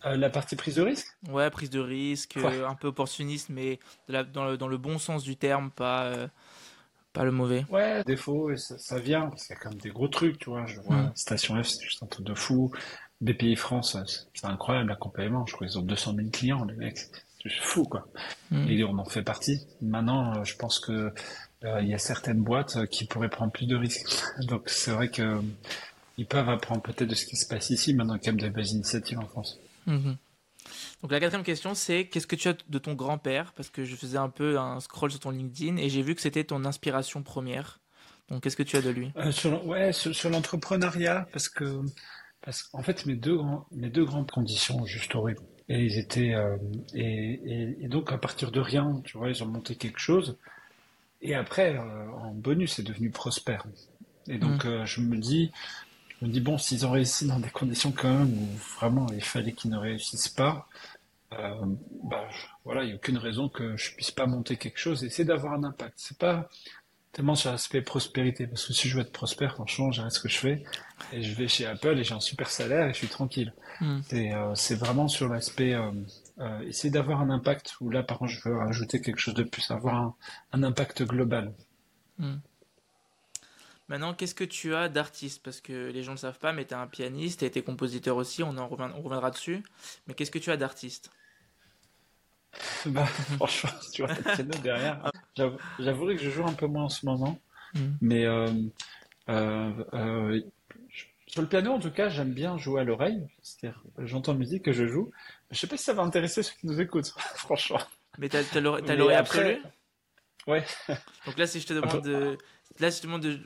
Euh, 0.06 0.16
la 0.16 0.30
partie 0.30 0.56
prise 0.56 0.76
de 0.76 0.82
risque 0.82 1.08
Ouais, 1.28 1.50
prise 1.50 1.70
de 1.70 1.80
risque, 1.80 2.36
euh, 2.36 2.66
un 2.66 2.74
peu 2.74 2.88
opportuniste, 2.88 3.48
mais 3.50 3.78
dans, 4.08 4.46
le, 4.46 4.56
dans, 4.56 4.68
le, 4.68 4.78
bon 4.78 4.98
sens 4.98 5.22
du 5.22 5.36
terme, 5.36 5.70
pas, 5.70 6.04
euh, 6.04 6.26
pas 7.12 7.24
le 7.24 7.32
mauvais. 7.32 7.66
Ouais, 7.70 8.02
défaut, 8.04 8.56
ça, 8.56 8.78
ça 8.78 8.98
vient, 8.98 9.28
parce 9.28 9.46
qu'il 9.46 9.54
y 9.54 9.58
a 9.58 9.62
quand 9.62 9.70
même 9.70 9.80
des 9.80 9.90
gros 9.90 10.08
trucs, 10.08 10.38
tu 10.38 10.50
vois. 10.50 10.64
Je 10.66 10.80
vois 10.80 10.96
mm. 10.96 11.12
Station 11.14 11.62
F, 11.62 11.68
c'est 11.68 11.84
juste 11.84 12.02
un 12.02 12.06
truc 12.06 12.26
de 12.26 12.34
fou. 12.34 12.72
BPI 13.20 13.56
France, 13.56 13.98
c'est 14.32 14.46
incroyable 14.46 14.88
l'accompagnement. 14.88 15.44
Je 15.46 15.52
crois 15.52 15.66
qu'ils 15.66 15.78
ont 15.78 15.82
200 15.82 16.14
000 16.16 16.28
clients, 16.30 16.64
les 16.64 16.74
mecs. 16.74 16.98
C'est 17.42 17.50
fou, 17.50 17.84
quoi. 17.84 18.06
Mm. 18.50 18.68
Et 18.68 18.84
on 18.84 18.98
en 18.98 19.04
fait 19.04 19.22
partie. 19.22 19.66
Maintenant, 19.82 20.42
je 20.44 20.56
pense 20.56 20.78
que 20.78 21.12
il 21.62 21.88
y 21.88 21.92
a 21.92 21.98
certaines 21.98 22.40
boîtes 22.40 22.86
qui 22.86 23.04
pourraient 23.04 23.28
prendre 23.28 23.52
plus 23.52 23.66
de 23.66 23.76
risques. 23.76 24.08
Donc, 24.46 24.70
c'est 24.70 24.92
vrai 24.92 25.10
que 25.10 25.42
ils 26.16 26.26
peuvent 26.26 26.48
apprendre 26.48 26.80
peut-être 26.80 27.08
de 27.08 27.14
ce 27.14 27.26
qui 27.26 27.36
se 27.36 27.46
passe 27.46 27.70
ici, 27.70 27.92
maintenant 27.92 28.18
qu'il 28.18 28.26
y 28.26 28.28
a 28.30 28.32
même 28.32 28.52
des 28.52 28.72
initiatives 28.72 29.18
en 29.18 29.26
France. 29.26 29.58
Mhm. 29.86 30.16
Donc 31.02 31.12
la 31.12 31.20
quatrième 31.20 31.44
question, 31.44 31.74
c'est 31.74 32.06
qu'est-ce 32.06 32.26
que 32.26 32.36
tu 32.36 32.48
as 32.48 32.54
de 32.68 32.78
ton 32.78 32.94
grand-père? 32.94 33.52
Parce 33.54 33.70
que 33.70 33.84
je 33.84 33.96
faisais 33.96 34.18
un 34.18 34.28
peu 34.28 34.58
un 34.58 34.80
scroll 34.80 35.10
sur 35.10 35.20
ton 35.20 35.30
LinkedIn 35.30 35.76
et 35.76 35.88
j'ai 35.88 36.02
vu 36.02 36.14
que 36.14 36.20
c'était 36.20 36.44
ton 36.44 36.64
inspiration 36.64 37.22
première. 37.22 37.80
Donc 38.28 38.42
qu'est-ce 38.42 38.56
que 38.56 38.62
tu 38.62 38.76
as 38.76 38.82
de 38.82 38.90
lui? 38.90 39.12
Euh, 39.16 39.32
sur, 39.32 39.66
Ouais, 39.66 39.92
sur, 39.92 40.30
l'entrepreneuriat, 40.30 41.26
parce 41.32 41.48
que 41.48 41.80
parce 42.42 42.62
qu'en 42.62 42.82
fait 42.82 43.04
mes 43.06 43.16
deux 43.16 43.36
grands 43.36 43.66
mes 43.72 43.90
deux 43.90 44.04
grandes 44.04 44.30
conditions 44.30 44.84
juste 44.86 45.14
horribles. 45.14 45.42
Et 45.68 45.84
ils 45.84 45.98
étaient 45.98 46.34
euh, 46.34 46.56
et, 46.94 47.84
et, 47.84 47.88
donc 47.88 48.12
à 48.12 48.18
partir 48.18 48.50
de 48.50 48.60
rien, 48.60 49.00
tu 49.04 49.18
vois, 49.18 49.30
ils 49.30 49.42
ont 49.42 49.46
monté 49.46 49.76
quelque 49.76 50.00
chose. 50.00 50.36
Et 51.22 51.34
après, 51.34 51.76
euh, 51.76 52.10
en 52.12 52.32
bonus, 52.32 52.74
c'est 52.74 52.82
devenu 52.82 53.10
prospère. 53.10 53.66
Et 54.26 54.38
donc 54.38 54.64
mhm. 54.64 54.84
je 54.84 55.00
me 55.00 55.16
dis, 55.16 55.50
je 56.20 56.26
me 56.26 56.30
dis, 56.30 56.40
bon, 56.40 56.58
s'ils 56.58 56.86
ont 56.86 56.90
réussi 56.90 57.26
dans 57.26 57.40
des 57.40 57.50
conditions 57.50 57.92
quand 57.92 58.12
même 58.12 58.32
où 58.32 58.46
vraiment 58.78 59.06
il 59.12 59.24
fallait 59.24 59.52
qu'ils 59.52 59.70
ne 59.70 59.78
réussissent 59.78 60.28
pas, 60.28 60.68
euh, 61.32 61.54
bah, 62.04 62.28
voilà, 62.64 62.82
il 62.82 62.86
n'y 62.88 62.92
a 62.92 62.96
aucune 62.96 63.18
raison 63.18 63.48
que 63.48 63.76
je 63.76 63.94
puisse 63.94 64.10
pas 64.10 64.26
monter 64.26 64.56
quelque 64.56 64.78
chose 64.78 65.02
et 65.02 65.06
essayer 65.06 65.24
d'avoir 65.24 65.54
un 65.54 65.64
impact. 65.64 65.94
C'est 65.96 66.18
pas 66.18 66.48
tellement 67.12 67.34
sur 67.34 67.50
l'aspect 67.50 67.82
prospérité, 67.82 68.46
parce 68.46 68.66
que 68.66 68.72
si 68.72 68.88
je 68.88 68.96
veux 68.96 69.02
être 69.02 69.12
prospère, 69.12 69.54
franchement, 69.54 69.90
j'arrête 69.90 70.12
ce 70.12 70.20
que 70.20 70.28
je 70.28 70.38
fais 70.38 70.62
et 71.12 71.22
je 71.22 71.34
vais 71.34 71.48
chez 71.48 71.66
Apple 71.66 71.98
et 71.98 72.04
j'ai 72.04 72.14
un 72.14 72.20
super 72.20 72.50
salaire 72.50 72.86
et 72.88 72.92
je 72.92 72.98
suis 72.98 73.08
tranquille. 73.08 73.52
Hmm. 73.80 74.00
Euh, 74.12 74.54
c'est 74.54 74.76
vraiment 74.76 75.08
sur 75.08 75.28
l'aspect 75.28 75.74
euh, 75.74 75.90
essayer 76.62 76.90
d'avoir 76.90 77.20
un 77.20 77.30
impact 77.30 77.74
où 77.80 77.90
là, 77.90 78.02
par 78.02 78.18
contre, 78.18 78.32
je 78.32 78.48
veux 78.48 78.56
rajouter 78.56 79.00
quelque 79.00 79.18
chose 79.18 79.34
de 79.34 79.42
plus, 79.42 79.70
avoir 79.70 80.14
un, 80.52 80.62
impact 80.62 81.02
global. 81.02 81.52
Hmm. 82.18 82.36
Maintenant, 83.90 84.14
qu'est-ce 84.14 84.36
que 84.36 84.44
tu 84.44 84.72
as 84.76 84.88
d'artiste? 84.88 85.42
Parce 85.42 85.60
que 85.60 85.90
les 85.90 86.04
gens 86.04 86.12
ne 86.12 86.16
le 86.16 86.20
savent 86.20 86.38
pas, 86.38 86.52
mais 86.52 86.64
tu 86.64 86.74
es 86.74 86.76
un 86.76 86.86
pianiste, 86.86 87.40
tu 87.40 87.44
été 87.44 87.60
compositeur 87.60 88.16
aussi, 88.16 88.44
on, 88.44 88.56
en 88.56 88.68
reviendra 88.68 89.32
dessus. 89.32 89.64
Mais 90.06 90.14
qu'est-ce 90.14 90.30
que 90.30 90.38
tu 90.38 90.50
as 90.50 90.56
d'artiste? 90.56 91.10
Bah, 92.86 93.04
franchement, 93.36 93.70
tu 93.92 94.02
vois 94.02 94.14
le 94.14 94.22
piano 94.22 94.50
derrière. 94.62 95.10
J'avouerai 95.78 96.16
que 96.16 96.22
je 96.22 96.30
joue 96.30 96.44
un 96.44 96.52
peu 96.52 96.66
moins 96.66 96.84
en 96.84 96.88
ce 96.88 97.04
moment. 97.04 97.38
Mm. 97.74 97.80
Mais 98.00 98.24
euh, 98.24 98.46
euh, 99.28 99.72
euh, 99.92 100.40
sur 101.26 101.42
le 101.42 101.48
piano, 101.48 101.72
en 101.72 101.80
tout 101.80 101.90
cas, 101.90 102.08
j'aime 102.08 102.32
bien 102.32 102.56
jouer 102.58 102.80
à 102.80 102.84
l'oreille. 102.84 103.26
C'est-à-dire, 103.42 103.82
j'entends 103.98 104.34
musique 104.34 104.64
que 104.64 104.72
je 104.72 104.86
joue. 104.86 105.10
Je 105.50 105.58
sais 105.58 105.66
pas 105.66 105.76
si 105.76 105.84
ça 105.84 105.94
va 105.94 106.02
intéresser 106.02 106.44
ceux 106.44 106.54
qui 106.60 106.66
nous 106.66 106.80
écoutent, 106.80 107.12
franchement. 107.34 107.80
Mais 108.18 108.28
t'as 108.28 108.60
l'oreille 108.60 109.16
absolue? 109.16 109.62
Ouais. 110.46 110.64
Donc 111.26 111.36
là, 111.38 111.46
si 111.46 111.60
je 111.60 111.66
te 111.66 111.74
demande 111.74 112.02
de. 112.02 112.38
Là, 112.78 112.90
si 112.90 112.98
je 112.98 113.02
te 113.02 113.06
demande 113.06 113.22
de. 113.22 113.38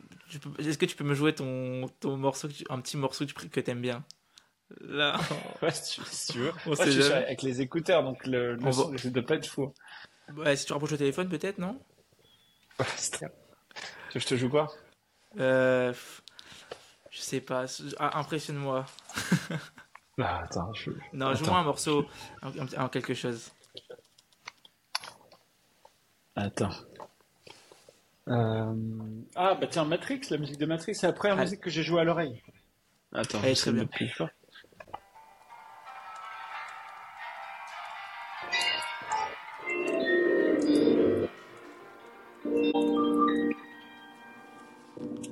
Est-ce 0.58 0.78
que 0.78 0.86
tu 0.86 0.96
peux 0.96 1.04
me 1.04 1.14
jouer 1.14 1.34
ton, 1.34 1.88
ton 2.00 2.16
morceau, 2.16 2.48
un 2.68 2.80
petit 2.80 2.96
morceau 2.96 3.24
que 3.26 3.60
tu 3.60 3.70
aimes 3.70 3.80
bien? 3.80 4.04
Là. 4.80 5.18
ouais, 5.62 5.70
si 5.72 6.32
tu, 6.32 6.38
veux. 6.38 6.52
On 6.66 6.74
je 6.74 6.90
suis 6.90 7.12
avec 7.12 7.42
les 7.42 7.60
écouteurs, 7.60 8.02
donc 8.02 8.26
le, 8.26 8.56
le 8.56 8.72
son 8.72 8.90
va... 8.90 9.10
de 9.10 9.20
pas 9.20 9.36
être 9.36 9.46
fou. 9.46 9.72
Ouais, 10.36 10.56
si 10.56 10.66
tu 10.66 10.72
rapproches 10.72 10.92
le 10.92 10.98
téléphone, 10.98 11.28
peut-être, 11.28 11.58
non? 11.58 11.78
Ouais, 12.78 12.86
je 14.14 14.26
te 14.26 14.36
joue 14.36 14.48
quoi? 14.48 14.72
Euh, 15.38 15.92
Je 17.10 17.20
sais 17.20 17.40
pas. 17.40 17.66
Ah, 17.98 18.18
impressionne-moi. 18.18 18.86
bah, 20.18 20.42
attends, 20.44 20.72
je... 20.72 20.90
Non, 21.12 21.34
joue-moi 21.34 21.58
un 21.58 21.64
morceau, 21.64 22.06
en, 22.42 22.88
quelque 22.88 23.14
chose. 23.14 23.52
Attends. 26.36 26.70
Euh... 28.28 28.74
Ah, 29.34 29.54
bah 29.54 29.66
tiens, 29.66 29.84
Matrix, 29.84 30.20
la 30.30 30.38
musique 30.38 30.58
de 30.58 30.66
Matrix, 30.66 30.94
c'est 30.94 31.06
la 31.06 31.12
première 31.12 31.36
musique 31.36 31.60
que 31.60 31.70
j'ai 31.70 31.82
jouée 31.82 32.00
à 32.00 32.04
l'oreille. 32.04 32.42
Attends, 33.12 33.38
Elle 33.42 33.50
est 33.50 33.54
très 33.54 33.72
bien. 33.72 33.86
Plus 33.86 34.08
fort. 34.08 34.28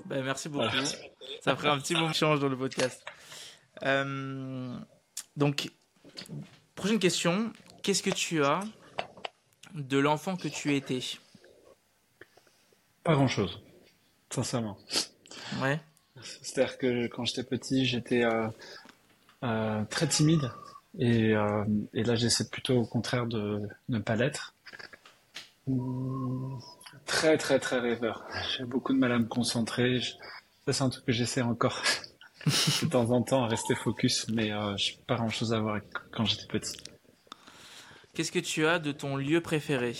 Ben, 0.06 0.22
merci 0.22 0.48
beaucoup. 0.50 0.66
Ça 1.40 1.56
ferait 1.56 1.70
un 1.70 1.78
petit 1.78 1.94
bon 1.94 2.12
change 2.12 2.40
dans 2.40 2.48
le 2.48 2.56
podcast. 2.56 3.02
Euh, 3.82 4.76
donc, 5.36 5.70
prochaine 6.74 6.98
question. 6.98 7.52
Qu'est-ce 7.82 8.02
que 8.02 8.10
tu 8.10 8.44
as 8.44 8.60
de 9.74 9.98
l'enfant 9.98 10.36
que 10.36 10.48
tu 10.48 10.76
étais? 10.76 11.00
Pas 13.04 13.14
grand-chose, 13.14 13.60
sincèrement. 14.30 14.78
Ouais. 15.60 15.80
C'est-à-dire 16.22 16.78
que 16.78 17.06
quand 17.08 17.24
j'étais 17.24 17.42
petit, 17.42 17.84
j'étais 17.84 18.24
euh, 18.24 18.48
euh, 19.42 19.84
très 19.90 20.06
timide. 20.06 20.50
Et, 20.98 21.32
et 21.94 22.02
là, 22.04 22.14
j'essaie 22.16 22.48
plutôt 22.50 22.76
au 22.76 22.84
contraire 22.84 23.26
de 23.26 23.66
ne 23.88 23.98
pas 23.98 24.14
l'être. 24.14 24.54
Très, 27.06 27.38
très, 27.38 27.58
très 27.58 27.78
rêveur. 27.78 28.24
J'ai 28.56 28.64
beaucoup 28.64 28.92
de 28.92 28.98
mal 28.98 29.12
à 29.12 29.18
me 29.18 29.26
concentrer. 29.26 30.00
Ça, 30.66 30.72
c'est 30.72 30.82
un 30.82 30.90
truc 30.90 31.04
que 31.06 31.12
j'essaie 31.12 31.42
encore 31.42 31.82
de 32.46 32.88
temps 32.88 33.10
en 33.10 33.22
temps 33.22 33.44
à 33.44 33.48
rester 33.48 33.74
focus, 33.74 34.26
mais 34.28 34.52
euh, 34.52 34.76
je 34.76 34.92
n'ai 34.92 34.98
pas 35.06 35.16
grand 35.16 35.28
chose 35.28 35.52
à 35.52 35.60
voir 35.60 35.76
avec 35.76 35.88
quand 36.12 36.24
j'étais 36.24 36.46
petit. 36.46 36.76
Qu'est-ce 38.14 38.32
que 38.32 38.38
tu 38.38 38.66
as 38.66 38.78
de 38.78 38.92
ton 38.92 39.16
lieu 39.16 39.40
préféré? 39.40 39.94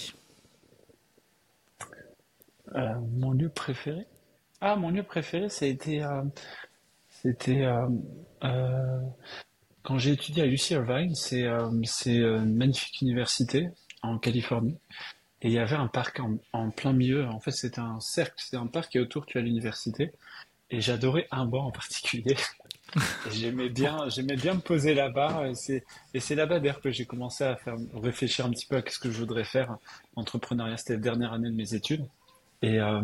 Euh, 2.75 2.95
Mon 3.13 3.33
lieu 3.33 3.49
préféré 3.49 4.07
Ah, 4.61 4.77
mon 4.77 4.91
lieu 4.91 5.03
préféré, 5.03 5.49
ça 5.49 5.65
a 5.65 5.69
été. 5.69 6.03
Euh, 6.03 6.23
c'était. 7.09 7.67
quand 9.83 9.99
j'ai 9.99 10.13
étudié 10.13 10.43
à 10.43 10.47
UC 10.47 10.71
Irvine, 10.71 11.15
c'est 11.15 11.43
une 11.43 12.55
magnifique 12.55 13.01
université 13.01 13.71
en 14.03 14.19
Californie. 14.19 14.77
Et 15.43 15.49
il 15.49 15.53
y 15.53 15.59
avait 15.59 15.77
un 15.77 15.89
parc 15.89 16.21
en, 16.53 16.71
plein 16.71 16.93
milieu. 16.93 17.27
En 17.27 17.41
fait, 17.41 17.51
c'était 17.51 17.81
un 17.81 17.99
cercle, 17.99 18.35
c'était 18.37 18.57
un 18.57 18.69
parc 18.69 18.95
et 18.95 19.01
autour 19.01 19.27
tu 19.27 19.39
as 19.39 19.41
l'université. 19.41 20.13
Et 20.71 20.81
j'adorais 20.81 21.27
un 21.33 21.47
banc 21.47 21.67
en 21.67 21.73
particulier. 21.73 22.37
j'aimais 23.33 23.69
bien, 23.69 24.09
j'aimais 24.09 24.37
bien 24.37 24.55
me 24.55 24.61
poser 24.61 24.95
là-bas. 24.95 25.49
Et 25.49 25.55
c'est, 25.55 25.85
et 26.15 26.21
c'est 26.21 26.37
là-bas 26.37 26.61
d'ailleurs 26.61 26.81
que 26.81 26.93
j'ai 26.93 27.07
commencé 27.07 27.43
à 27.43 27.57
faire 27.57 27.75
réfléchir 27.95 28.47
un 28.47 28.51
petit 28.51 28.67
peu 28.67 28.77
à 28.77 28.83
ce 28.89 29.01
que 29.01 29.11
je 29.11 29.19
voudrais 29.19 29.45
faire. 29.45 29.77
Entrepreneuriat, 30.15 30.77
c'était 30.77 30.95
la 30.95 31.01
dernière 31.01 31.33
année 31.33 31.51
de 31.51 31.57
mes 31.57 31.75
études. 31.75 32.07
Et, 32.63 32.81
euh, 32.81 33.03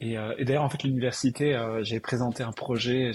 et, 0.00 0.18
euh, 0.18 0.34
et 0.38 0.44
d'ailleurs, 0.44 0.64
en 0.64 0.68
fait, 0.68 0.82
l'université, 0.82 1.54
euh, 1.54 1.82
j'ai 1.84 2.00
présenté 2.00 2.42
un 2.42 2.52
projet. 2.52 3.12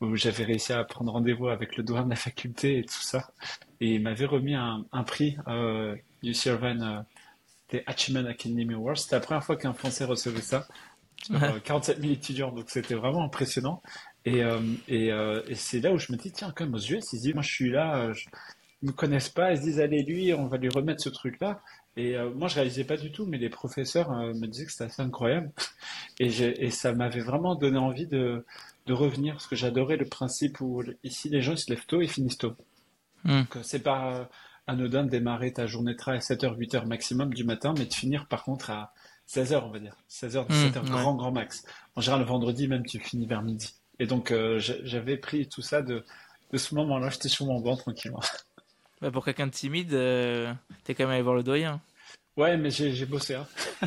Où 0.00 0.16
j'avais 0.16 0.42
réussi 0.42 0.72
à 0.72 0.82
prendre 0.82 1.12
rendez-vous 1.12 1.46
avec 1.46 1.76
le 1.76 1.84
doyen 1.84 2.02
de 2.02 2.10
la 2.10 2.16
faculté 2.16 2.78
et 2.78 2.82
tout 2.82 3.00
ça. 3.00 3.30
Et 3.80 3.94
il 3.94 4.02
m'avait 4.02 4.26
remis 4.26 4.56
un, 4.56 4.84
un 4.90 5.04
prix, 5.04 5.36
euh, 5.46 5.94
UC 6.24 6.46
Irvine 6.46 7.04
c'était 7.72 7.84
Achievement 7.86 8.28
Academy 8.28 8.74
Awards. 8.74 8.98
C'était 8.98 9.16
la 9.16 9.20
première 9.20 9.44
fois 9.44 9.56
qu'un 9.56 9.72
Français 9.72 10.04
recevait 10.04 10.42
ça. 10.42 10.66
47 11.64 12.00
000 12.00 12.12
étudiants, 12.12 12.52
donc 12.52 12.68
c'était 12.68 12.94
vraiment 12.94 13.24
impressionnant. 13.24 13.82
Et, 14.24 14.42
euh, 14.42 14.60
euh, 14.90 15.42
et, 15.48 15.54
c'est 15.54 15.80
là 15.80 15.92
où 15.92 15.98
je 15.98 16.12
me 16.12 16.18
dis, 16.18 16.32
tiens, 16.32 16.52
quand 16.54 16.64
même, 16.64 16.74
aux 16.74 16.78
US, 16.78 17.12
ils 17.12 17.16
se 17.16 17.22
disent, 17.22 17.34
moi 17.34 17.42
je 17.42 17.52
suis 17.52 17.70
là, 17.70 18.12
je... 18.12 18.24
ils 18.82 18.86
ne 18.86 18.90
me 18.90 18.96
connaissent 18.96 19.28
pas, 19.28 19.52
ils 19.52 19.58
se 19.58 19.62
disent, 19.62 19.80
allez, 19.80 20.02
lui, 20.02 20.34
on 20.34 20.46
va 20.46 20.58
lui 20.58 20.68
remettre 20.68 21.02
ce 21.02 21.08
truc-là. 21.08 21.62
Et 21.96 22.16
moi, 22.34 22.48
je 22.48 22.54
réalisais 22.54 22.84
pas 22.84 22.96
du 22.96 23.12
tout, 23.12 23.26
mais 23.26 23.36
les 23.36 23.50
professeurs 23.50 24.10
me 24.10 24.46
disaient 24.46 24.64
que 24.64 24.72
c'était 24.72 24.84
assez 24.84 25.02
incroyable. 25.02 25.50
Et, 26.20 26.26
et 26.26 26.70
ça 26.70 26.92
m'avait 26.92 27.20
vraiment 27.20 27.54
donné 27.54 27.78
envie 27.78 28.06
de, 28.06 28.44
de 28.86 28.92
revenir, 28.92 29.34
parce 29.34 29.46
que 29.46 29.56
j'adorais 29.56 29.96
le 29.96 30.04
principe 30.04 30.60
où 30.60 30.82
ici, 31.04 31.28
les 31.28 31.42
gens 31.42 31.52
ils 31.52 31.58
se 31.58 31.70
lèvent 31.70 31.86
tôt 31.86 32.00
et 32.00 32.06
finissent 32.06 32.38
tôt. 32.38 32.54
Hmm. 33.24 33.40
Donc, 33.40 33.58
c'est 33.62 33.82
pas 33.82 34.28
anodin 34.66 35.04
de 35.04 35.10
démarrer 35.10 35.52
ta 35.52 35.66
journée 35.66 35.92
de 35.92 35.98
travail 35.98 36.18
à 36.18 36.22
7h, 36.22 36.56
8h 36.56 36.86
maximum 36.86 37.34
du 37.34 37.44
matin, 37.44 37.74
mais 37.76 37.86
de 37.86 37.94
finir 37.94 38.26
par 38.26 38.44
contre 38.44 38.70
à 38.70 38.92
16h, 39.28 39.62
on 39.64 39.70
va 39.70 39.78
dire. 39.78 39.96
16h, 40.10 40.48
17h, 40.48 40.84
grand, 40.90 41.14
grand 41.14 41.32
max. 41.32 41.64
En 41.96 42.00
général, 42.00 42.22
le 42.22 42.26
vendredi, 42.26 42.68
même, 42.68 42.84
tu 42.84 42.98
finis 43.00 43.26
vers 43.26 43.42
midi. 43.42 43.74
Et 43.98 44.06
donc, 44.06 44.30
euh, 44.30 44.58
j'avais 44.58 45.16
pris 45.16 45.48
tout 45.48 45.62
ça 45.62 45.82
de, 45.82 46.04
de 46.52 46.58
ce 46.58 46.74
moment-là, 46.74 47.08
j'étais 47.10 47.28
sur 47.28 47.46
mon 47.46 47.60
banc 47.60 47.76
tranquillement. 47.76 48.20
Bah 49.02 49.10
pour 49.10 49.24
quelqu'un 49.24 49.48
de 49.48 49.52
timide, 49.52 49.92
euh, 49.94 50.54
t'es 50.84 50.94
quand 50.94 51.02
même 51.02 51.14
allé 51.14 51.22
voir 51.22 51.34
le 51.34 51.42
doyen. 51.42 51.80
Ouais, 52.36 52.56
mais 52.56 52.70
j'ai 52.70 53.04
bossé. 53.04 53.34
Hein. 53.34 53.46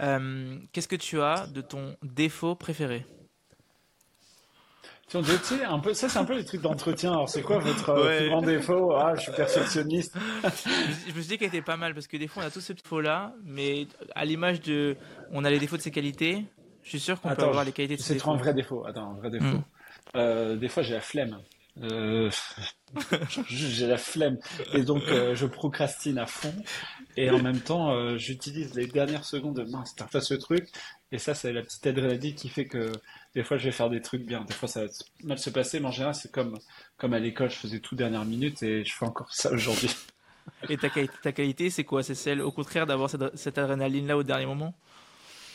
Euh, 0.00 0.58
qu'est-ce 0.72 0.88
que 0.88 0.96
tu 0.96 1.20
as 1.20 1.46
de 1.46 1.60
ton 1.60 1.96
défaut 2.02 2.54
préféré? 2.54 3.04
Un 5.14 5.78
peu, 5.78 5.94
ça 5.94 6.08
c'est 6.08 6.18
un 6.18 6.24
peu 6.24 6.36
les 6.36 6.44
trucs 6.44 6.60
d'entretien. 6.60 7.12
Alors 7.12 7.28
c'est 7.28 7.42
quoi 7.42 7.58
votre 7.58 7.90
euh, 7.90 8.18
plus 8.18 8.28
grand 8.28 8.42
défaut? 8.42 8.92
Ah, 8.92 9.14
je 9.16 9.22
suis 9.22 9.32
perfectionniste. 9.32 10.16
je 10.44 11.12
me 11.14 11.20
suis 11.20 11.28
dit 11.28 11.38
qu'elle 11.38 11.48
était 11.48 11.62
pas 11.62 11.76
mal 11.76 11.94
parce 11.94 12.06
que 12.06 12.16
des 12.16 12.28
fois 12.28 12.42
on 12.42 12.46
a 12.46 12.50
tous 12.50 12.60
ces 12.60 12.74
défauts 12.74 13.00
là, 13.00 13.34
mais 13.44 13.86
à 14.14 14.24
l'image 14.24 14.60
de, 14.60 14.96
on 15.30 15.44
a 15.44 15.50
les 15.50 15.58
défauts 15.58 15.76
de 15.76 15.82
ses 15.82 15.90
qualités. 15.90 16.44
Je 16.82 16.90
suis 16.90 17.00
sûr 17.00 17.20
qu'on 17.20 17.34
peut 17.34 17.42
avoir 17.42 17.64
les 17.64 17.72
qualités 17.72 17.96
de 17.96 18.00
ses 18.00 18.14
défauts. 18.14 18.24
C'est 18.24 18.30
trop 18.30 18.32
un 18.34 18.42
vrai 18.42 18.54
défaut. 18.54 18.84
Attends, 18.86 19.12
un 19.12 19.16
vrai 19.16 19.30
défaut. 19.30 19.58
Hmm. 19.58 19.62
Euh, 20.16 20.56
des 20.56 20.68
fois 20.68 20.82
j'ai 20.82 20.94
la 20.94 21.00
flemme. 21.00 21.38
Euh, 21.80 22.30
j'ai 23.48 23.86
la 23.86 23.96
flemme. 23.96 24.38
Et 24.74 24.82
donc 24.82 25.02
euh, 25.08 25.34
je 25.34 25.46
procrastine 25.46 26.18
à 26.18 26.26
fond. 26.26 26.54
Et 27.16 27.30
en 27.30 27.42
même 27.42 27.60
temps 27.60 27.92
euh, 27.92 28.18
j'utilise 28.18 28.74
les 28.74 28.86
dernières 28.86 29.24
secondes 29.24 29.56
de 29.56 29.64
mince 29.64 29.94
t'as 29.96 30.06
fait 30.06 30.20
ce 30.20 30.34
truc. 30.34 30.68
Et 31.12 31.18
ça 31.18 31.34
c'est 31.34 31.52
la 31.52 31.62
petite 31.62 31.86
adrénaline 31.86 32.34
qui 32.34 32.48
fait 32.48 32.66
que 32.66 32.92
des 33.34 33.42
fois 33.42 33.56
je 33.56 33.64
vais 33.64 33.72
faire 33.72 33.88
des 33.88 34.02
trucs 34.02 34.24
bien. 34.26 34.44
Des 34.44 34.54
fois 34.54 34.68
ça 34.68 34.84
va 34.84 34.90
mal 35.24 35.38
se 35.38 35.50
passer. 35.50 35.80
Mais 35.80 35.86
en 35.86 35.92
général 35.92 36.14
c'est 36.14 36.30
comme 36.30 36.58
comme 36.98 37.14
à 37.14 37.18
l'école 37.18 37.50
je 37.50 37.56
faisais 37.56 37.80
tout 37.80 37.94
dernière 37.94 38.24
minute 38.24 38.62
et 38.62 38.84
je 38.84 38.94
fais 38.94 39.06
encore 39.06 39.32
ça 39.32 39.50
aujourd'hui. 39.50 39.90
Et 40.68 40.76
ta, 40.76 40.90
ta 41.22 41.32
qualité 41.32 41.70
c'est 41.70 41.84
quoi? 41.84 42.02
C'est 42.02 42.14
celle 42.14 42.42
au 42.42 42.52
contraire 42.52 42.86
d'avoir 42.86 43.08
cette, 43.08 43.36
cette 43.36 43.56
adrénaline 43.58 44.06
là 44.08 44.16
au 44.18 44.22
dernier 44.22 44.46
moment? 44.46 44.74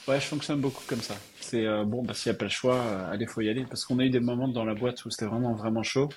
Ouais, 0.08 0.20
je 0.20 0.26
fonctionne 0.26 0.62
beaucoup 0.62 0.84
comme 0.88 1.02
ça. 1.02 1.16
C'est 1.42 1.66
euh, 1.66 1.84
bon, 1.84 2.04
bah, 2.04 2.14
s'il 2.14 2.32
n'y 2.32 2.36
a 2.36 2.40
pas 2.40 2.46
le 2.46 2.52
choix, 2.52 2.76
euh, 2.76 3.12
allez, 3.12 3.26
faut 3.26 3.42
y 3.42 3.50
aller. 3.50 3.66
Parce 3.66 3.86
qu'on 3.86 4.00
a 4.00 4.06
eu 4.06 4.10
des 4.10 4.22
moments 4.22 4.48
dans 4.48 4.64
la 4.64 4.74
boîte 4.74 5.04
où 5.06 5.10
c'était 5.10 5.26
vraiment, 5.26 5.54
vraiment 5.54 5.84
chaud. 5.84 6.10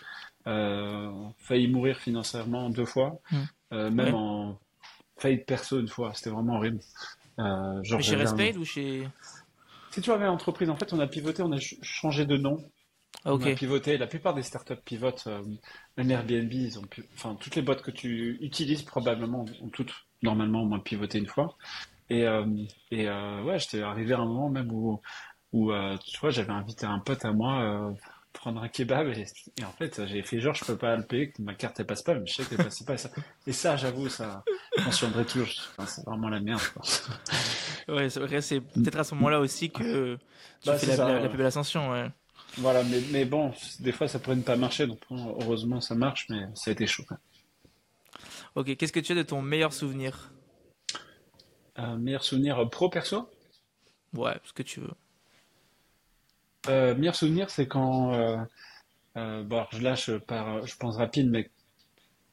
Euh, 0.46 1.10
failli 1.38 1.68
mourir 1.68 1.98
financièrement 1.98 2.70
deux 2.70 2.86
fois, 2.86 3.20
hmm. 3.30 3.36
euh, 3.72 3.90
même 3.90 4.14
en 4.14 4.58
faillite 5.18 5.44
perso 5.44 5.80
une 5.80 5.88
fois. 5.88 6.12
C'était 6.14 6.30
vraiment 6.30 6.56
horrible. 6.56 6.80
Euh, 7.38 7.82
genre, 7.82 8.00
chez 8.00 8.16
Respect 8.16 8.56
ou 8.56 8.64
chez. 8.64 9.08
Si 9.90 10.00
tu 10.00 10.12
avais 10.12 10.26
l'entreprise, 10.26 10.70
en 10.70 10.76
fait, 10.76 10.92
on 10.92 11.00
a 11.00 11.06
pivoté, 11.06 11.42
on 11.42 11.52
a 11.52 11.58
changé 11.82 12.24
de 12.26 12.36
nom. 12.36 12.64
Ah, 13.24 13.34
on 13.34 13.40
a 13.40 13.54
pivoté. 13.54 13.98
La 13.98 14.06
plupart 14.06 14.34
des 14.34 14.42
startups 14.42 14.76
pivotent. 14.84 15.24
Euh, 15.26 15.42
même 15.96 16.10
Airbnb, 16.10 16.52
ils 16.52 16.78
ont 16.78 16.82
pu... 16.82 17.04
enfin 17.14 17.36
toutes 17.40 17.56
les 17.56 17.62
boîtes 17.62 17.82
que 17.82 17.90
tu 17.90 18.38
utilises 18.40 18.82
probablement 18.82 19.44
ont 19.60 19.68
toutes 19.68 19.92
normalement 20.22 20.62
au 20.62 20.66
moins 20.66 20.78
pivoté 20.78 21.18
une 21.18 21.26
fois. 21.26 21.56
Et, 22.10 22.26
euh, 22.26 22.44
et 22.90 23.08
euh, 23.08 23.42
ouais, 23.42 23.58
j'étais 23.58 23.82
arrivé 23.82 24.14
à 24.14 24.18
un 24.18 24.24
moment 24.24 24.50
même 24.50 24.70
où, 24.72 25.00
où 25.52 25.72
euh, 25.72 25.96
tu 26.04 26.18
vois, 26.18 26.30
j'avais 26.30 26.50
invité 26.50 26.84
un 26.84 26.98
pote 26.98 27.24
à 27.24 27.32
moi 27.32 27.94
prendre 28.32 28.62
un 28.62 28.68
kebab 28.68 29.08
et, 29.08 29.24
en 29.64 29.72
fait 29.72 30.06
j'ai 30.06 30.22
fait 30.22 30.38
genre 30.38 30.54
je 30.54 30.64
peux 30.64 30.76
pas 30.76 30.94
le 30.94 31.02
payer 31.02 31.32
que 31.32 31.42
ma 31.42 31.52
carte 31.52 31.80
elle 31.80 31.86
passe 31.86 32.02
pas 32.02 32.14
mais 32.14 32.24
je 32.26 32.34
sais 32.34 32.44
qu'elle 32.44 32.58
passait 32.58 32.84
pas 32.84 32.94
et 32.94 32.96
ça, 32.96 33.10
et 33.44 33.52
ça 33.52 33.76
j'avoue 33.76 34.08
ça 34.08 34.44
j'en 34.78 34.92
souviendrai 34.92 35.24
toujours 35.24 35.48
c'est 35.84 36.04
vraiment 36.06 36.28
la 36.28 36.38
merde 36.38 36.60
ouais 37.88 38.08
c'est 38.08 38.20
vrai 38.20 38.40
c'est 38.40 38.60
peut-être 38.60 39.00
à 39.00 39.02
ce 39.02 39.16
moment-là 39.16 39.40
aussi 39.40 39.72
que 39.72 40.14
tu 40.14 40.20
bah, 40.64 40.78
fais 40.78 40.96
la, 40.96 41.18
la, 41.18 41.28
plus 41.28 41.38
belle 41.38 41.46
ascension 41.48 41.90
ouais. 41.90 42.08
voilà 42.58 42.84
mais, 42.84 43.02
mais 43.10 43.24
bon 43.24 43.52
des 43.80 43.90
fois 43.90 44.06
ça 44.06 44.20
pourrait 44.20 44.36
ne 44.36 44.42
pas 44.42 44.54
marcher 44.54 44.86
donc 44.86 45.00
heureusement 45.10 45.80
ça 45.80 45.96
marche 45.96 46.28
mais 46.30 46.46
ça 46.54 46.70
a 46.70 46.72
été 46.72 46.86
chaud 46.86 47.04
ok 48.54 48.76
qu'est-ce 48.76 48.92
que 48.92 49.00
tu 49.00 49.10
as 49.10 49.16
de 49.16 49.22
ton 49.22 49.42
meilleur 49.42 49.72
souvenir? 49.72 50.30
Un 51.76 51.96
meilleur 51.96 52.24
souvenir 52.24 52.68
pro 52.70 52.88
perso 52.88 53.28
Ouais, 54.14 54.36
ce 54.44 54.52
que 54.52 54.62
tu 54.62 54.80
veux. 54.80 54.94
Euh, 56.68 56.94
meilleur 56.94 57.14
souvenir, 57.14 57.50
c'est 57.50 57.66
quand. 57.66 58.12
Euh, 58.12 58.36
euh, 59.16 59.42
bon, 59.42 59.66
je 59.72 59.80
lâche 59.80 60.10
par, 60.18 60.66
je 60.66 60.76
pense 60.76 60.96
rapide, 60.96 61.30
mais 61.30 61.50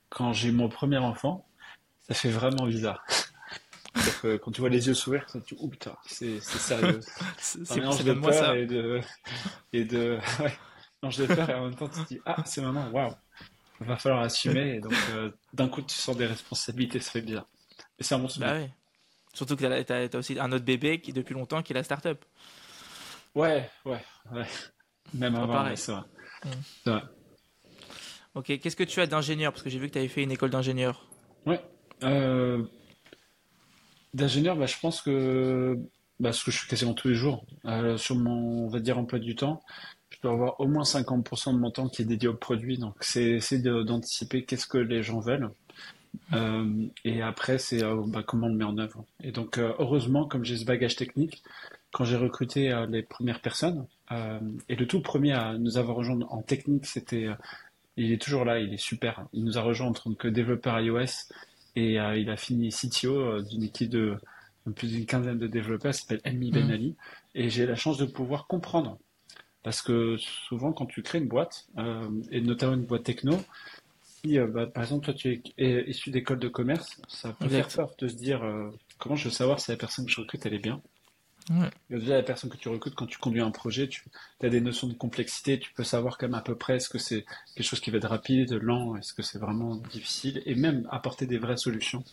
quand 0.09 0.33
j'ai 0.33 0.51
mon 0.51 0.69
premier 0.69 0.97
enfant, 0.97 1.47
ça 2.01 2.13
fait 2.13 2.29
vraiment 2.29 2.65
bizarre. 2.65 3.03
Que 4.21 4.37
quand 4.37 4.51
tu 4.51 4.61
vois 4.61 4.69
les 4.69 4.87
yeux 4.87 4.93
s'ouvrir, 4.93 5.25
tu 5.45 5.55
oh 5.59 5.67
putain, 5.67 5.95
c'est 6.05 6.39
sérieux. 6.39 6.99
c'est 7.39 8.03
même 8.03 8.19
moi 8.19 8.31
ça. 8.31 8.55
Et 8.55 8.67
de, 8.67 9.01
et 9.73 9.85
de, 9.85 10.19
ouais, 10.39 10.53
de 11.03 11.25
peur 11.25 11.49
et 11.49 11.53
en 11.55 11.65
même 11.65 11.75
temps 11.75 11.89
tu 11.89 12.03
te 12.03 12.07
dis, 12.07 12.19
ah, 12.25 12.43
c'est 12.45 12.61
maintenant, 12.61 12.89
waouh, 12.91 13.11
il 13.81 13.87
va 13.87 13.97
falloir 13.97 14.21
assumer. 14.21 14.75
Et 14.75 14.79
donc, 14.79 14.93
euh, 15.11 15.31
d'un 15.53 15.67
coup, 15.67 15.81
tu 15.81 15.95
sens 15.95 16.15
des 16.15 16.27
responsabilités, 16.27 16.99
ça 16.99 17.11
fait 17.11 17.21
bien. 17.21 17.45
Et 17.99 18.03
c'est 18.03 18.15
un 18.15 18.19
bon 18.19 18.27
souvenir. 18.27 18.53
Bah 18.53 18.59
ouais. 18.59 18.71
Surtout 19.37 19.55
que 19.55 19.83
tu 19.83 19.93
as, 19.93 20.17
aussi 20.17 20.39
un 20.39 20.51
autre 20.51 20.65
bébé 20.65 20.99
qui, 20.99 21.13
depuis 21.13 21.35
longtemps, 21.35 21.61
qui 21.61 21.71
est 21.71 21.75
la 21.75 21.83
start-up. 21.83 22.25
Ouais, 23.35 23.69
ouais, 23.85 24.03
ouais. 24.31 24.47
Même 25.13 25.35
avant, 25.35 25.75
c'est 25.75 25.91
vrai. 25.91 26.01
Mm. 26.87 26.97
Ok, 28.33 28.45
qu'est-ce 28.57 28.75
que 28.75 28.83
tu 28.83 28.99
as 28.99 29.05
d'ingénieur? 29.05 29.53
Parce 29.53 29.61
que 29.61 29.69
j'ai 29.69 29.77
vu 29.77 29.89
que 29.89 29.93
tu 29.93 29.99
avais 29.99 30.07
fait 30.07 30.23
une 30.23 30.31
école 30.31 30.49
d'ingénieur. 30.49 31.05
Ouais. 31.45 31.61
Euh, 32.01 32.63
d'ingénieur, 34.15 34.55
bah, 34.55 34.65
je 34.65 34.79
pense 34.81 35.03
que 35.03 35.77
bah, 36.19 36.33
ce 36.33 36.43
que 36.43 36.49
je 36.49 36.57
fais 36.57 36.67
quasiment 36.67 36.95
tous 36.95 37.09
les 37.09 37.13
jours, 37.13 37.45
euh, 37.65 37.95
sur 37.95 38.15
mon, 38.15 38.65
on 38.65 38.69
va 38.69 38.79
dire, 38.79 38.97
emploi 38.97 39.19
du 39.19 39.35
temps, 39.35 39.61
je 40.09 40.17
dois 40.23 40.31
avoir 40.31 40.59
au 40.59 40.67
moins 40.67 40.81
50% 40.83 41.53
de 41.53 41.59
mon 41.59 41.69
temps 41.69 41.89
qui 41.89 42.01
est 42.01 42.05
dédié 42.05 42.27
au 42.27 42.33
produit. 42.33 42.79
Donc, 42.79 42.95
c'est 43.01 43.23
essayer 43.23 43.61
d'anticiper 43.61 44.45
qu'est-ce 44.45 44.65
que 44.65 44.79
les 44.79 45.03
gens 45.03 45.19
veulent. 45.19 45.51
Euh, 46.33 46.87
et 47.03 47.21
après, 47.21 47.57
c'est 47.57 47.81
bah, 48.07 48.23
comment 48.25 48.47
on 48.47 48.49
le 48.49 48.55
met 48.55 48.63
en 48.63 48.77
œuvre. 48.77 49.05
Et 49.23 49.31
donc, 49.31 49.57
heureusement, 49.57 50.25
comme 50.25 50.43
j'ai 50.43 50.57
ce 50.57 50.65
bagage 50.65 50.95
technique, 50.95 51.43
quand 51.91 52.03
j'ai 52.03 52.17
recruté 52.17 52.73
les 52.89 53.03
premières 53.03 53.41
personnes, 53.41 53.85
et 54.69 54.75
le 54.75 54.87
tout 54.87 55.01
premier 55.01 55.33
à 55.33 55.57
nous 55.57 55.77
avoir 55.77 55.97
rejoint 55.97 56.19
en 56.29 56.41
technique, 56.41 56.85
c'était 56.85 57.29
il 57.97 58.11
est 58.11 58.21
toujours 58.21 58.45
là, 58.45 58.59
il 58.59 58.73
est 58.73 58.77
super. 58.77 59.25
Il 59.33 59.43
nous 59.43 59.57
a 59.57 59.61
rejoint 59.61 59.87
en 59.87 59.93
tant 59.93 60.13
que 60.13 60.27
développeur 60.27 60.79
iOS 60.79 61.33
et 61.75 61.99
euh, 61.99 62.17
il 62.17 62.29
a 62.29 62.37
fini 62.37 62.69
CTO 62.69 63.19
euh, 63.19 63.41
d'une 63.41 63.63
équipe 63.63 63.89
de 63.89 64.17
plus 64.75 64.91
d'une 64.91 65.05
quinzaine 65.05 65.37
de 65.37 65.47
développeurs, 65.47 65.93
s'appelle 65.93 66.21
Elmi 66.23 66.51
Ben 66.51 66.67
mm. 66.67 66.71
Ali. 66.71 66.95
Et 67.35 67.49
j'ai 67.49 67.65
la 67.65 67.75
chance 67.75 67.97
de 67.97 68.05
pouvoir 68.05 68.47
comprendre. 68.47 68.99
Parce 69.63 69.81
que 69.81 70.17
souvent, 70.17 70.71
quand 70.73 70.85
tu 70.85 71.01
crées 71.01 71.17
une 71.17 71.27
boîte, 71.27 71.67
euh, 71.77 72.09
et 72.31 72.41
notamment 72.41 72.73
une 72.73 72.85
boîte 72.85 73.03
techno, 73.03 73.37
si, 74.23 74.39
bah, 74.39 74.67
par 74.67 74.83
exemple, 74.83 75.05
toi, 75.05 75.13
tu 75.13 75.41
es 75.57 75.89
issu 75.89 76.09
d'école 76.11 76.39
de 76.39 76.47
commerce, 76.47 77.01
ça 77.07 77.33
peut 77.33 77.49
faire 77.49 77.67
peur 77.67 77.93
de 77.97 78.07
se 78.07 78.15
dire 78.15 78.41
comment 78.97 79.15
je 79.15 79.25
veux 79.25 79.33
savoir 79.33 79.59
si 79.59 79.71
la 79.71 79.77
personne 79.77 80.05
que 80.05 80.11
je 80.11 80.21
recrute, 80.21 80.45
elle 80.45 80.53
est 80.53 80.59
bien. 80.59 80.81
Ouais. 81.49 81.69
Déjà, 81.89 82.15
la 82.15 82.23
personne 82.23 82.49
que 82.49 82.57
tu 82.57 82.67
recrutes, 82.67 82.95
quand 82.95 83.05
tu 83.05 83.17
conduis 83.19 83.41
un 83.41 83.51
projet, 83.51 83.87
tu 83.87 84.03
as 84.41 84.49
des 84.49 84.59
notions 84.59 84.87
de 84.87 84.93
complexité, 84.93 85.59
tu 85.59 85.71
peux 85.73 85.83
savoir 85.83 86.17
quand 86.17 86.27
même 86.27 86.35
à 86.35 86.41
peu 86.41 86.55
près 86.55 86.75
est-ce 86.75 86.89
que 86.89 86.97
c'est 86.97 87.25
quelque 87.55 87.65
chose 87.65 87.79
qui 87.79 87.89
va 87.89 87.97
être 87.97 88.09
rapide, 88.09 88.53
lent, 88.53 88.95
est-ce 88.97 89.13
que 89.13 89.23
c'est 89.23 89.39
vraiment 89.39 89.75
difficile, 89.75 90.41
et 90.45 90.55
même 90.55 90.87
apporter 90.91 91.25
des 91.25 91.37
vraies 91.37 91.57
solutions. 91.57 92.03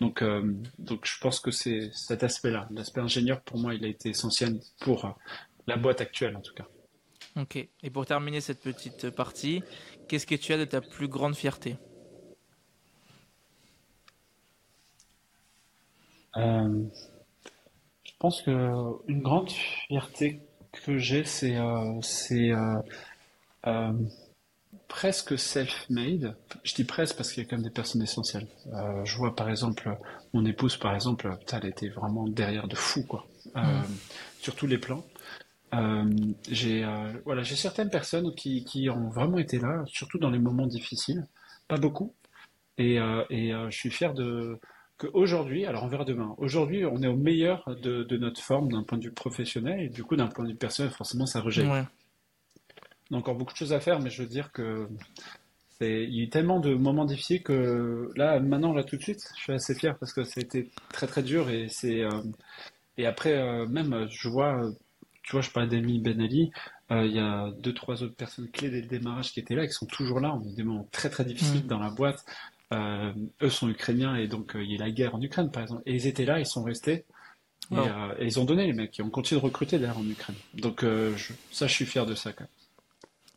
Donc, 0.00 0.22
euh, 0.22 0.54
donc 0.78 1.06
je 1.06 1.18
pense 1.18 1.40
que 1.40 1.50
c'est 1.50 1.90
cet 1.92 2.22
aspect-là. 2.22 2.68
L'aspect 2.70 3.00
ingénieur, 3.00 3.40
pour 3.40 3.58
moi, 3.58 3.74
il 3.74 3.84
a 3.84 3.88
été 3.88 4.10
essentiel 4.10 4.60
pour 4.80 5.06
euh, 5.06 5.10
la 5.66 5.76
boîte 5.76 6.00
actuelle, 6.00 6.36
en 6.36 6.40
tout 6.40 6.54
cas. 6.54 6.66
Ok. 7.36 7.56
Et 7.56 7.90
pour 7.90 8.06
terminer 8.06 8.40
cette 8.40 8.60
petite 8.60 9.10
partie, 9.10 9.62
qu'est-ce 10.08 10.26
que 10.26 10.34
tu 10.34 10.52
as 10.52 10.58
de 10.58 10.64
ta 10.64 10.80
plus 10.80 11.08
grande 11.08 11.36
fierté? 11.36 11.76
Euh, 16.36 16.84
je 18.04 18.12
pense 18.18 18.42
que 18.42 18.50
une 19.06 19.22
grande 19.22 19.50
fierté 19.50 20.40
que 20.72 20.98
j'ai, 20.98 21.24
c'est 21.24 21.56
euh, 21.56 22.80
euh, 23.66 23.92
presque 24.88 25.38
self-made. 25.38 26.36
Je 26.64 26.74
dis 26.74 26.84
presque 26.84 27.16
parce 27.16 27.32
qu'il 27.32 27.42
y 27.42 27.46
a 27.46 27.48
quand 27.48 27.56
même 27.56 27.64
des 27.64 27.70
personnes 27.70 28.02
essentielles. 28.02 28.46
je 29.04 29.16
vois 29.16 29.34
par 29.34 29.48
exemple 29.50 29.96
mon 30.32 30.44
épouse, 30.44 30.76
par 30.76 30.94
exemple, 30.94 31.36
elle 31.52 31.66
était 31.66 31.88
vraiment 31.88 32.26
derrière 32.28 32.68
de 32.68 32.76
fou, 32.76 33.02
quoi, 33.04 33.26
mmh. 33.54 33.60
sur 34.40 34.54
tous 34.54 34.66
les 34.66 34.78
plans. 34.78 35.04
J'ai 36.50 36.86
voilà, 37.24 37.42
j'ai 37.42 37.56
certaines 37.56 37.90
personnes 37.90 38.34
qui, 38.34 38.64
qui 38.64 38.88
ont 38.90 39.08
vraiment 39.08 39.38
été 39.38 39.58
là, 39.58 39.84
surtout 39.86 40.18
dans 40.18 40.30
les 40.30 40.38
moments 40.38 40.66
difficiles, 40.66 41.26
pas 41.68 41.76
beaucoup, 41.76 42.14
et, 42.78 42.96
et 43.30 43.52
je 43.52 43.76
suis 43.76 43.90
fier 43.90 44.14
de 44.14 44.58
qu'aujourd'hui, 44.98 45.64
alors 45.64 45.84
on 45.84 45.88
verra 45.88 46.04
demain, 46.04 46.34
aujourd'hui 46.38 46.84
on 46.84 47.00
est 47.02 47.06
au 47.06 47.16
meilleur 47.16 47.64
de, 47.80 48.16
notre 48.16 48.42
forme 48.42 48.70
d'un 48.70 48.82
point 48.82 48.98
de 48.98 49.04
vue 49.04 49.12
professionnel 49.12 49.80
et 49.80 49.88
du 49.88 50.02
coup 50.02 50.16
d'un 50.16 50.26
point 50.26 50.44
de 50.44 50.50
vue 50.50 50.56
personnel, 50.56 50.92
forcément 50.92 51.26
ça 51.26 51.40
rejette. 51.40 51.68
Ouais. 51.68 51.84
Y 53.10 53.14
a 53.14 53.18
encore 53.18 53.36
beaucoup 53.36 53.52
de 53.52 53.58
choses 53.58 53.72
à 53.72 53.80
faire, 53.80 54.00
mais 54.00 54.10
je 54.10 54.22
veux 54.22 54.28
dire 54.28 54.52
que 54.52 54.88
il 55.80 56.12
y 56.12 56.20
a 56.20 56.24
eu 56.24 56.28
tellement 56.28 56.58
de 56.58 56.74
moments 56.74 57.04
difficiles 57.04 57.44
que 57.44 58.10
là, 58.16 58.40
maintenant, 58.40 58.72
là 58.72 58.82
tout 58.82 58.96
de 58.96 59.02
suite, 59.02 59.24
je 59.36 59.42
suis 59.42 59.52
assez 59.52 59.76
fier 59.76 59.96
parce 59.96 60.12
que 60.12 60.24
ça 60.24 60.40
a 60.40 60.40
été 60.40 60.68
très 60.92 61.06
très 61.06 61.22
dur 61.22 61.48
et 61.50 61.68
c'est 61.68 62.02
euh, 62.02 62.20
et 62.96 63.06
après 63.06 63.34
euh, 63.34 63.66
même 63.66 64.08
je 64.10 64.28
vois, 64.28 64.60
tu 65.28 65.32
vois, 65.32 65.42
je 65.42 65.50
parlais 65.50 65.68
d'Amy 65.68 65.98
Ben 65.98 66.18
Ali, 66.22 66.50
euh, 66.90 67.04
il 67.04 67.14
y 67.14 67.18
a 67.18 67.50
deux 67.58 67.74
trois 67.74 68.02
autres 68.02 68.14
personnes 68.14 68.48
clés 68.48 68.70
dès 68.70 68.80
le 68.80 68.86
démarrage 68.86 69.30
qui 69.30 69.40
étaient 69.40 69.54
là, 69.54 69.66
qui 69.66 69.74
sont 69.74 69.84
toujours 69.84 70.20
là. 70.20 70.32
On 70.34 70.40
a 70.40 70.54
des 70.54 70.62
moments 70.62 70.88
très 70.90 71.10
très 71.10 71.22
difficiles 71.22 71.66
dans 71.66 71.78
la 71.78 71.90
boîte. 71.90 72.24
Euh, 72.72 73.12
eux 73.42 73.50
sont 73.50 73.68
ukrainiens 73.68 74.16
et 74.16 74.26
donc 74.26 74.56
euh, 74.56 74.64
il 74.64 74.72
y 74.72 74.76
a 74.76 74.78
la 74.78 74.90
guerre 74.90 75.14
en 75.14 75.20
Ukraine 75.20 75.50
par 75.50 75.62
exemple. 75.62 75.82
Et 75.84 75.94
ils 75.94 76.06
étaient 76.06 76.24
là, 76.24 76.40
ils 76.40 76.46
sont 76.46 76.62
restés. 76.62 77.04
Et, 77.70 77.76
euh, 77.76 78.14
ils 78.22 78.40
ont 78.40 78.46
donné 78.46 78.66
les 78.66 78.72
mecs, 78.72 78.96
ils 78.96 79.02
ont 79.02 79.10
continué 79.10 79.38
de 79.38 79.44
recruter 79.44 79.78
d'ailleurs 79.78 79.98
en 79.98 80.08
Ukraine. 80.08 80.36
Donc 80.54 80.82
ça, 81.52 81.66
je 81.66 81.72
suis 81.74 81.84
fier 81.84 82.06
de 82.06 82.14
ça 82.14 82.32
quand 82.32 82.44
même. 82.44 82.50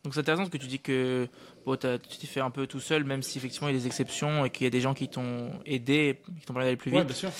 Donc 0.04 0.14
c'est 0.14 0.20
intéressant 0.20 0.46
que 0.46 0.56
tu 0.56 0.66
dis 0.66 0.80
que 0.80 1.28
bon, 1.66 1.76
tu 1.76 2.18
t'es 2.18 2.26
fait 2.26 2.40
un 2.40 2.50
peu 2.50 2.66
tout 2.66 2.80
seul, 2.80 3.04
même 3.04 3.22
si 3.22 3.36
effectivement 3.36 3.68
il 3.68 3.74
y 3.74 3.76
a 3.76 3.80
des 3.80 3.86
exceptions 3.86 4.46
et 4.46 4.50
qu'il 4.50 4.64
y 4.64 4.66
a 4.66 4.70
des 4.70 4.80
gens 4.80 4.94
qui 4.94 5.10
t'ont 5.10 5.50
aidé, 5.66 6.22
qui 6.40 6.46
t'ont 6.46 6.54
permis 6.54 6.68
d'aller 6.68 6.76
plus 6.76 6.90
vite. 6.90 7.00
Ouais, 7.00 7.04
bien 7.04 7.14
sûr. 7.14 7.30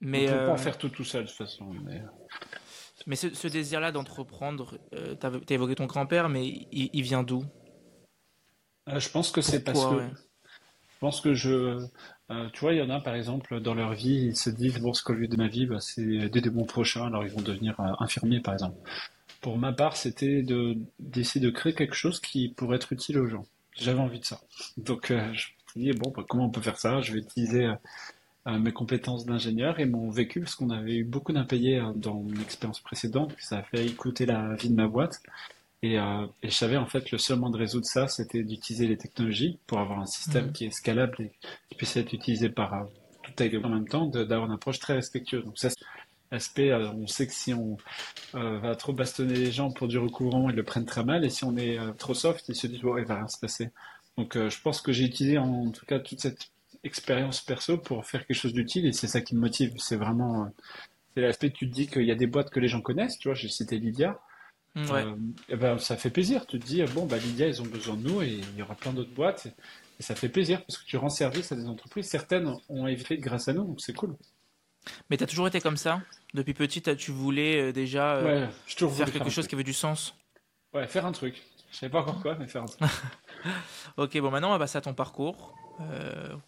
Mais 0.00 0.28
on 0.28 0.32
peut 0.32 0.46
pas 0.46 0.52
en 0.52 0.56
faire 0.56 0.78
tout 0.78 0.88
tout 0.90 1.04
seul 1.04 1.24
de 1.24 1.28
toute 1.28 1.36
façon. 1.36 1.72
Mais, 1.84 2.00
ce, 3.06 3.48
désir-là 3.48 3.92
d'entreprendre, 3.92 4.78
tu 4.92 5.26
as, 5.26 5.54
évoqué 5.54 5.74
ton 5.74 5.86
grand-père, 5.86 6.28
mais 6.28 6.46
il, 6.72 7.02
vient 7.02 7.22
d'où? 7.22 7.44
Je 8.86 9.08
pense 9.08 9.30
que 9.30 9.40
c'est 9.40 9.62
parce 9.62 9.84
que 9.84 10.08
je 11.00 11.06
pense 11.06 11.22
que 11.22 11.32
je, 11.32 11.78
euh, 12.30 12.48
tu 12.52 12.60
vois, 12.60 12.74
il 12.74 12.78
y 12.78 12.82
en 12.82 12.90
a 12.90 13.00
par 13.00 13.14
exemple 13.14 13.58
dans 13.60 13.72
leur 13.72 13.94
vie, 13.94 14.26
ils 14.26 14.36
se 14.36 14.50
disent 14.50 14.78
bon, 14.80 14.92
ce 14.92 15.02
qu'au 15.02 15.14
lieu 15.14 15.28
de 15.28 15.36
ma 15.36 15.48
vie, 15.48 15.64
bah, 15.64 15.80
c'est 15.80 16.28
d'aider 16.28 16.50
mon 16.50 16.66
prochain, 16.66 17.06
alors 17.06 17.24
ils 17.24 17.30
vont 17.30 17.40
devenir 17.40 17.80
euh, 17.80 17.92
infirmiers 18.00 18.40
par 18.40 18.52
exemple. 18.52 18.76
Pour 19.40 19.56
ma 19.56 19.72
part, 19.72 19.96
c'était 19.96 20.42
de 20.42 20.76
d'essayer 20.98 21.44
de 21.44 21.50
créer 21.50 21.74
quelque 21.74 21.94
chose 21.94 22.20
qui 22.20 22.50
pourrait 22.50 22.76
être 22.76 22.92
utile 22.92 23.18
aux 23.18 23.26
gens. 23.26 23.46
J'avais 23.72 23.98
envie 23.98 24.20
de 24.20 24.26
ça. 24.26 24.42
Donc 24.76 25.10
euh, 25.10 25.32
je 25.32 25.48
me 25.74 25.84
dis 25.84 25.98
bon, 25.98 26.12
bah, 26.14 26.22
comment 26.28 26.44
on 26.44 26.50
peut 26.50 26.60
faire 26.60 26.78
ça? 26.78 27.00
Je 27.00 27.14
vais 27.14 27.20
utiliser 27.20 27.70
mes 28.46 28.72
compétences 28.72 29.26
d'ingénieur 29.26 29.80
et 29.80 29.84
mon 29.84 30.10
vécu, 30.10 30.40
parce 30.40 30.54
qu'on 30.54 30.70
avait 30.70 30.96
eu 30.96 31.04
beaucoup 31.04 31.32
d'impayés 31.32 31.82
dans 31.94 32.14
mon 32.14 32.40
expérience 32.40 32.80
précédente, 32.80 33.34
ça 33.38 33.58
a 33.58 33.62
fait 33.62 33.84
écouter 33.86 34.26
la 34.26 34.54
vie 34.54 34.70
de 34.70 34.74
ma 34.74 34.88
boîte. 34.88 35.20
Euh, 35.84 36.26
et, 36.42 36.50
je 36.50 36.54
savais 36.54 36.76
en 36.76 36.86
fait 36.86 37.10
le 37.10 37.18
seul 37.18 37.38
moyen 37.38 37.52
de 37.52 37.58
résoudre 37.58 37.86
ça, 37.86 38.06
c'était 38.06 38.42
d'utiliser 38.42 38.86
les 38.86 38.98
technologies 38.98 39.58
pour 39.66 39.78
avoir 39.78 40.00
un 40.00 40.06
système 40.06 40.46
mhm. 40.46 40.52
qui 40.52 40.66
est 40.66 40.70
scalable 40.70 41.16
et 41.20 41.32
qui 41.70 41.76
puisse 41.76 41.96
être 41.96 42.12
utilisé 42.12 42.50
par 42.50 42.74
euh, 42.74 42.84
tout 43.22 43.32
taille 43.32 43.56
en 43.56 43.68
même 43.68 43.88
temps, 43.88 44.06
d'avoir 44.06 44.46
une 44.46 44.52
approche 44.52 44.78
très 44.78 44.94
respectueuse. 44.94 45.44
Donc 45.44 45.58
ça, 45.58 45.68
aspect, 46.30 46.70
euh, 46.70 46.90
on 46.92 47.06
sait 47.06 47.26
que 47.26 47.32
si 47.32 47.54
on 47.54 47.78
va 48.34 48.76
trop 48.76 48.92
bastonner 48.92 49.34
les 49.34 49.50
gens 49.50 49.72
pour 49.72 49.88
du 49.88 49.98
recouvrement, 49.98 50.50
ils 50.50 50.56
le 50.56 50.62
prennent 50.64 50.84
très 50.84 51.04
mal, 51.04 51.24
et 51.24 51.30
si 51.30 51.44
on 51.44 51.56
est 51.56 51.78
trop 51.96 52.14
soft, 52.14 52.48
ils 52.48 52.54
se 52.54 52.66
disent 52.66 52.82
bon, 52.82 52.96
il 52.98 53.04
va 53.04 53.16
rien 53.16 53.28
se 53.28 53.38
passer. 53.38 53.70
Donc 54.16 54.36
je 54.36 54.60
pense 54.60 54.80
que 54.80 54.92
j'ai 54.92 55.04
utilisé 55.04 55.38
en, 55.38 55.70
tout 55.70 55.86
cas 55.86 55.98
toute 55.98 56.20
cette 56.20 56.50
expérience 56.84 57.40
perso 57.40 57.78
pour 57.78 58.06
faire 58.06 58.26
quelque 58.26 58.36
chose 58.36 58.52
d'utile, 58.52 58.86
et 58.86 58.92
c'est 58.92 59.08
ça 59.08 59.20
qui 59.20 59.34
me 59.34 59.40
motive. 59.40 59.72
C'est 59.78 59.96
vraiment 59.96 60.50
c'est 61.14 61.22
l'aspect 61.22 61.50
tu 61.50 61.68
te 61.68 61.74
dis 61.74 61.86
qu'il 61.88 62.04
y 62.04 62.12
a 62.12 62.14
des 62.14 62.26
boîtes 62.26 62.50
que 62.50 62.60
les 62.60 62.68
gens 62.68 62.80
connaissent, 62.80 63.18
tu 63.18 63.28
vois, 63.28 63.34
j'ai 63.34 63.48
cité 63.48 63.78
Lydia. 63.78 64.18
Mm, 64.76 64.90
ouais. 64.90 65.04
euh, 65.04 65.16
eh 65.48 65.56
ben, 65.56 65.78
ça 65.78 65.96
fait 65.96 66.10
plaisir. 66.10 66.46
Tu 66.46 66.58
te 66.60 66.64
dis, 66.64 66.82
bon, 66.94 67.06
bah, 67.06 67.18
Lydia, 67.18 67.48
ils 67.48 67.60
ont 67.60 67.66
besoin 67.66 67.96
de 67.96 68.08
nous 68.08 68.22
et 68.22 68.28
il 68.28 68.56
y 68.56 68.62
aura 68.62 68.74
plein 68.74 68.92
d'autres 68.92 69.12
boîtes. 69.12 69.46
Et, 69.46 70.02
ça 70.02 70.14
fait 70.14 70.30
plaisir 70.30 70.64
parce 70.64 70.78
que 70.78 70.86
tu 70.86 70.96
rends 70.96 71.10
service 71.10 71.52
à 71.52 71.56
des 71.56 71.66
entreprises. 71.66 72.06
Certaines 72.06 72.56
ont 72.70 72.86
évité 72.86 73.18
grâce 73.18 73.48
à 73.48 73.52
nous, 73.52 73.64
donc 73.64 73.82
c'est 73.82 73.92
cool. 73.92 74.16
Mais 75.10 75.18
tu 75.18 75.24
as 75.24 75.26
toujours 75.26 75.46
été 75.46 75.60
comme 75.60 75.76
ça? 75.76 76.00
Depuis 76.32 76.54
petit, 76.54 76.80
tu 76.80 77.10
voulais 77.10 77.60
euh, 77.60 77.72
déjà 77.72 78.14
euh, 78.14 78.48
faire 78.66 79.12
quelque 79.12 79.28
chose 79.28 79.46
qui 79.46 79.54
avait 79.54 79.64
du 79.64 79.74
sens? 79.74 80.14
Ouais, 80.72 80.86
faire 80.86 81.04
un 81.04 81.12
truc. 81.12 81.42
Je 81.70 81.76
savais 81.76 81.90
pas 81.90 82.00
encore 82.00 82.22
quoi, 82.22 82.34
mais 82.38 82.48
faire 82.48 82.62
un 82.62 82.66
truc. 82.66 82.80
ok, 83.98 84.18
bon, 84.20 84.30
maintenant 84.30 84.48
on 84.48 84.52
va 84.52 84.58
passer 84.58 84.78
à 84.78 84.80
ton 84.80 84.94
parcours. 84.94 85.54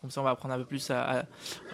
Comme 0.00 0.10
ça, 0.10 0.20
on 0.20 0.24
va 0.24 0.30
apprendre 0.30 0.54
un 0.54 0.58
peu 0.58 0.64
plus 0.64 0.90
à, 0.90 1.24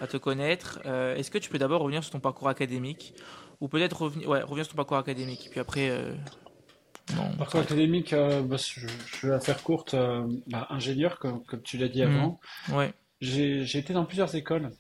te 0.08 0.16
connaître. 0.16 0.80
Est-ce 0.86 1.30
que 1.30 1.38
tu 1.38 1.50
peux 1.50 1.58
d'abord 1.58 1.82
revenir 1.82 2.02
sur 2.02 2.12
ton 2.12 2.20
parcours 2.20 2.48
académique 2.48 3.14
ou 3.60 3.68
peut-être 3.68 4.02
revenir, 4.02 4.28
ouais, 4.28 4.42
revenir 4.42 4.64
sur 4.64 4.72
ton 4.72 4.76
parcours 4.76 4.96
académique. 4.98 5.48
Puis 5.50 5.60
après. 5.60 5.90
Euh, 5.90 6.12
parcours 7.38 7.60
académique, 7.60 8.12
euh, 8.12 8.42
bah, 8.42 8.56
je, 8.56 8.86
vais 9.26 9.32
la 9.32 9.40
faire 9.40 9.62
courte. 9.62 9.94
Euh, 9.94 10.26
bah, 10.46 10.66
ingénieur, 10.70 11.18
comme, 11.18 11.44
comme 11.44 11.62
tu 11.62 11.78
l'as 11.78 11.88
dit 11.88 12.02
mhm. 12.02 12.14
avant. 12.14 12.40
Ouais. 12.72 12.92
J'ai 13.20 13.78
été 13.78 13.92
dans 13.92 14.04
plusieurs 14.04 14.32
écoles. 14.36 14.70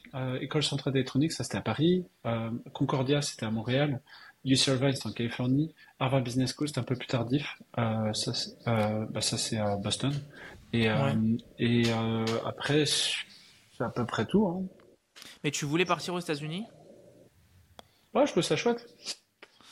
École 0.40 0.62
centrale 0.62 0.92
d'électronique, 0.92 1.32
ça 1.32 1.42
c'était 1.42 1.58
à 1.58 1.60
Paris. 1.60 2.04
Concordia, 2.72 3.20
c'était 3.20 3.46
à 3.46 3.50
Montréal. 3.50 4.00
UC 4.44 4.68
Irvine, 4.68 4.92
c'était 4.92 5.08
en 5.08 5.12
Californie. 5.12 5.74
Harvard 5.98 6.22
Business 6.22 6.54
School, 6.54 6.68
c'était 6.68 6.78
un 6.78 6.84
peu 6.84 6.94
plus 6.94 7.08
tardif. 7.08 7.60
ça, 7.74 8.32
bah, 8.64 9.20
ça 9.20 9.38
c'est 9.38 9.56
à 9.56 9.74
Boston. 9.74 10.12
Et, 10.72 10.88
et 11.58 11.90
après, 12.44 12.84
c'est 12.86 13.84
à 13.84 13.90
peu 13.90 14.04
près 14.06 14.26
tout. 14.26 14.46
Hein. 14.46 14.64
Mais 15.44 15.50
tu 15.50 15.64
voulais 15.64 15.84
partir 15.84 16.14
aux 16.14 16.20
États-Unis? 16.20 16.64
Ouais, 18.14 18.26
je 18.26 18.32
trouve 18.32 18.42
ça 18.42 18.56
chouette. 18.56 18.86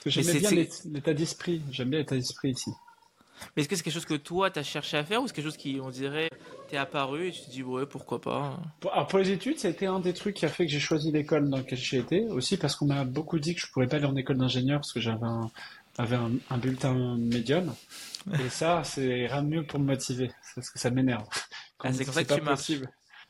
J'aime 0.07 0.39
bien 0.39 0.51
l'état 0.51 1.15
d'esprit. 1.15 1.63
J'aime 1.71 1.91
bien 1.91 1.99
l'état 1.99 2.15
d'esprit 2.15 2.51
ici. 2.51 2.71
Mais 3.55 3.63
est-ce 3.63 3.69
que 3.69 3.77
c'est 3.77 3.83
quelque 3.83 3.93
chose 3.93 4.07
que 4.07 4.15
toi, 4.15 4.51
tu 4.51 4.59
as 4.59 4.63
cherché 4.63 4.97
à 4.97 5.05
faire 5.05 5.23
ou 5.23 5.27
c'est 5.27 5.35
quelque 5.35 5.45
chose 5.45 5.57
qui, 5.57 5.79
on 5.83 5.91
dirait, 5.91 6.31
t'est 6.69 6.79
apparu 6.79 7.29
et 7.29 7.33
tu 7.33 7.43
te 7.43 7.51
dis, 7.51 7.63
ouais, 7.63 7.85
pourquoi 7.85 8.21
pas 8.21 8.59
pour, 8.81 8.93
Alors 8.93 9.07
pour 9.07 9.19
les 9.19 9.31
études, 9.31 9.59
ça 9.59 9.69
a 9.69 9.71
été 9.71 9.85
un 9.87 10.01
des 10.01 10.15
trucs 10.15 10.37
qui 10.37 10.47
a 10.47 10.49
fait 10.49 10.65
que 10.65 10.73
j'ai 10.73 10.81
choisi 10.81 11.13
l'école 11.13 11.51
dans 11.51 11.59
laquelle 11.59 11.79
j'ai 11.79 11.99
été. 11.99 12.27
Aussi 12.29 12.57
parce 12.57 12.77
qu'on 12.77 12.87
m'a 12.87 13.05
beaucoup 13.05 13.39
dit 13.39 13.55
que 13.55 13.61
je 13.61 13.71
pourrais 13.71 13.89
pas 13.89 13.97
aller 13.97 14.07
en 14.07 14.17
école 14.17 14.39
d'ingénieur 14.39 14.81
parce 14.81 14.93
que 14.93 15.01
j'avais 15.01 15.27
un, 15.27 15.51
un, 15.99 16.59
bulletin 16.59 17.17
médium. 17.19 17.75
Et 18.45 18.49
ça, 18.49 18.83
c'est 18.85 19.27
rien 19.27 19.43
de 19.43 19.49
mieux 19.49 19.67
pour 19.67 19.79
me 19.79 19.87
motiver. 19.87 20.31
Parce 20.55 20.71
que 20.71 20.79
ça 20.79 20.91
m'énerve. 20.91 21.27
Ah, 21.81 21.93
c'est 21.93 22.05
comme 22.05 22.15
ça 22.15 22.25
que 22.25 22.35
tu 22.35 22.41
marches. 22.41 22.71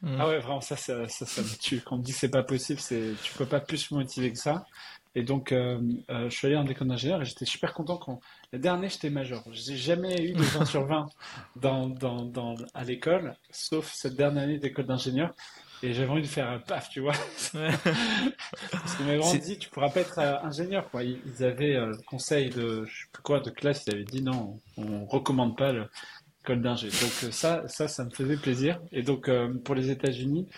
Mmh. 0.03 0.17
Ah 0.21 0.29
ouais, 0.29 0.39
vraiment, 0.39 0.61
ça, 0.61 0.77
ça, 0.77 1.09
ça, 1.09 1.25
ça, 1.25 1.43
me 1.43 1.59
tue. 1.59 1.81
Quand 1.81 1.97
on 1.97 1.99
me 1.99 2.05
dit 2.05 2.13
que 2.13 2.19
c'est 2.19 2.29
pas 2.29 2.43
possible, 2.43 2.79
c'est, 2.81 3.15
tu 3.23 3.33
peux 3.35 3.47
pas 3.47 3.61
plus 3.61 3.91
me 3.91 3.99
motiver 3.99 4.31
que 4.31 4.39
ça. 4.39 4.67
Et 5.15 5.23
donc, 5.23 5.51
euh, 5.51 5.81
euh, 6.11 6.29
je 6.29 6.37
suis 6.37 6.47
allé 6.47 6.57
en 6.57 6.67
école 6.67 6.89
d'ingénieur 6.89 7.23
et 7.23 7.25
j'étais 7.25 7.47
super 7.47 7.73
content 7.73 7.97
quand 7.97 8.21
le 8.53 8.59
dernier, 8.59 8.91
j'étais 8.91 9.09
major. 9.09 9.43
J'ai 9.51 9.77
jamais 9.77 10.23
eu 10.23 10.35
de 10.35 10.43
20 10.43 10.65
sur 10.67 10.85
20 10.85 11.09
dans, 11.57 11.89
dans, 11.89 12.23
dans, 12.27 12.55
à 12.75 12.85
l'école, 12.85 13.35
sauf 13.51 13.91
cette 13.91 14.15
dernière 14.15 14.43
année 14.43 14.59
d'école 14.59 14.85
d'ingénieur. 14.85 15.35
Et 15.83 15.93
j'avais 15.93 16.11
envie 16.11 16.23
de 16.23 16.27
faire 16.27 16.49
un 16.49 16.59
paf, 16.59 16.89
tu 16.89 17.01
vois. 17.01 17.13
Parce 17.53 18.95
qu'on 18.97 19.05
m'avait 19.05 19.19
vraiment 19.19 19.35
dit, 19.35 19.59
tu 19.59 19.69
pourras 19.69 19.91
pas 19.91 20.01
être 20.01 20.19
euh, 20.19 20.39
ingénieur, 20.43 20.91
quoi. 20.91 21.03
Ils, 21.03 21.45
avaient 21.45 21.75
le 21.75 21.97
conseil 22.07 22.51
de, 22.51 22.85
je 22.87 23.01
sais 23.01 23.07
plus 23.13 23.23
quoi, 23.23 23.41
de 23.41 23.51
classe, 23.51 23.85
ils 23.87 23.95
avaient 23.95 24.05
dit 24.05 24.23
non, 24.23 24.59
on 24.77 25.05
recommande 25.05 25.57
pas 25.57 25.73
l'école 25.73 26.63
d'ingé. 26.63 26.89
Donc 26.89 27.33
ça, 27.33 27.69
ça, 27.69 27.89
ça 27.89 28.05
me 28.05 28.11
faisait 28.11 28.37
plaisir. 28.37 28.81
Et 28.93 29.03
donc, 29.03 29.31
pour 29.65 29.75
les 29.75 29.91
États-Unis, 29.91 30.49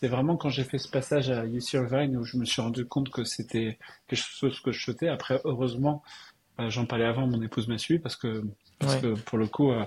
c'est 0.00 0.08
vraiment 0.08 0.36
quand 0.36 0.50
j'ai 0.50 0.64
fait 0.64 0.78
ce 0.78 0.88
passage 0.88 1.30
à 1.30 1.46
UC 1.46 1.72
Irvine 1.74 2.16
où 2.16 2.24
je 2.24 2.36
me 2.36 2.44
suis 2.44 2.60
rendu 2.60 2.84
compte 2.84 3.10
que 3.10 3.24
c'était 3.24 3.78
quelque 4.06 4.20
chose 4.20 4.60
que 4.60 4.70
je 4.70 4.82
souhaitais. 4.82 5.08
Après, 5.08 5.40
heureusement, 5.44 6.02
euh, 6.60 6.68
j'en 6.70 6.86
parlais 6.86 7.04
avant, 7.04 7.26
mon 7.26 7.40
épouse 7.42 7.66
m'a 7.68 7.78
suivi 7.78 7.98
parce 8.00 8.16
que, 8.16 8.44
parce 8.78 8.96
que 8.96 9.14
pour 9.14 9.38
le 9.38 9.46
coup, 9.46 9.72
euh, 9.72 9.84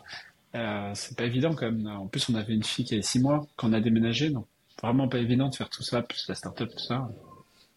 euh, 0.55 0.91
c'est 0.95 1.15
pas 1.15 1.25
évident 1.25 1.53
quand 1.53 1.71
même. 1.71 1.85
En 1.87 2.07
plus, 2.07 2.27
on 2.29 2.35
avait 2.35 2.53
une 2.53 2.63
fille 2.63 2.85
qui 2.85 2.95
avait 2.95 3.03
six 3.03 3.19
mois 3.19 3.45
quand 3.55 3.69
on 3.69 3.73
a 3.73 3.81
déménagé, 3.81 4.31
donc 4.31 4.47
vraiment 4.81 5.07
pas 5.07 5.17
évident 5.17 5.49
de 5.49 5.55
faire 5.55 5.69
tout 5.69 5.83
ça, 5.83 6.01
plus 6.01 6.27
la 6.27 6.35
start-up, 6.35 6.69
tout 6.71 6.83
ça. 6.83 7.09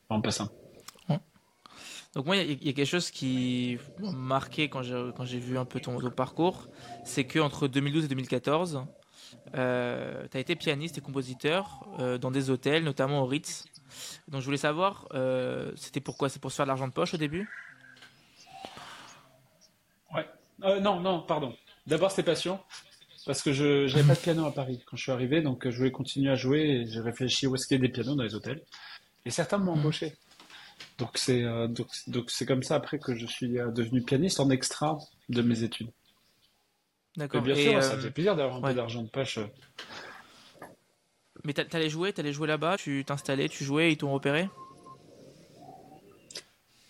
Vraiment 0.09 0.23
pas 0.23 0.31
simple. 0.31 0.53
Donc 2.15 2.27
moi, 2.27 2.37
il 2.37 2.63
y, 2.63 2.69
a 2.69 2.73
quelque 2.75 2.85
chose 2.85 3.11
qui 3.11 3.79
m'a 3.99 4.13
marqué 4.13 4.69
quand 4.69 4.83
j'ai 4.83 5.39
vu 5.39 5.57
un 5.57 5.65
peu 5.65 5.81
ton, 5.81 5.99
ton 5.99 6.11
parcours, 6.11 6.69
c'est 7.05 7.25
que 7.25 7.39
entre 7.39 7.69
2012 7.69 8.05
et 8.05 8.09
2014, 8.09 8.85
euh, 9.55 10.27
tu 10.31 10.37
as 10.37 10.41
été 10.41 10.55
pianiste 10.55 10.99
et 10.99 11.01
compositeur 11.01 11.87
euh, 12.01 12.19
dans 12.19 12.31
des 12.31 12.51
hôtels, 12.51 12.85
notamment 12.85 13.23
au 13.23 13.27
Ritz. 13.27 13.65
Donc 14.29 14.43
je 14.43 14.45
voulais 14.45 14.59
savoir, 14.59 15.09
euh, 15.15 15.73
c'était 15.75 16.01
pourquoi 16.01 16.29
C'est 16.29 16.39
pour 16.39 16.51
se 16.51 16.57
faire 16.57 16.67
de 16.67 16.69
l'argent 16.69 16.87
de 16.87 16.93
poche 16.93 17.15
au 17.15 17.17
début? 17.19 17.49
Ouais. 20.15 20.27
non, 20.81 21.01
non, 21.01 21.23
pardon. 21.23 21.57
D'abord, 21.87 22.11
c'était 22.11 22.31
passion. 22.31 22.61
Parce 23.27 23.43
que 23.43 23.53
je 23.53 23.87
n'avais 23.87 24.07
pas 24.07 24.15
de 24.15 24.21
piano 24.21 24.47
à 24.47 24.53
Paris 24.53 24.83
quand 24.87 24.97
je 24.97 25.03
suis 25.03 25.13
arrivé, 25.13 25.43
donc 25.43 25.69
je 25.69 25.77
voulais 25.77 25.93
continuer 25.93 26.31
à 26.31 26.35
jouer 26.35 26.61
et 26.61 26.87
j'ai 26.87 27.01
réfléchi 27.01 27.47
où 27.47 27.55
est-ce 27.55 27.67
qu'il 27.67 27.77
y 27.77 27.81
a 27.81 27.87
des 27.87 27.93
pianos 27.93 28.17
dans 28.17 28.25
les 28.25 28.35
hôtels. 28.35 28.63
Et 29.25 29.31
certains 29.31 29.59
m'ont 29.59 29.73
embauché. 29.73 30.17
Donc 30.99 31.17
c'est 31.17 31.45
donc 31.69 32.31
c'est 32.31 32.47
comme 32.47 32.63
ça 32.63 32.75
après 32.75 32.99
que 32.99 33.15
je 33.15 33.27
suis 33.27 33.49
devenu 33.49 34.03
pianiste 34.03 34.41
en 34.41 34.51
extra 34.51 34.99
de 35.29 35.43
mes 35.43 35.63
études. 35.63 35.91
D'accord. 37.17 37.43
Bien 37.43 37.55
sûr, 37.55 37.83
ça 37.83 37.95
euh, 37.95 38.01
fait 38.01 38.11
plaisir 38.11 38.37
d'avoir 38.37 38.57
un 38.57 38.69
peu 38.69 38.75
d'argent 38.75 39.03
de 39.03 39.09
poche. 39.09 39.39
Mais 41.45 41.53
t'allais 41.53 41.91
jouer, 41.91 42.13
t'allais 42.13 42.33
jouer 42.33 42.47
là-bas, 42.47 42.77
tu 42.79 43.05
t'installais, 43.05 43.49
tu 43.49 43.65
jouais, 43.65 43.93
ils 43.93 43.97
t'ont 43.97 44.13
repéré? 44.13 44.49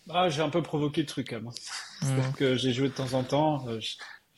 Ah, 0.09 0.29
j'ai 0.29 0.41
un 0.41 0.49
peu 0.49 0.61
provoqué 0.61 1.01
le 1.01 1.07
truc 1.07 1.29
quand 1.29 1.41
même. 1.41 1.51
Mmh. 2.01 2.33
que 2.37 2.55
j'ai 2.55 2.73
joué 2.73 2.89
de 2.89 2.93
temps 2.93 3.13
en 3.13 3.23
temps. 3.23 3.65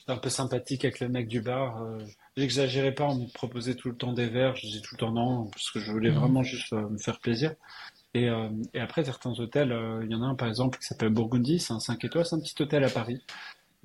Euh, 0.10 0.14
j'étais 0.14 0.18
un 0.18 0.18
peu 0.18 0.30
sympathique 0.30 0.86
avec 0.86 1.00
le 1.00 1.10
mec 1.10 1.28
du 1.28 1.42
bar. 1.42 1.82
Euh, 1.82 2.00
j'exagérais 2.38 2.94
pas, 2.94 3.06
on 3.06 3.16
me 3.16 3.34
proposait 3.34 3.76
tout 3.76 3.90
le 3.90 3.96
temps 3.96 4.14
des 4.14 4.28
verres. 4.28 4.56
Je 4.56 4.68
disais 4.68 4.82
tout 4.82 4.96
le 4.96 5.00
temps 5.00 5.12
non, 5.12 5.46
parce 5.48 5.72
que 5.72 5.80
je 5.80 5.92
voulais 5.92 6.12
mmh. 6.12 6.20
vraiment 6.20 6.44
juste 6.44 6.72
me 6.74 6.98
faire 6.98 7.20
plaisir. 7.20 7.54
Et, 8.14 8.30
et 8.74 8.80
après, 8.80 9.04
certains 9.04 9.32
hôtels, 9.32 9.78
il 10.04 10.10
y 10.10 10.16
en 10.16 10.24
a 10.24 10.26
un 10.26 10.36
par 10.36 10.48
exemple 10.48 10.80
qui 10.80 10.86
s'appelle 10.86 11.10
Burgundy, 11.10 11.60
c'est 11.60 11.74
un 11.74 11.82
5 11.82 12.02
étoiles, 12.06 12.26
c'est 12.26 12.36
un 12.36 12.40
petit 12.40 12.56
hôtel 12.62 12.86
à 12.86 12.90
Paris 12.90 13.22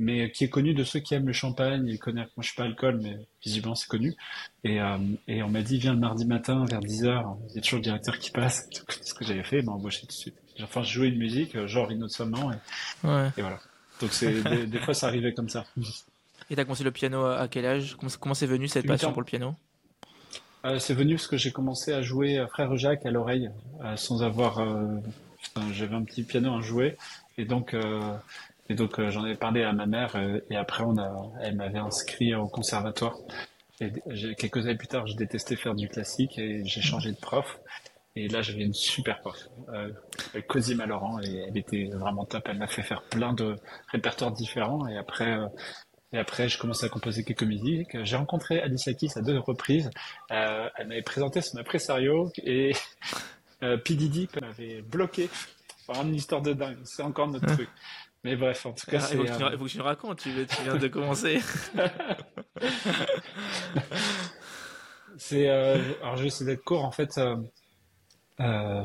mais 0.00 0.32
qui 0.32 0.44
est 0.44 0.48
connu 0.48 0.72
de 0.72 0.82
ceux 0.82 0.98
qui 0.98 1.14
aiment 1.14 1.26
le 1.26 1.34
champagne. 1.34 1.86
Il 1.86 1.98
connaît, 1.98 2.22
moi 2.22 2.40
je 2.40 2.46
suis 2.46 2.56
pas 2.56 2.64
alcool, 2.64 2.98
mais 3.02 3.18
visiblement 3.44 3.74
c'est 3.74 3.86
connu. 3.86 4.16
Et, 4.64 4.80
euh, 4.80 4.96
et 5.28 5.42
on 5.42 5.48
m'a 5.48 5.60
dit, 5.60 5.78
viens 5.78 5.92
le 5.92 6.00
mardi 6.00 6.24
matin 6.24 6.64
vers 6.64 6.80
10h, 6.80 7.36
il 7.50 7.56
y 7.56 7.58
a 7.58 7.60
toujours 7.60 7.76
le 7.76 7.82
directeur 7.82 8.18
qui 8.18 8.30
passe. 8.30 8.66
Ce 9.02 9.12
que 9.12 9.24
j'avais 9.26 9.44
fait, 9.44 9.58
il 9.58 9.66
m'a 9.66 9.72
embauché 9.72 10.00
tout 10.00 10.06
de 10.06 10.12
suite. 10.12 10.36
Enfin, 10.62 10.82
je 10.82 10.92
jouais 10.92 11.08
une 11.08 11.18
musique, 11.18 11.54
euh, 11.54 11.66
genre 11.66 11.88
Rino 11.88 12.08
Somment, 12.08 12.50
et, 12.50 13.06
ouais. 13.06 13.28
et 13.36 13.42
voilà. 13.42 13.60
Donc 14.00 14.12
c'est, 14.14 14.42
des, 14.66 14.78
fois 14.78 14.94
ça 14.94 15.06
arrivait 15.08 15.34
comme 15.34 15.50
ça. 15.50 15.66
Et 16.50 16.56
t'as 16.56 16.64
commencé 16.64 16.84
le 16.84 16.90
piano 16.90 17.24
à 17.24 17.48
quel 17.48 17.64
âge? 17.64 17.96
Comment 18.18 18.34
c'est 18.34 18.46
venu 18.46 18.68
cette 18.68 18.86
passion 18.86 19.12
pour 19.12 19.22
le 19.22 19.26
piano? 19.26 19.54
Euh, 20.66 20.78
C'est 20.78 20.94
venu 20.94 21.14
parce 21.14 21.28
que 21.28 21.36
j'ai 21.36 21.52
commencé 21.52 21.92
à 21.92 22.02
jouer 22.02 22.44
Frère 22.50 22.76
Jacques 22.76 23.06
à 23.06 23.10
l'oreille, 23.10 23.50
sans 23.96 24.22
avoir... 24.22 24.60
j'avais 25.72 25.94
un 25.94 26.04
petit 26.04 26.22
piano 26.22 26.54
à 26.54 26.60
jouer, 26.60 26.96
et 27.38 27.44
donc 27.44 27.74
et 28.68 28.74
donc 28.74 29.00
euh, 29.00 29.10
j'en 29.10 29.26
ai 29.26 29.34
parlé 29.34 29.64
à 29.64 29.72
ma 29.72 29.86
mère 29.86 30.14
euh, 30.14 30.38
et 30.48 30.56
après 30.56 30.84
on 30.84 30.96
a, 30.96 31.10
elle 31.40 31.56
m'avait 31.56 31.80
inscrit 31.80 32.36
au 32.36 32.46
conservatoire. 32.46 33.16
Et 33.80 33.90
quelques 34.34 34.58
années 34.58 34.76
plus 34.76 34.86
tard, 34.86 35.08
je 35.08 35.16
détestais 35.16 35.56
faire 35.56 35.74
du 35.74 35.88
classique 35.88 36.38
et 36.38 36.64
j'ai 36.64 36.80
changé 36.80 37.10
de 37.10 37.16
prof. 37.16 37.58
Et 38.14 38.28
là, 38.28 38.42
j'avais 38.42 38.62
une 38.62 38.74
super 38.74 39.20
prof, 39.20 39.48
euh, 39.72 39.90
Cosima 40.46 40.84
Laurent, 40.84 41.20
et 41.20 41.46
elle 41.48 41.56
était 41.56 41.90
vraiment 41.92 42.24
top. 42.24 42.48
Elle 42.48 42.58
m'a 42.58 42.66
fait 42.66 42.82
faire 42.82 43.02
plein 43.02 43.32
de 43.32 43.56
répertoires 43.88 44.32
différents. 44.32 44.86
Et 44.86 44.96
après, 44.96 45.32
euh, 45.32 45.46
et 46.12 46.18
après, 46.18 46.48
je 46.48 46.58
commençais 46.58 46.86
à 46.86 46.88
composer 46.88 47.22
quelques 47.24 47.44
musiques. 47.44 47.96
J'ai 48.04 48.16
rencontré 48.16 48.60
Alicia 48.60 48.94
Keys 48.94 49.16
à 49.16 49.20
deux 49.20 49.38
reprises. 49.38 49.90
Euh, 50.32 50.68
elle 50.76 50.88
m'avait 50.88 51.02
présenté 51.02 51.40
son 51.40 51.58
impresario 51.58 52.32
et 52.42 52.72
euh, 53.62 53.76
P. 53.76 53.94
Diddy 53.94 54.28
m'avait 54.40 54.82
bloqué. 54.82 55.28
Enfin, 55.86 56.04
une 56.04 56.14
histoire 56.14 56.42
de 56.42 56.52
dingue. 56.52 56.78
C'est 56.84 57.02
encore 57.02 57.28
notre 57.28 57.46
truc. 57.54 57.68
Mais 58.22 58.36
bref, 58.36 58.66
en 58.66 58.72
tout 58.72 58.90
cas, 58.90 58.98
ah, 59.02 59.08
il, 59.12 59.16
faut 59.16 59.24
euh, 59.42 59.58
faut 59.58 59.64
que 59.64 59.70
tu 59.70 59.80
racontes, 59.80 60.18
tu, 60.18 60.30
viens 60.62 60.76
de 60.76 60.88
commencer. 60.88 61.40
c'est, 65.16 65.48
euh, 65.48 65.78
alors 66.02 66.16
je 66.16 66.22
vais 66.22 66.28
essayer 66.28 66.44
d'être 66.44 66.62
court. 66.62 66.84
En 66.84 66.90
fait, 66.90 67.16
euh, 67.16 67.36
euh 68.40 68.84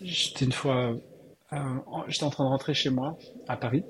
j'étais 0.00 0.44
une 0.44 0.52
fois, 0.52 0.94
euh, 1.52 1.78
j'étais 2.06 2.24
en 2.24 2.30
train 2.30 2.44
de 2.44 2.50
rentrer 2.50 2.74
chez 2.74 2.90
moi 2.90 3.18
à 3.48 3.56
Paris, 3.56 3.84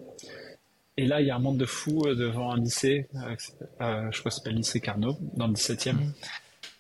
et 0.96 1.06
là 1.06 1.20
il 1.20 1.26
y 1.26 1.30
a 1.30 1.36
un 1.36 1.40
monde 1.40 1.58
de 1.58 1.66
fous 1.66 2.02
devant 2.14 2.52
un 2.52 2.58
lycée, 2.58 3.08
je 3.12 4.18
crois 4.18 4.30
que 4.30 4.30
c'est 4.30 4.50
le 4.50 4.56
lycée 4.56 4.80
Carnot, 4.80 5.18
dans 5.34 5.46
le 5.46 5.54
17e. 5.54 5.92
Mm. 5.92 6.12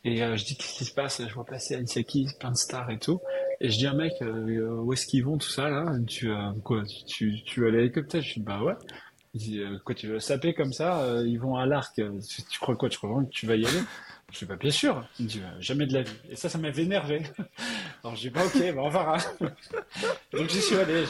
Et 0.02 0.16
je 0.16 0.44
dis 0.44 0.56
qu'est-ce 0.56 0.78
qui 0.78 0.84
se 0.84 0.94
passe? 0.94 1.22
Je 1.26 1.34
vois 1.34 1.44
passer 1.44 1.84
Keys, 1.84 2.28
plein 2.38 2.52
de 2.52 2.56
stars 2.56 2.90
et 2.90 2.98
tout. 2.98 3.20
Et 3.60 3.70
je 3.70 3.76
dis 3.76 3.86
à 3.86 3.90
un 3.90 3.94
mec, 3.94 4.14
euh, 4.22 4.70
où 4.70 4.92
est-ce 4.94 5.06
qu'ils 5.06 5.24
vont, 5.24 5.36
tout 5.36 5.48
ça, 5.48 5.68
là? 5.68 5.92
Tu, 6.06 6.30
euh, 6.30 6.52
quoi, 6.64 6.82
tu, 7.06 7.42
tu 7.44 7.60
veux 7.60 7.68
aller 7.68 7.78
à 7.78 7.80
l'hélicoptère? 7.82 8.22
Je 8.22 8.34
dis, 8.34 8.40
bah 8.40 8.62
ouais. 8.62 8.72
Il 9.34 9.40
dit, 9.40 9.60
euh, 9.60 9.78
quoi, 9.84 9.94
tu 9.94 10.08
veux 10.08 10.18
saper 10.18 10.54
comme 10.54 10.72
ça? 10.72 11.22
Ils 11.26 11.38
vont 11.38 11.56
à 11.56 11.66
l'arc. 11.66 11.94
Tu, 11.94 12.42
tu, 12.42 12.58
crois 12.58 12.74
quoi? 12.76 12.88
Tu 12.88 12.96
crois 12.96 13.10
vraiment 13.10 13.26
que 13.26 13.32
tu 13.32 13.46
vas 13.46 13.56
y 13.56 13.66
aller? 13.66 13.80
Je 14.32 14.38
dis, 14.38 14.44
bah 14.46 14.56
bien 14.56 14.70
sûr. 14.70 15.06
Il 15.18 15.26
me 15.26 15.30
dit, 15.30 15.42
jamais 15.58 15.86
de 15.86 15.92
la 15.92 16.02
vie. 16.02 16.16
Et 16.30 16.36
ça, 16.36 16.48
ça 16.48 16.56
m'avait 16.56 16.84
énervé. 16.84 17.22
Alors 18.02 18.16
je 18.16 18.22
dis, 18.22 18.30
bah 18.30 18.42
ok, 18.46 18.74
bah 18.74 18.82
on 18.82 18.88
verra. 18.88 19.18
Donc 20.32 20.48
j'y 20.48 20.60
suis 20.60 20.76
allé. 20.76 21.04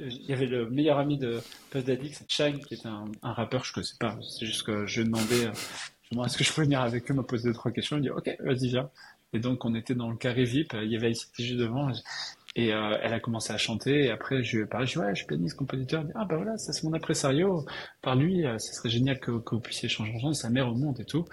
Il 0.00 0.26
y 0.26 0.32
avait 0.32 0.46
le 0.46 0.68
meilleur 0.68 0.98
ami 0.98 1.18
de 1.18 1.40
Daddy, 1.72 2.12
c'est 2.12 2.30
Shine, 2.30 2.58
qui 2.58 2.74
est 2.74 2.86
un, 2.86 3.06
rappeur, 3.22 3.64
je 3.64 3.72
connaissais 3.72 3.96
pas. 4.00 4.18
C'est 4.20 4.46
juste 4.46 4.64
que 4.64 4.86
je 4.86 5.02
demandais, 5.02 5.50
demandais 6.10 6.28
est-ce 6.28 6.38
que 6.38 6.44
je 6.44 6.52
pouvais 6.52 6.64
venir 6.64 6.80
avec 6.80 7.10
eux, 7.10 7.14
me 7.14 7.22
poser 7.22 7.48
deux, 7.48 7.54
trois 7.54 7.70
questions. 7.70 7.96
Il 7.96 8.02
dit, 8.02 8.10
ok, 8.10 8.36
vas-y, 8.40 8.68
viens. 8.68 8.90
Et 9.32 9.38
donc, 9.38 9.64
on 9.64 9.74
était 9.74 9.94
dans 9.94 10.10
le 10.10 10.16
carré 10.16 10.44
VIP, 10.44 10.74
il 10.74 10.90
y 10.90 10.96
avait 10.96 11.10
ICTG 11.10 11.56
devant, 11.56 11.90
et 12.54 12.72
euh, 12.72 12.96
elle 13.02 13.12
a 13.12 13.18
commencé 13.18 13.52
à 13.52 13.58
chanter, 13.58 14.04
et 14.04 14.10
après, 14.10 14.44
je 14.44 14.56
lui 14.56 14.62
ai 14.62 14.66
parlé, 14.66 14.86
je 14.86 14.92
dis, 14.92 14.98
ouais, 14.98 15.10
je 15.10 15.16
suis 15.16 15.26
pianiste, 15.26 15.56
compositeur, 15.56 16.02
elle 16.02 16.06
dit, 16.06 16.12
ah 16.14 16.24
bah 16.24 16.36
voilà, 16.36 16.56
ça 16.56 16.72
c'est 16.72 16.84
mon 16.84 16.94
impresario, 16.94 17.64
par 18.00 18.14
lui, 18.14 18.46
euh, 18.46 18.58
ça 18.58 18.72
serait 18.72 18.90
génial 18.90 19.18
que, 19.18 19.32
que 19.40 19.56
vous 19.56 19.60
puissiez 19.60 19.88
changer 19.88 20.14
en 20.22 20.32
sa 20.34 20.50
mère 20.50 20.68
au 20.68 20.76
monde 20.76 21.00
et 21.00 21.04
tout. 21.04 21.24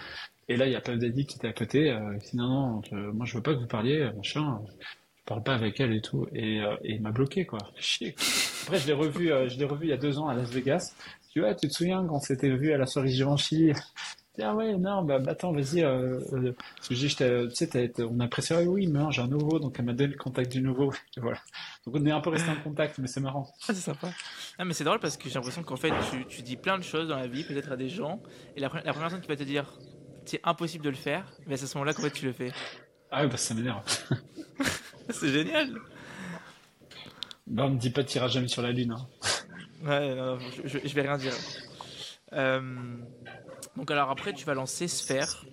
Et 0.52 0.58
là, 0.58 0.66
il 0.68 0.74
y 0.74 0.76
a 0.76 0.82
Paul 0.82 1.00
Daddy 1.00 1.26
qui 1.26 1.38
était 1.38 1.48
à 1.48 1.54
côté, 1.54 1.92
euh, 1.92 2.18
qui 2.18 2.32
dit, 2.32 2.38
non, 2.38 2.82
non, 2.92 3.14
moi 3.14 3.26
je 3.26 3.38
veux 3.38 3.42
pas 3.42 3.54
que 3.54 3.60
vous 3.60 3.68
parliez, 3.68 4.10
machin, 4.18 4.60
je 4.82 5.24
parle 5.26 5.44
pas 5.44 5.54
avec 5.54 5.80
elle 5.80 5.94
et 5.94 6.02
tout, 6.02 6.28
et, 6.34 6.58
et 6.58 6.96
il 6.96 7.02
m'a 7.02 7.12
bloqué, 7.12 7.46
quoi. 7.46 7.60
Chier. 7.78 8.16
Après, 8.64 8.78
je 8.78 8.88
l'ai 8.88 8.94
revu, 8.94 9.28
je 9.28 9.58
l'ai 9.58 9.66
revu 9.66 9.86
il 9.86 9.90
y 9.92 9.94
a 9.94 9.98
deux 9.98 10.20
ans 10.20 10.28
à 10.28 10.34
Las 10.34 10.50
Vegas, 10.50 10.94
je 11.30 11.40
dis, 11.40 11.46
ouais, 11.46 11.56
tu 11.56 11.70
te 11.70 11.74
souviens 11.74 12.06
quand 12.06 12.16
on 12.16 12.20
s'était 12.20 12.50
vu 12.50 12.74
à 12.74 12.78
la 12.78 12.86
soirée 12.86 13.08
Givenchy? 13.08 13.72
Ah 14.42 14.56
ouais, 14.56 14.78
non, 14.78 15.04
bah, 15.04 15.20
bah 15.20 15.32
attends, 15.32 15.52
vas-y. 15.52 15.84
Euh, 15.84 16.20
euh, 16.34 16.54
tu 16.82 16.96
sais, 16.96 17.92
on 18.00 18.20
a 18.22 18.28
préféré, 18.28 18.66
oui, 18.66 18.88
mais 18.88 19.00
j'ai 19.12 19.22
un 19.22 19.28
nouveau, 19.28 19.60
donc 19.60 19.76
elle 19.78 19.86
m'a 19.86 19.94
donné 19.94 20.14
le 20.14 20.18
contact 20.18 20.52
du 20.52 20.62
nouveau. 20.62 20.94
voilà. 21.18 21.38
Donc 21.86 21.96
on 21.98 22.06
est 22.06 22.12
un 22.12 22.22
peu 22.22 22.30
resté 22.30 22.50
en 22.50 22.56
contact, 22.56 22.98
mais 22.98 23.08
c'est 23.08 23.20
marrant. 23.20 23.52
Ah, 23.68 23.74
c'est 23.74 23.76
sympa. 23.76 24.10
Ah, 24.58 24.64
mais 24.64 24.74
c'est 24.74 24.86
drôle 24.86 25.00
parce 25.00 25.18
que 25.18 25.28
j'ai 25.28 25.36
l'impression 25.36 25.64
qu'en 25.64 25.76
fait, 25.76 25.92
tu, 26.10 26.26
tu, 26.28 26.42
dis 26.44 26.56
plein 26.56 26.78
de 26.78 26.84
choses 26.84 27.10
dans 27.10 27.18
la 27.18 27.28
vie, 27.28 27.44
peut-être 27.44 27.74
à 27.74 27.78
des 27.78 27.90
gens, 27.90 28.22
et 28.56 28.62
la, 28.62 28.68
la 28.68 28.70
première 28.70 29.00
personne 29.00 29.22
qui 29.22 29.28
va 29.28 29.36
te 29.36 29.44
dire, 29.44 29.66
c'est 30.26 30.42
impossible 30.44 30.84
de 30.84 30.90
le 30.90 30.96
faire, 30.96 31.26
mais 31.48 31.58
c'est 31.58 31.66
à 31.66 31.68
ce 31.68 31.78
moment-là 31.78 31.94
qu'en 31.94 32.04
fait 32.04 32.12
tu 32.12 32.26
le 32.26 32.34
fais? 32.34 32.52
Ah 33.12 33.22
ouais, 33.22 33.28
bah 33.28 33.38
ça 33.38 33.54
m'énerve. 33.54 33.84
c'est 35.10 35.30
génial. 35.30 35.80
Bah, 37.48 37.66
on 37.66 37.72
me 37.72 37.78
dit 37.78 37.90
pas 37.90 38.04
tu 38.04 38.20
jamais 38.28 38.48
sur 38.48 38.62
la 38.62 38.72
Lune. 38.72 38.94
Hein. 38.94 39.08
Ouais, 39.84 40.16
non, 40.16 40.38
je, 40.64 40.78
je, 40.84 40.96
vais 40.96 41.02
rien 41.02 41.18
dire. 41.18 41.34
Euh, 42.34 42.98
donc 43.76 43.90
alors 43.92 44.10
après, 44.10 44.34
tu 44.34 44.46
vas 44.46 44.54
lancer 44.54 44.88
Sphère. 44.88 45.44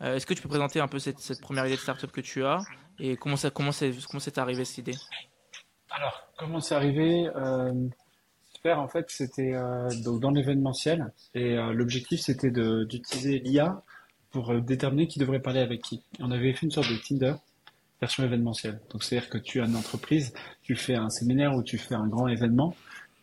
Euh, 0.00 0.16
est-ce 0.16 0.26
que 0.26 0.34
tu 0.34 0.42
peux 0.42 0.48
présenter 0.48 0.80
un 0.80 0.88
peu 0.88 0.98
cette, 0.98 1.18
cette, 1.18 1.40
première 1.40 1.66
idée 1.66 1.76
de 1.76 1.80
startup 1.80 2.10
que 2.10 2.20
tu 2.20 2.44
as 2.44 2.60
et 2.98 3.16
comment 3.16 3.36
ça 3.36 3.50
comment 3.50 3.72
c'est 3.72 3.92
comment 4.08 4.20
c'est 4.20 4.38
arrivé 4.38 4.64
cette 4.64 4.78
idée? 4.78 4.96
Alors 5.90 6.28
comment 6.36 6.60
c'est 6.60 6.74
arrivé? 6.74 7.28
Euh, 7.34 7.88
En 8.72 8.88
fait 8.88 9.06
c'était 9.08 9.54
euh, 9.54 9.88
donc 10.02 10.20
dans 10.20 10.30
l'événementiel 10.30 11.12
et 11.34 11.58
euh, 11.58 11.72
l'objectif 11.72 12.20
c'était 12.20 12.50
d'utiliser 12.50 13.38
l'IA 13.40 13.82
pour 14.30 14.60
déterminer 14.60 15.06
qui 15.06 15.18
devrait 15.18 15.40
parler 15.40 15.60
avec 15.60 15.82
qui. 15.82 16.02
On 16.18 16.30
avait 16.30 16.52
fait 16.54 16.66
une 16.66 16.72
sorte 16.72 16.88
de 16.88 16.96
Tinder 16.96 17.34
version 18.00 18.24
événementielle. 18.24 18.80
Donc, 18.90 19.02
c'est-à-dire 19.02 19.30
que 19.30 19.38
tu 19.38 19.60
as 19.60 19.64
une 19.64 19.76
entreprise, 19.76 20.34
tu 20.62 20.76
fais 20.76 20.94
un 20.94 21.08
séminaire 21.08 21.54
ou 21.54 21.62
tu 21.62 21.78
fais 21.78 21.94
un 21.94 22.06
grand 22.06 22.28
événement, 22.28 22.74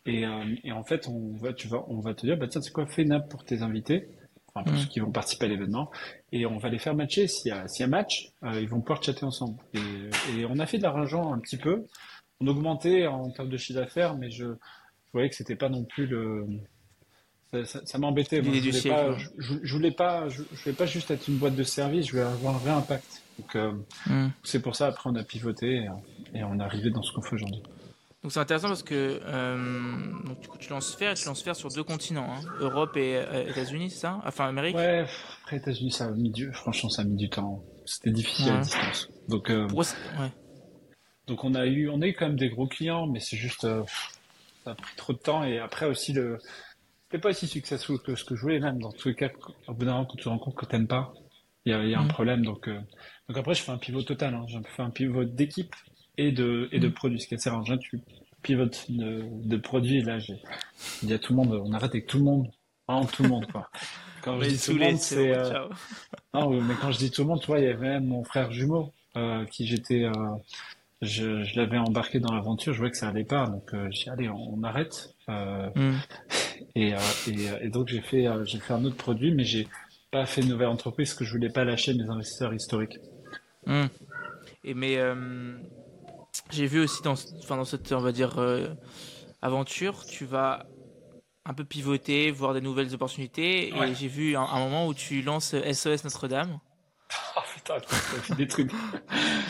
et, 0.06 0.26
euh, 0.26 0.44
et 0.64 0.72
en 0.72 0.82
fait, 0.82 1.06
on 1.08 1.36
va, 1.36 1.52
tu 1.52 1.68
vas, 1.68 1.84
on 1.88 2.00
va 2.00 2.14
te 2.14 2.26
dire, 2.26 2.36
bah 2.36 2.48
tiens, 2.48 2.60
c'est 2.60 2.72
quoi, 2.72 2.86
fais 2.86 3.02
une 3.02 3.12
app 3.12 3.28
pour 3.28 3.44
tes 3.44 3.62
invités, 3.62 4.08
enfin 4.48 4.64
pour 4.64 4.74
mmh. 4.74 4.78
ceux 4.78 4.88
qui 4.88 5.00
vont 5.00 5.12
participer 5.12 5.46
à 5.46 5.48
l'événement, 5.48 5.90
et 6.32 6.46
on 6.46 6.58
va 6.58 6.68
les 6.68 6.78
faire 6.78 6.94
matcher. 6.94 7.28
S'il 7.28 7.50
y 7.50 7.52
a, 7.52 7.68
s'il 7.68 7.82
y 7.82 7.84
a 7.84 7.88
match, 7.88 8.32
euh, 8.44 8.60
ils 8.60 8.68
vont 8.68 8.80
pouvoir 8.80 9.02
chatter 9.02 9.24
ensemble. 9.24 9.62
Et, 9.74 10.40
et 10.40 10.46
on 10.46 10.58
a 10.58 10.66
fait 10.66 10.78
de 10.78 10.82
l'argent 10.82 11.32
un 11.32 11.38
petit 11.38 11.58
peu. 11.58 11.84
On 12.40 12.48
augmentait 12.48 13.06
en 13.06 13.30
termes 13.30 13.50
de 13.50 13.56
chiffre 13.56 13.78
d'affaires, 13.78 14.16
mais 14.16 14.30
je 14.30 14.46
voyais 15.12 15.28
que 15.28 15.36
c'était 15.36 15.56
pas 15.56 15.68
non 15.68 15.84
plus 15.84 16.06
le, 16.06 16.46
ça, 17.64 17.98
m'embêtait. 17.98 18.42
je 18.42 18.48
voulais 18.48 18.90
pas, 18.90 19.18
je, 19.18 19.74
voulais 19.74 19.90
pas, 19.90 20.28
je, 20.28 20.42
voulais 20.42 20.74
pas 20.74 20.86
juste 20.86 21.10
être 21.10 21.28
une 21.28 21.36
boîte 21.36 21.54
de 21.54 21.62
service. 21.62 22.06
Je 22.06 22.12
voulais 22.12 22.22
avoir 22.22 22.54
un 22.54 22.58
vrai 22.58 22.70
impact. 22.70 23.22
Donc 23.38 23.56
euh, 23.56 23.72
hmm. 24.06 24.28
c'est 24.42 24.60
pour 24.60 24.76
ça 24.76 24.86
après 24.86 25.08
on 25.08 25.16
a 25.16 25.22
pivoté 25.22 25.86
et, 26.34 26.44
on 26.44 26.58
est 26.58 26.62
arrivé 26.62 26.90
dans 26.90 27.02
ce 27.02 27.12
qu'on 27.12 27.22
fait 27.22 27.34
aujourd'hui. 27.34 27.62
Donc 28.22 28.32
c'est 28.32 28.40
intéressant 28.40 28.68
parce 28.68 28.82
que 28.82 29.20
euh, 29.24 29.56
donc, 30.24 30.40
du 30.40 30.48
coup, 30.48 30.58
tu 30.58 30.70
lances 30.70 30.94
faire, 30.94 31.14
tu 31.14 31.26
lances 31.26 31.42
faire 31.42 31.56
sur 31.56 31.68
deux 31.70 31.82
continents, 31.82 32.34
hein. 32.34 32.40
Europe 32.60 32.96
et 32.96 33.16
euh, 33.16 33.48
États-Unis, 33.48 33.90
c'est 33.90 34.00
ça? 34.00 34.20
Enfin 34.24 34.48
Amérique? 34.48 34.76
Ouais, 34.76 35.04
après 35.42 35.56
États-Unis 35.56 35.90
ça 35.90 36.06
a 36.06 36.10
mis 36.10 36.30
du, 36.30 36.52
franchement 36.52 36.88
ça 36.88 37.02
a 37.02 37.04
mis 37.04 37.16
du 37.16 37.28
temps. 37.28 37.62
C'était 37.84 38.12
difficile 38.12 38.50
à 38.50 38.58
distance. 38.60 39.10
Donc 39.28 39.48
ouais. 39.48 40.30
donc 41.26 41.44
on 41.44 41.54
a 41.54 41.66
eu, 41.66 41.88
on 41.88 42.00
a 42.00 42.06
eu 42.06 42.14
quand 42.14 42.26
même 42.26 42.38
des 42.38 42.48
gros 42.48 42.66
clients, 42.66 43.06
mais 43.06 43.20
c'est 43.20 43.36
juste 43.36 43.66
ça 44.64 44.72
a 44.72 44.74
pris 44.74 44.96
trop 44.96 45.12
de 45.12 45.18
temps 45.18 45.44
et 45.44 45.58
après 45.58 45.86
aussi 45.86 46.12
le 46.12 46.38
c'est 47.10 47.18
pas 47.18 47.30
aussi 47.30 47.46
successful 47.46 47.98
que 48.00 48.14
ce 48.14 48.24
que 48.24 48.34
je 48.34 48.40
voulais 48.40 48.58
même. 48.58 48.78
Dans 48.78 48.90
tous 48.90 49.08
les 49.08 49.14
cas 49.14 49.30
au 49.68 49.74
bout 49.74 49.84
d'un 49.84 49.92
moment 49.92 50.06
quand 50.06 50.16
tu 50.16 50.24
te 50.24 50.28
rends 50.28 50.38
compte 50.38 50.54
que 50.54 50.66
t'aimes 50.66 50.86
pas 50.86 51.12
il 51.64 51.72
y 51.72 51.74
a, 51.74 51.84
y 51.84 51.94
a 51.94 52.00
un 52.00 52.04
mm. 52.04 52.08
problème. 52.08 52.44
Donc 52.44 52.68
euh, 52.68 52.78
donc 53.28 53.38
après 53.38 53.54
je 53.54 53.62
fais 53.62 53.72
un 53.72 53.78
pivot 53.78 54.02
total 54.02 54.34
hein. 54.34 54.44
j'ai 54.48 54.58
fait 54.62 54.82
un 54.82 54.90
pivot 54.90 55.24
d'équipe 55.24 55.74
et 56.18 56.32
de 56.32 56.68
et 56.72 56.80
de 56.80 56.88
mm. 56.88 56.92
produits 56.92 57.20
ce 57.20 57.26
qui 57.26 57.34
est 57.34 57.38
assez 57.38 57.50
rare 57.50 57.64
tu 57.80 58.00
pivotes 58.42 58.86
de, 58.88 59.22
de 59.44 59.56
produits 59.56 60.02
là 60.02 60.18
j'ai 60.18 60.34
il 61.02 61.10
y 61.10 61.12
a 61.12 61.18
tout 61.18 61.32
le 61.32 61.36
monde 61.36 61.62
on 61.64 61.72
arrête 61.72 61.90
avec 61.90 62.06
tout 62.06 62.18
le 62.18 62.24
monde. 62.24 62.50
Vraiment 62.88 63.06
tout 63.06 63.22
le 63.22 63.28
monde 63.28 63.46
quoi. 63.50 63.70
Quand 64.22 64.40
je 64.40 64.48
dis 64.48 64.58
tout 64.58 64.72
le 64.72 64.84
monde 64.84 64.98
c'est 64.98 65.36
euh... 65.36 65.68
non 66.34 66.50
mais 66.60 66.74
quand 66.80 66.92
je 66.92 66.98
dis 66.98 67.10
tout 67.10 67.22
le 67.22 67.28
monde 67.28 67.40
tu 67.40 67.48
vois 67.48 67.58
il 67.58 67.64
y 67.64 67.68
avait 67.68 67.88
même 67.88 68.06
mon 68.06 68.22
frère 68.22 68.52
jumeau 68.52 68.92
euh, 69.16 69.44
qui 69.46 69.66
j'étais 69.66 70.04
euh, 70.04 70.12
je, 71.02 71.42
je 71.42 71.56
l'avais 71.56 71.78
embarqué 71.78 72.20
dans 72.20 72.32
l'aventure, 72.32 72.72
je 72.72 72.78
voyais 72.78 72.92
que 72.92 72.96
ça 72.96 73.08
allait 73.08 73.24
pas, 73.24 73.46
donc 73.46 73.74
euh, 73.74 73.88
j'ai 73.90 74.04
dit 74.04 74.10
allez, 74.10 74.28
on, 74.28 74.62
arrête. 74.62 75.14
Euh, 75.28 75.68
mm. 75.74 75.98
et, 76.76 76.94
euh, 76.94 76.98
et, 77.26 77.66
et, 77.66 77.68
donc 77.68 77.88
j'ai 77.88 78.00
fait, 78.00 78.26
j'ai 78.44 78.58
fait 78.58 78.72
un 78.72 78.84
autre 78.84 78.96
produit, 78.96 79.34
mais 79.34 79.44
j'ai 79.44 79.66
pas 80.12 80.24
fait 80.26 80.42
une 80.42 80.48
nouvelle 80.48 80.68
entreprise 80.68 81.10
parce 81.10 81.18
que 81.18 81.24
je 81.24 81.32
voulais 81.32 81.48
pas 81.48 81.64
lâcher 81.64 81.92
mes 81.94 82.08
investisseurs 82.08 82.54
historiques. 82.54 82.98
Mm. 83.66 83.86
Et 84.64 84.74
mais 84.74 84.96
j'ai 86.50 86.66
vu 86.66 86.80
aussi 86.80 87.02
dans, 87.02 87.14
enfin 87.14 87.56
dans 87.56 87.64
cette, 87.64 87.90
on 87.90 88.00
va 88.00 88.12
dire, 88.12 88.40
aventure, 89.42 90.06
tu 90.06 90.24
vas 90.24 90.66
un 91.44 91.54
peu 91.54 91.64
pivoter, 91.64 92.30
voir 92.30 92.54
des 92.54 92.60
nouvelles 92.60 92.94
opportunités. 92.94 93.70
Et 93.70 93.94
j'ai 93.94 94.06
vu 94.06 94.36
un, 94.36 94.42
un, 94.42 94.60
moment 94.60 94.86
où 94.86 94.94
tu 94.94 95.20
lances 95.22 95.56
SOS 95.72 96.04
Notre-Dame. 96.04 96.60
Putain, 97.64 97.80
fait 97.80 98.34
des 98.34 98.48
trucs. 98.48 98.70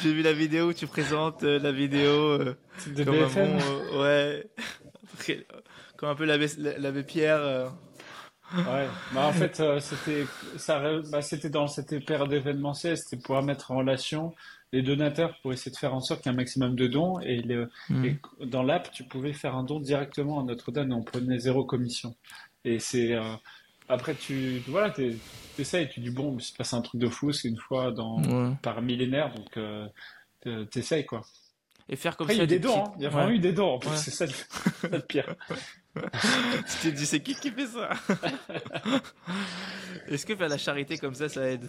J'ai 0.02 0.12
vu 0.12 0.22
la 0.22 0.32
vidéo 0.32 0.68
où 0.68 0.72
tu 0.72 0.86
présentes 0.86 1.42
euh, 1.44 1.58
la 1.58 1.72
vidéo 1.72 2.10
euh, 2.10 2.56
de 2.86 3.04
comme 3.04 3.16
BFM. 3.16 3.58
Un 3.58 4.00
ouais. 4.00 4.50
comme 5.96 6.10
un 6.10 6.14
peu 6.14 6.24
l'abbé 6.24 7.02
Pierre. 7.04 7.40
Euh. 7.40 7.68
Ouais, 8.54 8.86
bah 9.14 9.28
en 9.28 9.32
fait 9.32 9.62
c'était 9.80 10.26
ça 10.58 11.00
bah, 11.10 11.22
c'était 11.22 11.48
dans 11.48 11.66
cette 11.68 12.04
période 12.04 12.30
événementielle, 12.34 12.98
c'était 12.98 13.16
pour 13.16 13.40
mettre 13.42 13.70
en 13.70 13.78
relation 13.78 14.34
les 14.74 14.82
donateurs 14.82 15.38
pour 15.40 15.54
essayer 15.54 15.70
de 15.70 15.78
faire 15.78 15.94
en 15.94 16.00
sorte 16.00 16.20
qu'il 16.22 16.30
y 16.30 16.34
ait 16.34 16.36
un 16.36 16.36
maximum 16.36 16.76
de 16.76 16.86
dons 16.86 17.18
et, 17.20 17.40
le, 17.40 17.70
hmm. 17.88 18.04
et 18.04 18.18
dans 18.44 18.62
l'app 18.62 18.90
tu 18.92 19.04
pouvais 19.04 19.32
faire 19.32 19.56
un 19.56 19.64
don 19.64 19.80
directement 19.80 20.40
à 20.40 20.44
Notre-Dame 20.44 20.90
et 20.90 20.94
on 20.94 21.02
prenait 21.02 21.38
zéro 21.38 21.64
commission. 21.64 22.14
Et 22.66 22.78
c'est 22.78 23.16
après, 23.88 24.14
tu 24.14 24.62
voilà, 24.68 24.90
t'essayes, 25.56 25.88
tu 25.88 26.00
dis 26.00 26.10
bon, 26.10 26.36
il 26.38 26.42
se 26.42 26.52
passe 26.52 26.74
un 26.74 26.82
truc 26.82 27.00
de 27.00 27.08
fou, 27.08 27.32
c'est 27.32 27.48
une 27.48 27.58
fois 27.58 27.92
dans 27.92 28.20
par 28.62 28.82
millénaire, 28.82 29.32
donc 29.34 29.56
euh, 29.56 30.64
t'essayes 30.66 31.06
quoi. 31.06 31.22
Et 31.88 31.96
faire 31.96 32.16
comme 32.16 32.26
Après, 32.26 32.36
ça. 32.36 32.44
Il 32.44 32.50
y 32.50 32.52
a 32.52 32.56
eu 32.56 32.58
des 32.58 32.66
dons, 32.66 32.84
hein. 32.84 32.92
il 32.96 33.02
y 33.02 33.06
a 33.06 33.10
vraiment 33.10 33.30
eu 33.30 33.38
des 33.38 33.52
dons. 33.52 33.74
En 33.74 33.78
plus, 33.78 33.96
c'est 33.96 34.10
ça 34.10 34.24
le, 34.24 34.98
pire. 35.00 35.34
tu 35.94 36.76
t'es 36.80 36.92
dit 36.92 37.06
c'est 37.06 37.20
qui 37.20 37.34
qui 37.34 37.50
fait 37.50 37.66
ça? 37.66 37.90
Est-ce 40.08 40.24
que 40.24 40.36
faire 40.36 40.48
la 40.48 40.58
charité 40.58 40.96
comme 40.96 41.14
ça, 41.14 41.28
ça 41.28 41.46
aide? 41.50 41.68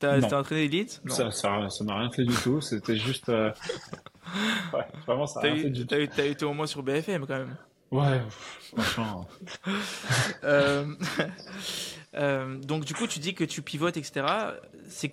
T'as 0.00 0.38
entraîné 0.38 0.64
Elite 0.64 1.00
Ça, 1.06 1.30
ça, 1.30 1.68
ça 1.68 1.84
m'a 1.84 1.98
rien 1.98 2.10
fait 2.10 2.24
du 2.24 2.34
tout. 2.34 2.60
C'était 2.60 2.96
juste. 2.96 3.28
Euh... 3.28 3.52
Ouais, 4.72 4.84
vraiment, 5.06 5.24
ça 5.26 5.40
m'a 5.40 5.52
rien 5.52 5.62
fait 5.62 5.70
du 5.70 5.86
tout. 5.86 5.86
T'as 5.86 6.26
eu, 6.26 6.30
été 6.30 6.44
au 6.44 6.52
moins 6.52 6.66
sur 6.66 6.82
BFM 6.82 7.26
quand 7.26 7.38
même. 7.38 7.56
Ouais, 7.90 8.20
franchement. 8.74 9.28
euh, 10.44 10.86
euh, 12.14 12.56
donc 12.58 12.84
du 12.84 12.94
coup, 12.94 13.06
tu 13.06 13.18
dis 13.18 13.34
que 13.34 13.44
tu 13.44 13.62
pivotes, 13.62 13.96
etc. 13.96 14.26
C'est 14.88 15.12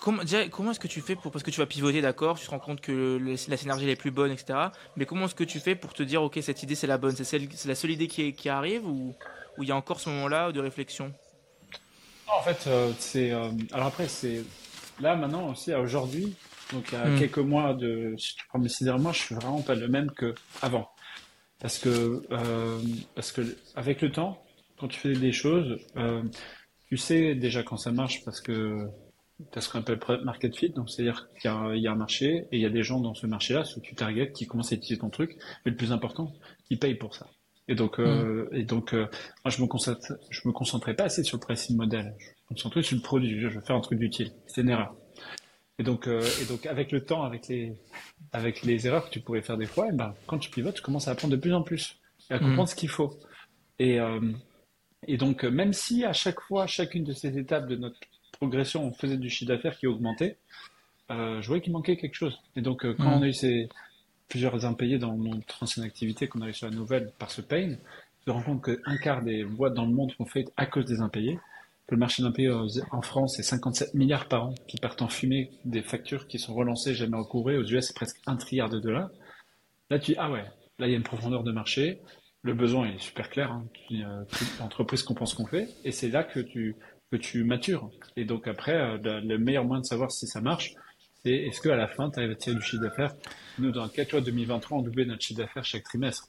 comment, 0.00 0.22
comment 0.50 0.70
est-ce 0.70 0.80
que 0.80 0.88
tu 0.88 1.00
fais 1.00 1.14
pour 1.16 1.30
parce 1.30 1.42
que 1.42 1.50
tu 1.50 1.60
vas 1.60 1.66
pivoter, 1.66 2.00
d'accord 2.00 2.38
Tu 2.38 2.46
te 2.46 2.50
rends 2.50 2.58
compte 2.58 2.80
que 2.80 3.18
la 3.48 3.56
synergie 3.56 3.88
est 3.88 3.96
plus 3.96 4.10
bonne, 4.10 4.30
etc. 4.30 4.58
Mais 4.96 5.06
comment 5.06 5.26
est-ce 5.26 5.34
que 5.34 5.44
tu 5.44 5.60
fais 5.60 5.74
pour 5.74 5.92
te 5.92 6.02
dire, 6.02 6.22
ok, 6.22 6.38
cette 6.42 6.62
idée 6.62 6.74
c'est 6.74 6.86
la 6.86 6.98
bonne, 6.98 7.14
c'est 7.14 7.66
la 7.66 7.74
seule 7.74 7.90
idée 7.90 8.08
qui, 8.08 8.32
qui 8.32 8.48
arrive 8.48 8.86
ou 8.86 9.14
il 9.58 9.68
y 9.68 9.72
a 9.72 9.76
encore 9.76 10.00
ce 10.00 10.08
moment-là 10.10 10.50
de 10.52 10.60
réflexion? 10.60 11.12
En 12.28 12.42
fait, 12.42 12.66
euh, 12.66 12.92
c'est 12.98 13.32
euh, 13.32 13.50
alors 13.72 13.88
après 13.88 14.08
c'est 14.08 14.42
là 15.00 15.14
maintenant 15.16 15.50
aussi 15.50 15.72
aujourd'hui, 15.74 16.34
donc 16.72 16.86
il 16.92 16.98
y 16.98 17.00
a 17.00 17.06
hmm. 17.06 17.18
quelques 17.18 17.38
mois 17.38 17.74
de, 17.74 18.14
si 18.18 18.34
tu 18.36 18.46
prends 18.48 18.58
mes 18.58 18.68
six 18.68 18.84
derniers 18.84 19.02
mois, 19.02 19.12
je 19.12 19.20
suis 19.20 19.34
vraiment 19.34 19.60
pas 19.60 19.74
le 19.74 19.88
même 19.88 20.10
que 20.10 20.34
avant. 20.62 20.90
Parce 21.64 21.78
que, 21.78 22.22
euh, 22.30 22.78
parce 23.14 23.32
que 23.32 23.40
avec 23.74 24.02
le 24.02 24.12
temps, 24.12 24.36
quand 24.78 24.86
tu 24.86 25.00
fais 25.00 25.14
des 25.14 25.32
choses, 25.32 25.78
euh, 25.96 26.22
tu 26.88 26.98
sais 26.98 27.34
déjà 27.34 27.62
quand 27.62 27.78
ça 27.78 27.90
marche 27.90 28.22
parce 28.22 28.42
que 28.42 28.86
tu 29.50 29.58
as 29.58 29.62
ce 29.62 29.70
qu'on 29.70 29.78
appelle 29.78 29.98
market 30.24 30.54
fit, 30.54 30.68
donc 30.68 30.90
c'est-à-dire 30.90 31.26
qu'il 31.40 31.50
y, 31.50 31.80
y, 31.80 31.86
a 31.86 31.92
un 31.92 31.96
marché 31.96 32.46
et 32.52 32.58
il 32.58 32.60
y 32.60 32.66
a 32.66 32.68
des 32.68 32.82
gens 32.82 33.00
dans 33.00 33.14
ce 33.14 33.26
marché-là, 33.26 33.64
ceux 33.64 33.80
que 33.80 33.86
tu 33.86 33.94
target, 33.94 34.30
qui 34.32 34.46
commencent 34.46 34.72
à 34.72 34.74
utiliser 34.74 34.98
ton 34.98 35.08
truc, 35.08 35.38
mais 35.64 35.70
le 35.70 35.76
plus 35.78 35.90
important, 35.90 36.34
qui 36.68 36.76
payent 36.76 36.96
pour 36.96 37.14
ça. 37.14 37.30
Et 37.68 37.74
donc, 37.74 37.98
euh, 37.98 38.46
mm. 38.52 38.56
et 38.56 38.64
donc 38.64 38.92
euh, 38.92 39.06
moi, 39.42 39.50
je 39.50 39.62
me 39.62 39.66
concentre, 39.66 40.18
je 40.28 40.40
me 40.46 40.52
concentrais 40.52 40.92
pas 40.92 41.04
assez 41.04 41.24
sur 41.24 41.38
le 41.38 41.40
pricing 41.40 41.78
model. 41.78 42.14
Je 42.18 42.26
me 42.26 42.48
concentrais 42.50 42.82
sur 42.82 42.96
le 42.96 43.02
produit. 43.02 43.40
Je 43.40 43.48
veux 43.48 43.62
faire 43.62 43.76
un 43.76 43.80
truc 43.80 44.02
utile. 44.02 44.32
C'est 44.48 44.60
une 44.60 44.68
erreur. 44.68 44.94
Et 45.78 45.82
donc, 45.82 46.06
euh, 46.06 46.22
et 46.40 46.44
donc, 46.44 46.66
avec 46.66 46.92
le 46.92 47.04
temps, 47.04 47.24
avec 47.24 47.48
les, 47.48 47.74
avec 48.32 48.62
les 48.62 48.86
erreurs 48.86 49.06
que 49.06 49.10
tu 49.10 49.20
pourrais 49.20 49.42
faire 49.42 49.56
des 49.56 49.66
fois, 49.66 49.86
et 49.86 49.90
eh 49.92 49.96
ben, 49.96 50.14
quand 50.26 50.38
tu 50.38 50.50
pivotes, 50.50 50.76
tu 50.76 50.82
commences 50.82 51.08
à 51.08 51.12
apprendre 51.12 51.32
de 51.32 51.40
plus 51.40 51.52
en 51.52 51.62
plus 51.62 51.98
et 52.30 52.34
à 52.34 52.38
comprendre 52.38 52.64
mm. 52.64 52.66
ce 52.68 52.74
qu'il 52.76 52.88
faut. 52.88 53.18
Et, 53.80 53.98
euh, 53.98 54.20
et 55.08 55.16
donc, 55.16 55.42
même 55.42 55.72
si 55.72 56.04
à 56.04 56.12
chaque 56.12 56.40
fois, 56.40 56.66
chacune 56.66 57.02
de 57.02 57.12
ces 57.12 57.38
étapes 57.38 57.66
de 57.66 57.74
notre 57.76 57.98
progression, 58.32 58.84
on 58.84 58.92
faisait 58.92 59.16
du 59.16 59.28
chiffre 59.28 59.48
d'affaires 59.48 59.76
qui 59.76 59.88
augmentait, 59.88 60.38
euh, 61.10 61.42
je 61.42 61.46
voyais 61.48 61.60
qu'il 61.60 61.72
manquait 61.72 61.96
quelque 61.96 62.14
chose. 62.14 62.38
Et 62.54 62.62
donc, 62.62 62.82
quand 62.96 63.10
mm. 63.10 63.12
on 63.12 63.22
a 63.22 63.26
eu 63.26 63.32
ces 63.32 63.68
plusieurs 64.28 64.64
impayés 64.64 64.98
dans 64.98 65.16
notre 65.16 65.62
ancienne 65.62 65.84
activité, 65.84 66.28
qu'on 66.28 66.40
a 66.42 66.48
eu 66.48 66.54
sur 66.54 66.68
la 66.68 66.74
nouvelle 66.74 67.12
par 67.18 67.30
ce 67.32 67.40
pain, 67.40 67.76
je 68.24 68.30
me 68.30 68.36
rends 68.36 68.42
compte 68.42 68.64
qu'un 68.64 68.96
quart 68.96 69.22
des 69.22 69.44
boîtes 69.44 69.74
dans 69.74 69.84
le 69.84 69.92
monde 69.92 70.12
sont 70.12 70.24
faites 70.24 70.52
à 70.56 70.66
cause 70.66 70.84
des 70.84 71.00
impayés 71.00 71.38
que 71.86 71.94
le 71.94 71.98
marché 71.98 72.22
d'impayés 72.22 72.50
en 72.50 73.02
France, 73.02 73.36
c'est 73.36 73.42
57 73.42 73.94
milliards 73.94 74.26
par 74.26 74.46
an 74.46 74.54
qui 74.68 74.78
partent 74.78 75.02
en 75.02 75.08
fumée 75.08 75.50
des 75.64 75.82
factures 75.82 76.26
qui 76.26 76.38
sont 76.38 76.54
relancées, 76.54 76.94
jamais 76.94 77.16
recouvrées. 77.16 77.58
Aux 77.58 77.64
US, 77.64 77.86
c'est 77.86 77.94
presque 77.94 78.20
un 78.26 78.36
trilliard 78.36 78.70
de 78.70 78.80
dollars. 78.80 79.10
Là, 79.90 79.98
tu 79.98 80.12
dis, 80.12 80.18
ah 80.18 80.30
ouais, 80.30 80.44
là, 80.78 80.86
il 80.86 80.90
y 80.90 80.94
a 80.94 80.96
une 80.96 81.02
profondeur 81.02 81.42
de 81.42 81.52
marché. 81.52 82.00
Le 82.42 82.54
besoin 82.54 82.88
est 82.88 82.98
super 82.98 83.28
clair. 83.28 83.52
Hein. 83.52 83.66
L'entreprise 84.60 85.02
comprend 85.02 85.26
ce 85.26 85.34
qu'on 85.34 85.46
fait. 85.46 85.68
Et 85.84 85.92
c'est 85.92 86.08
là 86.08 86.24
que 86.24 86.40
tu, 86.40 86.76
que 87.10 87.16
tu 87.16 87.44
matures. 87.44 87.90
Et 88.16 88.24
donc 88.24 88.48
après, 88.48 88.74
euh, 88.74 89.20
le 89.22 89.38
meilleur 89.38 89.64
moyen 89.64 89.82
de 89.82 89.86
savoir 89.86 90.10
si 90.10 90.26
ça 90.26 90.40
marche, 90.40 90.74
c'est 91.22 91.32
est-ce 91.32 91.60
qu'à 91.60 91.76
la 91.76 91.86
fin, 91.86 92.10
tu 92.10 92.18
arrives 92.18 92.32
à 92.32 92.34
tirer 92.34 92.56
du 92.56 92.62
chiffre 92.62 92.82
d'affaires? 92.82 93.14
Nous, 93.58 93.70
dans 93.72 93.84
le 93.84 93.90
cas, 93.90 94.04
2023, 94.20 94.78
on 94.78 94.82
doublait 94.82 95.04
notre 95.04 95.22
chiffre 95.22 95.40
d'affaires 95.40 95.64
chaque 95.64 95.84
trimestre. 95.84 96.28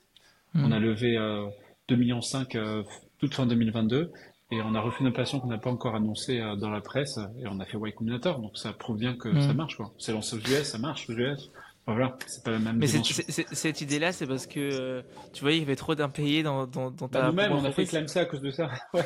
Mmh. 0.53 0.65
On 0.65 0.71
a 0.71 0.79
levé 0.79 1.17
euh, 1.17 1.47
2,5 1.89 1.97
millions 1.97 2.19
euh, 2.55 2.83
toute 3.19 3.33
fin 3.33 3.45
2022 3.45 4.11
et 4.55 4.61
on 4.61 4.73
a 4.75 4.79
refait 4.81 5.01
une 5.01 5.07
opération 5.07 5.39
qu'on 5.39 5.47
n'a 5.47 5.57
pas 5.57 5.69
encore 5.69 5.95
annoncée 5.95 6.39
euh, 6.39 6.55
dans 6.55 6.69
la 6.69 6.81
presse 6.81 7.19
et 7.39 7.47
on 7.47 7.59
a 7.59 7.65
fait 7.65 7.77
Y 7.77 7.93
Combinator. 7.93 8.39
Donc 8.39 8.57
ça 8.57 8.73
prouve 8.73 8.97
bien 8.97 9.15
que 9.15 9.39
ça 9.41 9.53
mm. 9.53 9.57
marche. 9.57 9.75
quoi. 9.75 9.93
C'est 9.97 10.13
lancé 10.13 10.35
aux 10.35 10.39
US, 10.39 10.63
ça 10.63 10.77
marche 10.77 11.09
aux 11.09 11.13
US. 11.13 11.51
Voilà, 11.87 12.17
c'est 12.25 12.43
pas 12.43 12.51
la 12.51 12.59
même 12.59 12.77
Mais 12.77 12.87
dimension. 12.87 13.23
cette 13.27 13.81
idée-là, 13.81 14.11
c'est 14.11 14.25
parce 14.25 14.47
que 14.47 14.59
euh, 14.59 15.01
tu 15.33 15.41
vois, 15.41 15.51
il 15.51 15.59
y 15.59 15.61
avait 15.61 15.75
trop 15.75 15.93
d'impayés 15.93 16.41
dans, 16.41 16.65
dans, 16.65 16.89
dans 16.89 17.07
ta. 17.07 17.21
Bah, 17.21 17.27
nous-mêmes, 17.27 17.51
on 17.51 17.63
a 17.63 17.71
fait 17.71 17.85
clamer 17.85 18.07
ça 18.07 18.21
à 18.21 18.25
cause 18.25 18.41
de 18.41 18.51
ça. 18.51 18.69
Ouais. 18.93 19.03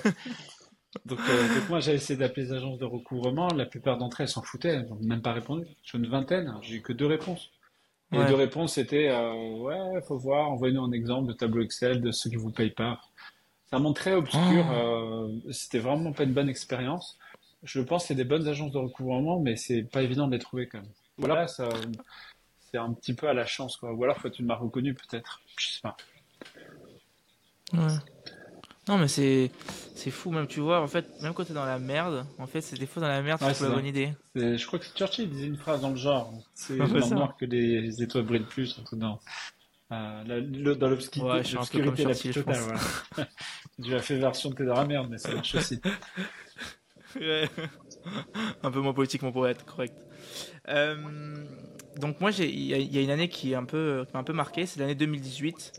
donc, 1.06 1.20
euh, 1.30 1.56
donc, 1.56 1.70
moi, 1.70 1.82
j'ai 1.82 1.94
essayé 1.94 2.18
d'appeler 2.18 2.48
les 2.48 2.54
agences 2.54 2.80
de 2.80 2.86
recouvrement. 2.86 3.50
La 3.50 3.66
plupart 3.66 3.98
d'entre 3.98 4.22
elles 4.22 4.30
s'en 4.30 4.42
foutaient. 4.42 4.70
Elles 4.70 4.88
n'ont 4.88 4.98
même 5.02 5.22
pas 5.22 5.34
répondu. 5.34 5.66
Sur 5.84 6.00
une 6.00 6.08
vingtaine, 6.08 6.54
j'ai 6.62 6.76
eu 6.76 6.82
que 6.82 6.94
deux 6.94 7.06
réponses. 7.06 7.52
Et 8.12 8.18
les 8.18 8.26
deux 8.26 8.36
réponses 8.36 8.78
étaient 8.78 9.10
euh, 9.10 9.58
ouais, 9.58 10.02
faut 10.08 10.18
voir, 10.18 10.50
envoyez-nous 10.50 10.84
un 10.84 10.92
exemple 10.92 11.28
de 11.28 11.34
tableau 11.34 11.62
Excel 11.62 12.02
de 12.02 12.12
ceux 12.12 12.30
qui 12.30 12.38
vous 12.38 12.50
payent 12.50 12.72
pas. 12.72 13.00
Monde 13.78 13.96
très 13.96 14.14
obscur. 14.14 14.66
Oh. 14.68 14.74
Euh, 14.74 15.52
c'était 15.52 15.80
vraiment 15.80 16.12
pas 16.12 16.24
une 16.24 16.34
bonne 16.34 16.50
expérience. 16.50 17.18
Je 17.64 17.82
pense 17.82 18.08
qu'il 18.08 18.18
y 18.18 18.20
a 18.20 18.24
des 18.24 18.28
bonnes 18.28 18.48
agences 18.48 18.72
de 18.72 18.78
recouvrement, 18.78 19.40
mais 19.40 19.56
c'est 19.56 19.84
pas 19.84 20.02
évident 20.02 20.28
de 20.28 20.32
les 20.32 20.40
trouver 20.40 20.68
quand 20.68 20.80
même. 20.80 20.90
Voilà, 21.18 21.48
ça, 21.48 21.70
c'est 22.72 22.78
un 22.78 22.94
petit 22.94 23.14
peu 23.14 23.28
à 23.28 23.34
la 23.34 23.46
chance, 23.46 23.78
quoi. 23.78 23.94
Ou 23.94 24.04
alors, 24.04 24.18
faut 24.18 24.30
tu 24.30 24.44
m'as 24.44 24.56
reconnu 24.56 24.94
peut-être. 24.94 25.42
Je 25.58 25.68
sais 25.68 25.82
pas. 25.82 25.98
Ouais. 27.74 27.98
Non, 28.88 28.98
mais 28.98 29.08
c'est 29.08 29.52
c'est 29.94 30.10
fou, 30.10 30.32
même 30.32 30.48
tu 30.48 30.62
vois, 30.62 30.82
en 30.82 30.88
fait, 30.88 31.06
même 31.22 31.34
quand 31.34 31.44
t'es 31.44 31.54
dans 31.54 31.66
la 31.66 31.78
merde, 31.78 32.26
en 32.40 32.48
fait, 32.48 32.62
c'est 32.62 32.80
des 32.80 32.88
fois 32.88 33.02
dans 33.02 33.08
la 33.08 33.22
merde, 33.22 33.40
c'est 33.54 33.68
la 33.68 33.76
bonne 33.76 33.86
idée. 33.86 34.14
Je 34.34 34.66
crois 34.66 34.80
que 34.80 34.86
Churchill 34.86 35.30
disait 35.30 35.46
une 35.46 35.58
phrase 35.58 35.82
dans 35.82 35.92
le 35.92 35.96
genre 35.96 36.34
c'est 36.56 36.76
dans 36.76 36.86
le 36.86 37.10
noir 37.14 37.38
que 37.38 37.46
les 37.46 38.02
étoiles 38.02 38.24
brillent 38.24 38.40
plus, 38.40 38.82
dans, 38.94 39.20
euh, 39.92 40.76
dans 40.76 40.90
l'obscurité, 40.90 41.22
ouais, 41.22 42.04
la 42.04 42.14
plus 42.14 42.32
totale. 42.32 42.60
Voilà. 42.60 43.30
tu 43.84 43.96
as 43.96 44.00
fait 44.00 44.18
version 44.18 44.52
de 44.52 44.66
dans 44.66 44.76
la 44.76 44.86
merde, 44.86 45.08
mais 45.10 45.18
ça 45.18 45.34
marche 45.34 45.56
aussi. 45.56 45.82
ouais. 47.16 47.50
un 48.64 48.72
peu 48.72 48.80
moins 48.80 48.94
politiquement 48.94 49.32
pour 49.32 49.48
être 49.48 49.66
correct. 49.66 49.96
Euh, 50.68 50.96
donc 51.98 52.22
moi, 52.22 52.32
il 52.32 52.46
y, 52.46 52.74
y, 52.74 52.98
a 52.98 53.02
une 53.02 53.10
année 53.10 53.30
qui, 53.30 53.54
est 53.54 53.56
un 53.56 53.66
peu, 53.66 54.06
qui 54.08 54.14
m'a 54.14 54.20
un 54.20 54.24
peu 54.24 54.34
marqué, 54.34 54.66
c'est 54.66 54.80
l'année 54.80 54.96
2018, 54.96 55.74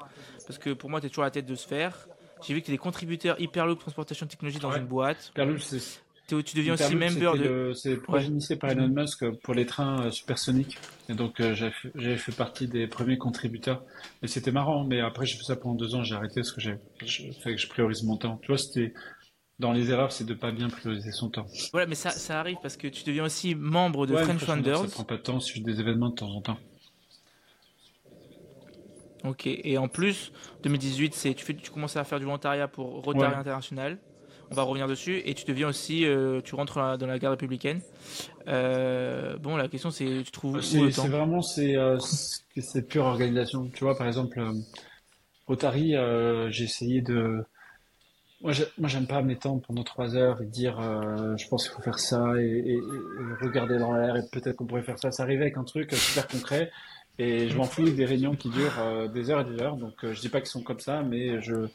parce 0.47 0.59
que 0.59 0.71
pour 0.71 0.91
moi, 0.91 1.01
tu 1.01 1.07
es 1.07 1.09
toujours 1.09 1.25
à 1.25 1.29
la 1.29 1.33
tête 1.33 1.47
de 1.47 1.55
sphère. 1.55 2.09
J'ai 2.43 2.55
vu 2.55 2.61
que 2.61 2.67
tu 2.67 2.73
es 2.73 2.75
des 2.75 2.79
contributeurs 2.79 3.41
Hyperloop 3.41 3.79
Transportation 3.79 4.27
Technology 4.27 4.59
dans 4.59 4.73
une 4.73 4.87
boîte. 4.87 5.29
Hyperloop, 5.31 5.61
c'est... 5.61 6.03
Tu 6.43 6.57
deviens 6.57 6.75
aussi 6.75 6.95
member 6.95 7.37
de. 7.37 7.73
C'est 7.75 7.91
le 7.91 8.01
projet 8.01 8.27
initié 8.27 8.57
par 8.57 8.71
Elon 8.71 8.89
Musk 8.89 9.29
pour 9.43 9.55
les 9.55 9.67
trains 9.67 10.07
euh, 10.07 10.11
supersoniques. 10.11 10.79
Et 11.09 11.15
donc, 11.15 11.41
euh, 11.41 11.55
j'avais 11.55 12.17
fait 12.17 12.33
partie 12.33 12.69
des 12.69 12.87
premiers 12.87 13.19
contributeurs. 13.19 13.83
Et 14.23 14.29
c'était 14.29 14.53
marrant, 14.53 14.85
mais 14.85 15.01
après, 15.01 15.27
j'ai 15.27 15.37
fait 15.37 15.45
ça 15.45 15.57
pendant 15.57 15.75
deux 15.75 15.95
ans, 15.95 16.03
j'ai 16.03 16.15
arrêté 16.15 16.41
parce 16.41 16.53
que 16.53 16.61
j'ai 16.61 16.79
fait 17.43 17.55
que 17.55 17.61
je 17.61 17.69
priorise 17.69 18.03
mon 18.03 18.17
temps. 18.17 18.39
Tu 18.43 18.49
vois, 18.49 18.59
c'était. 18.59 18.93
Dans 19.59 19.73
les 19.73 19.91
erreurs, 19.91 20.11
c'est 20.11 20.25
de 20.25 20.33
pas 20.33 20.53
bien 20.53 20.71
prioriser 20.71 21.13
son 21.13 21.29
temps. 21.29 21.45
Voilà, 21.73 21.87
mais 21.87 21.95
ça, 21.95 22.09
ça 22.09 22.41
arrive 22.41 22.57
parce 22.63 22.79
que 22.79 22.89
tu 22.89 23.05
deviens 23.05 23.25
aussi 23.25 23.55
membre 23.55 24.07
de 24.07 24.17
French 24.17 24.43
Founders. 24.43 24.79
Ça 24.79 24.89
prend 24.89 25.05
pas 25.05 25.19
de 25.19 25.23
temps, 25.23 25.39
c'est 25.39 25.61
des 25.61 25.81
événements 25.81 26.09
de 26.09 26.15
temps 26.15 26.31
en 26.31 26.41
temps. 26.41 26.57
Ok, 29.25 29.47
et 29.47 29.77
en 29.77 29.89
plus, 29.89 30.33
2018, 30.63 31.15
c'est 31.15 31.35
tu, 31.35 31.45
fais, 31.45 31.55
tu 31.55 31.71
commences 31.71 31.97
à 31.97 32.05
faire 32.05 32.19
du 32.19 32.25
volontariat 32.25 32.69
pour 32.69 33.03
Rotary 33.05 33.35
International. 33.35 33.99
On 34.51 34.55
va 34.55 34.63
revenir 34.63 34.89
dessus. 34.89 35.23
Et 35.25 35.35
tu 35.35 35.45
deviens 35.45 35.69
aussi, 35.69 36.05
euh, 36.05 36.41
tu 36.43 36.55
rentres 36.55 36.99
dans 36.99 37.07
la, 37.07 37.19
garde 37.19 37.33
républicaine. 37.33 37.81
Euh, 38.49 39.37
bon, 39.39 39.57
la 39.57 39.69
question 39.69 39.91
c'est, 39.91 40.23
tu 40.25 40.31
trouves 40.31 40.57
le 40.57 40.63
C'est 40.63 41.09
vraiment, 41.09 41.43
c'est, 41.43 41.77
euh, 41.77 41.99
c'est 41.99 42.87
pure 42.87 43.05
organisation. 43.05 43.71
Tu 43.73 43.85
vois, 43.85 43.97
par 43.97 44.07
exemple, 44.07 44.43
Rotary, 45.47 45.95
j'ai 46.51 46.65
essayé 46.65 47.01
de. 47.01 47.45
Moi, 48.43 48.53
j'aime 48.85 49.07
pas 49.07 49.21
m'étendre 49.21 49.61
pendant 49.67 49.85
trois 49.85 50.17
heures 50.17 50.41
et 50.41 50.47
dire, 50.47 50.81
je 51.37 51.47
pense 51.49 51.65
qu'il 51.65 51.77
faut 51.77 51.83
faire 51.83 51.99
ça 51.99 52.25
et, 52.39 52.43
et, 52.43 52.75
et 52.75 53.45
regarder 53.45 53.79
dans 53.79 53.93
l'air 53.93 54.17
et 54.17 54.23
peut-être 54.33 54.57
qu'on 54.57 54.67
pourrait 54.67 54.83
faire 54.83 54.99
ça. 54.99 55.13
Ça 55.13 55.25
arrivait 55.25 55.43
avec 55.43 55.59
un 55.59 55.65
truc 55.65 55.93
super 55.93 56.27
concret. 56.27 56.71
Et 57.21 57.51
je 57.51 57.57
m'en 57.57 57.65
fous 57.65 57.91
des 57.91 58.07
réunions 58.07 58.35
qui 58.35 58.49
durent 58.49 58.79
euh, 58.79 59.07
des 59.07 59.29
heures 59.29 59.43
et 59.43 59.45
des 59.45 59.61
heures. 59.61 59.77
Donc 59.77 59.93
euh, 60.05 60.15
je 60.15 60.21
dis 60.23 60.31
pas 60.31 60.41
qu'ils 60.41 60.49
sont 60.49 60.63
comme 60.63 60.81
ça, 60.81 61.03
mais 61.03 61.43
je 61.43 61.69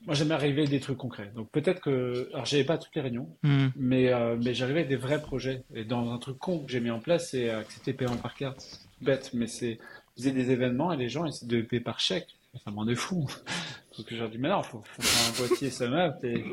moi 0.00 0.14
j'aime 0.14 0.32
arriver 0.32 0.66
des 0.66 0.80
trucs 0.80 0.98
concrets. 0.98 1.30
Donc 1.34 1.50
peut-être 1.50 1.80
que 1.80 2.28
alors 2.32 2.46
j'avais 2.46 2.64
pas 2.64 2.78
toutes 2.78 2.94
les 2.94 3.02
réunions, 3.02 3.28
hmm. 3.42 3.68
mais 3.76 4.12
euh, 4.12 4.36
mais 4.42 4.54
j'arrivais 4.54 4.80
avec 4.80 4.88
des 4.88 4.96
vrais 4.96 5.20
projets. 5.20 5.64
Et 5.74 5.84
dans 5.84 6.12
un 6.12 6.18
truc 6.18 6.38
con 6.38 6.60
que 6.60 6.70
j'ai 6.70 6.80
mis 6.80 6.90
en 6.90 7.00
place, 7.00 7.30
c'est 7.30 7.50
accepter 7.50 7.92
paiement 7.92 8.16
par 8.16 8.34
carte. 8.34 8.80
Bête, 9.00 9.30
mais 9.34 9.46
c'est 9.46 9.78
faisait 10.16 10.32
des 10.32 10.50
événements 10.50 10.92
et 10.92 10.96
les 10.96 11.08
gens 11.08 11.24
essaient 11.26 11.46
de 11.46 11.62
payer 11.62 11.80
par 11.80 12.00
chèque. 12.00 12.36
Ça 12.64 12.70
m'en 12.70 12.86
est 12.86 12.94
fou. 12.94 13.26
Donc 13.96 14.06
j'ai 14.10 14.28
dit, 14.28 14.38
mais 14.38 14.48
non, 14.48 14.62
faut, 14.62 14.82
faut 14.84 15.02
faire 15.02 15.44
un 15.44 15.46
boîtier 15.46 15.70
SumUp 15.70 16.24
et, 16.24 16.44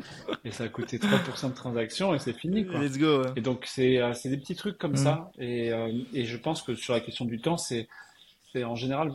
et 0.44 0.52
ça 0.52 0.66
a 0.66 0.68
coûté 0.68 0.98
3% 0.98 1.50
de 1.50 1.56
transaction 1.56 2.14
et 2.14 2.20
c'est 2.20 2.34
fini. 2.34 2.66
Quoi. 2.66 2.80
Let's 2.82 2.98
go. 2.98 3.24
Et 3.36 3.42
donc 3.42 3.66
c'est 3.66 3.98
euh, 4.02 4.14
des 4.26 4.38
petits 4.38 4.56
trucs 4.56 4.78
comme 4.78 4.94
mm. 4.94 4.98
ça. 4.98 5.32
Et, 5.40 5.72
euh, 5.72 5.90
et 6.14 6.26
je 6.26 6.38
pense 6.38 6.62
que 6.62 6.76
sur 6.76 6.94
la 6.94 7.00
question 7.00 7.26
du 7.26 7.40
temps, 7.40 7.58
c'est 7.58 7.88
en 8.56 8.76
général, 8.76 9.12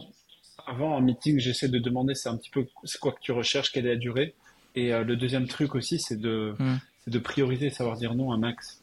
avant 0.67 0.97
un 0.97 1.01
meeting, 1.01 1.39
j'essaie 1.39 1.69
de 1.69 1.79
demander 1.79 2.15
c'est 2.15 2.29
un 2.29 2.37
petit 2.37 2.51
peu 2.51 2.67
c'est 2.85 2.99
quoi 2.99 3.13
que 3.13 3.21
tu 3.21 3.33
recherches, 3.33 3.73
quelle 3.73 3.87
est 3.87 3.95
la 3.95 3.97
durée. 3.97 4.35
Et 4.75 4.93
euh, 4.93 5.05
le 5.05 5.17
deuxième 5.17 5.47
truc 5.47 5.75
aussi, 5.75 5.99
c'est 5.99 6.19
de, 6.19 6.55
mm. 6.59 6.77
de 7.09 7.19
prioriser, 7.19 7.71
savoir 7.71 7.97
dire 7.97 8.15
non 8.15 8.33
à 8.33 8.37
max. 8.37 8.81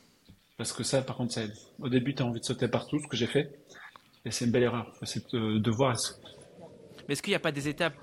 Parce 0.58 0.74
que 0.74 0.84
ça, 0.84 1.02
par 1.02 1.18
contre, 1.18 1.34
ça 1.34 1.44
aide. 1.44 1.54
Au 1.80 1.90
début, 1.90 2.14
tu 2.14 2.22
as 2.22 2.26
envie 2.26 2.40
de 2.40 2.46
sauter 2.46 2.68
partout, 2.68 3.00
ce 3.00 3.08
que 3.08 3.18
j'ai 3.18 3.28
fait. 3.28 3.52
Et 4.26 4.32
c'est 4.32 4.46
une 4.46 4.52
belle 4.52 4.64
erreur. 4.64 4.94
C'est 5.04 5.34
de, 5.34 5.58
de 5.58 5.72
voir. 5.72 5.98
Mais 7.08 7.14
est-ce 7.14 7.24
qu'il 7.24 7.32
n'y 7.32 7.36
a 7.36 7.40
pas 7.40 7.52
des 7.52 7.68
étapes 7.68 7.96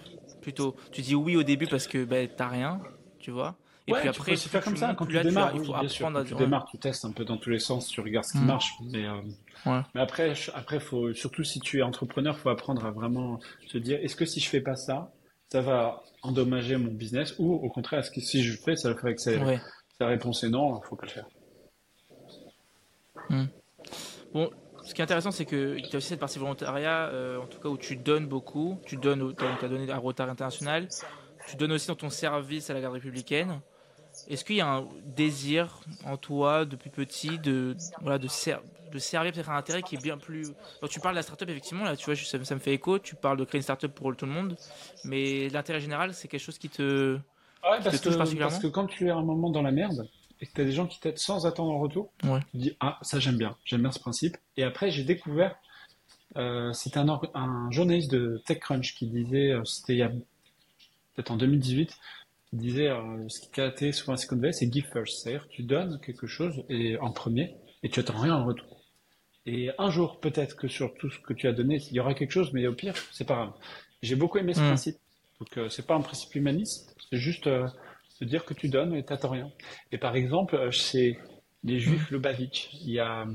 plutôt? 0.42 0.74
Tu 0.90 1.02
dis 1.02 1.14
oui 1.14 1.36
au 1.36 1.44
début 1.44 1.66
parce 1.66 1.86
que 1.86 2.04
ben, 2.04 2.28
t'as 2.36 2.48
rien, 2.48 2.80
tu 3.20 3.30
vois. 3.30 3.56
Et 3.88 3.92
puis 3.92 4.08
après, 4.08 4.36
tu 4.36 4.42
peux 4.44 4.50
faire 4.50 4.64
comme 4.64 4.76
ça 4.76 4.94
quand 4.94 5.06
tu 5.06 5.18
démarres. 5.20 5.52
il 5.54 5.64
faut 5.64 5.74
apprendre 5.74 6.18
à... 6.18 6.24
tu 6.24 6.34
démarres, 6.34 6.66
tu 6.70 6.78
testes 6.78 7.04
un 7.04 7.12
peu 7.12 7.24
dans 7.24 7.36
tous 7.36 7.50
les 7.50 7.58
sens, 7.58 7.88
tu 7.88 8.00
regardes 8.00 8.26
ce 8.26 8.32
qui 8.32 8.38
mm. 8.38 8.46
marche. 8.46 8.74
Mais, 8.92 9.06
euh, 9.06 9.80
mais 9.94 10.00
après, 10.00 10.34
après, 10.54 10.80
faut 10.80 11.12
surtout 11.14 11.44
si 11.44 11.60
tu 11.60 11.78
es 11.78 11.82
entrepreneur, 11.82 12.38
faut 12.38 12.50
apprendre 12.50 12.84
à 12.84 12.90
vraiment 12.90 13.40
se 13.66 13.78
dire 13.78 13.98
est-ce 14.02 14.16
que 14.16 14.24
si 14.24 14.40
je 14.40 14.48
fais 14.48 14.60
pas 14.60 14.76
ça, 14.76 15.10
ça 15.48 15.62
va 15.62 16.02
endommager 16.22 16.76
mon 16.76 16.92
business 16.92 17.34
ou 17.38 17.52
au 17.52 17.70
contraire, 17.70 18.00
est-ce 18.00 18.10
que 18.10 18.20
si 18.20 18.42
je 18.42 18.52
le 18.52 18.58
fais, 18.58 18.76
ça 18.76 18.92
va 18.92 19.00
faire 19.00 19.10
accélérer? 19.10 19.60
Sa 19.98 20.06
réponse 20.06 20.44
est 20.44 20.50
non, 20.50 20.80
il 20.82 20.86
faut 20.86 20.96
pas 20.96 21.06
le 21.06 21.12
faire. 21.12 21.26
Mm. 23.30 23.44
Bon, 24.32 24.50
ce 24.84 24.94
qui 24.94 25.00
est 25.00 25.04
intéressant, 25.04 25.30
c'est 25.30 25.44
que 25.44 25.78
tu 25.80 25.96
as 25.96 25.98
aussi 25.98 26.08
cette 26.08 26.20
partie 26.20 26.38
volontariat, 26.38 27.08
euh, 27.08 27.38
en 27.38 27.46
tout 27.46 27.58
cas 27.60 27.68
où 27.68 27.76
tu 27.76 27.96
donnes 27.96 28.26
beaucoup. 28.26 28.78
Tu 28.86 28.96
donnes, 28.96 29.34
tu 29.34 29.44
as 29.44 29.68
donné 29.68 29.90
à 29.90 29.98
Rotary 29.98 30.30
International. 30.30 30.88
Tu 31.48 31.56
donnes 31.56 31.72
aussi 31.72 31.88
dans 31.88 31.94
ton 31.94 32.10
service 32.10 32.70
à 32.70 32.74
la 32.74 32.80
garde 32.80 32.94
républicaine. 32.94 33.60
Est-ce 34.28 34.44
qu'il 34.44 34.56
y 34.56 34.60
a 34.60 34.68
un 34.68 34.86
désir 35.04 35.80
en 36.04 36.16
toi 36.16 36.64
depuis 36.64 36.90
petit 36.90 37.38
de, 37.38 37.74
voilà, 38.02 38.18
de, 38.18 38.28
de 38.92 38.98
servir 38.98 39.32
peut-être 39.32 39.50
un 39.50 39.56
intérêt 39.56 39.82
qui 39.82 39.96
est 39.96 40.02
bien 40.02 40.18
plus. 40.18 40.48
tu 40.90 41.00
parles 41.00 41.14
de 41.14 41.18
la 41.18 41.22
startup, 41.22 41.48
effectivement, 41.48 41.84
là, 41.84 41.96
tu 41.96 42.04
vois, 42.04 42.14
ça, 42.14 42.38
me 42.54 42.60
fait 42.60 42.74
écho. 42.74 42.98
Tu 42.98 43.14
parles 43.14 43.38
de 43.38 43.44
créer 43.44 43.58
une 43.58 43.62
startup 43.62 43.92
pour 43.92 44.14
tout 44.14 44.26
le 44.26 44.32
monde. 44.32 44.56
Mais 45.04 45.48
l'intérêt 45.48 45.80
général, 45.80 46.12
c'est 46.12 46.28
quelque 46.28 46.40
chose 46.40 46.58
qui 46.58 46.68
te, 46.68 47.14
ouais, 47.14 47.80
parce 47.82 48.00
touche 48.00 48.12
que, 48.12 48.18
particulièrement. 48.18 48.50
Parce 48.50 48.62
que 48.62 48.68
quand 48.68 48.86
tu 48.86 49.06
es 49.06 49.10
à 49.10 49.16
un 49.16 49.22
moment 49.22 49.50
dans 49.50 49.62
la 49.62 49.72
merde, 49.72 50.06
et 50.40 50.46
que 50.46 50.52
tu 50.52 50.60
as 50.60 50.64
des 50.64 50.72
gens 50.72 50.86
qui 50.86 51.00
t'aident 51.00 51.18
sans 51.18 51.46
attendre 51.46 51.72
en 51.72 51.78
retour, 51.78 52.12
tu 52.22 52.56
dis 52.56 52.76
Ah, 52.80 52.98
ça 53.02 53.18
j'aime 53.18 53.36
bien, 53.36 53.56
j'aime 53.64 53.82
bien 53.82 53.90
ce 53.90 53.98
principe. 53.98 54.36
Et 54.56 54.62
après, 54.62 54.90
j'ai 54.90 55.04
découvert, 55.04 55.56
euh, 56.36 56.72
c'était 56.72 56.98
un, 56.98 57.20
un, 57.34 57.70
journaliste 57.70 58.10
de 58.10 58.42
TechCrunch 58.46 58.94
qui 58.94 59.06
disait, 59.06 59.52
euh, 59.52 59.64
c'était 59.64 59.94
il 59.94 59.98
y 59.98 60.02
a 60.02 60.10
peut-être 61.14 61.30
en 61.30 61.36
2018, 61.36 61.96
qui 62.50 62.56
disait 62.56 62.88
euh, 62.88 63.28
ce 63.28 63.40
qui 63.40 63.60
a 63.60 63.66
été 63.66 63.92
souvent 63.92 64.16
Silicon 64.16 64.36
Valley, 64.36 64.52
c'est 64.52 64.72
give 64.72 64.86
first. 64.92 65.22
C'est-à-dire 65.22 65.46
tu 65.48 65.62
donnes 65.62 66.00
quelque 66.00 66.26
chose 66.26 66.64
et, 66.68 66.96
en 66.98 67.12
premier 67.12 67.56
et 67.82 67.88
tu 67.88 68.00
attends 68.00 68.20
rien 68.20 68.34
en 68.34 68.44
retour. 68.44 68.84
Et 69.46 69.70
un 69.78 69.90
jour, 69.90 70.20
peut-être 70.20 70.56
que 70.56 70.68
sur 70.68 70.92
tout 70.94 71.10
ce 71.10 71.18
que 71.20 71.32
tu 71.32 71.46
as 71.46 71.52
donné, 71.52 71.78
il 71.90 71.94
y 71.94 72.00
aura 72.00 72.14
quelque 72.14 72.32
chose, 72.32 72.52
mais 72.52 72.66
au 72.66 72.74
pire, 72.74 72.94
c'est 73.12 73.26
pas 73.26 73.34
grave. 73.34 73.52
J'ai 74.02 74.16
beaucoup 74.16 74.38
aimé 74.38 74.52
ce 74.52 74.60
hmm. 74.60 74.66
principe. 74.66 74.96
Donc, 75.40 75.56
euh, 75.56 75.68
c'est 75.68 75.86
pas 75.86 75.94
un 75.94 76.00
principe 76.00 76.34
humaniste, 76.34 76.96
c'est 77.08 77.16
juste 77.16 77.46
euh, 77.46 77.66
de 78.20 78.26
dire 78.26 78.44
que 78.44 78.54
tu 78.54 78.68
donnes 78.68 78.94
et 78.94 79.04
t'attends 79.04 79.30
rien. 79.30 79.50
Et 79.92 79.98
par 79.98 80.16
exemple, 80.16 80.56
euh, 80.56 80.70
chez 80.70 81.18
les 81.64 81.80
Juifs 81.80 82.10
Lubavitch, 82.10 82.70
il 82.72 82.90
y 82.90 83.00
a, 83.00 83.26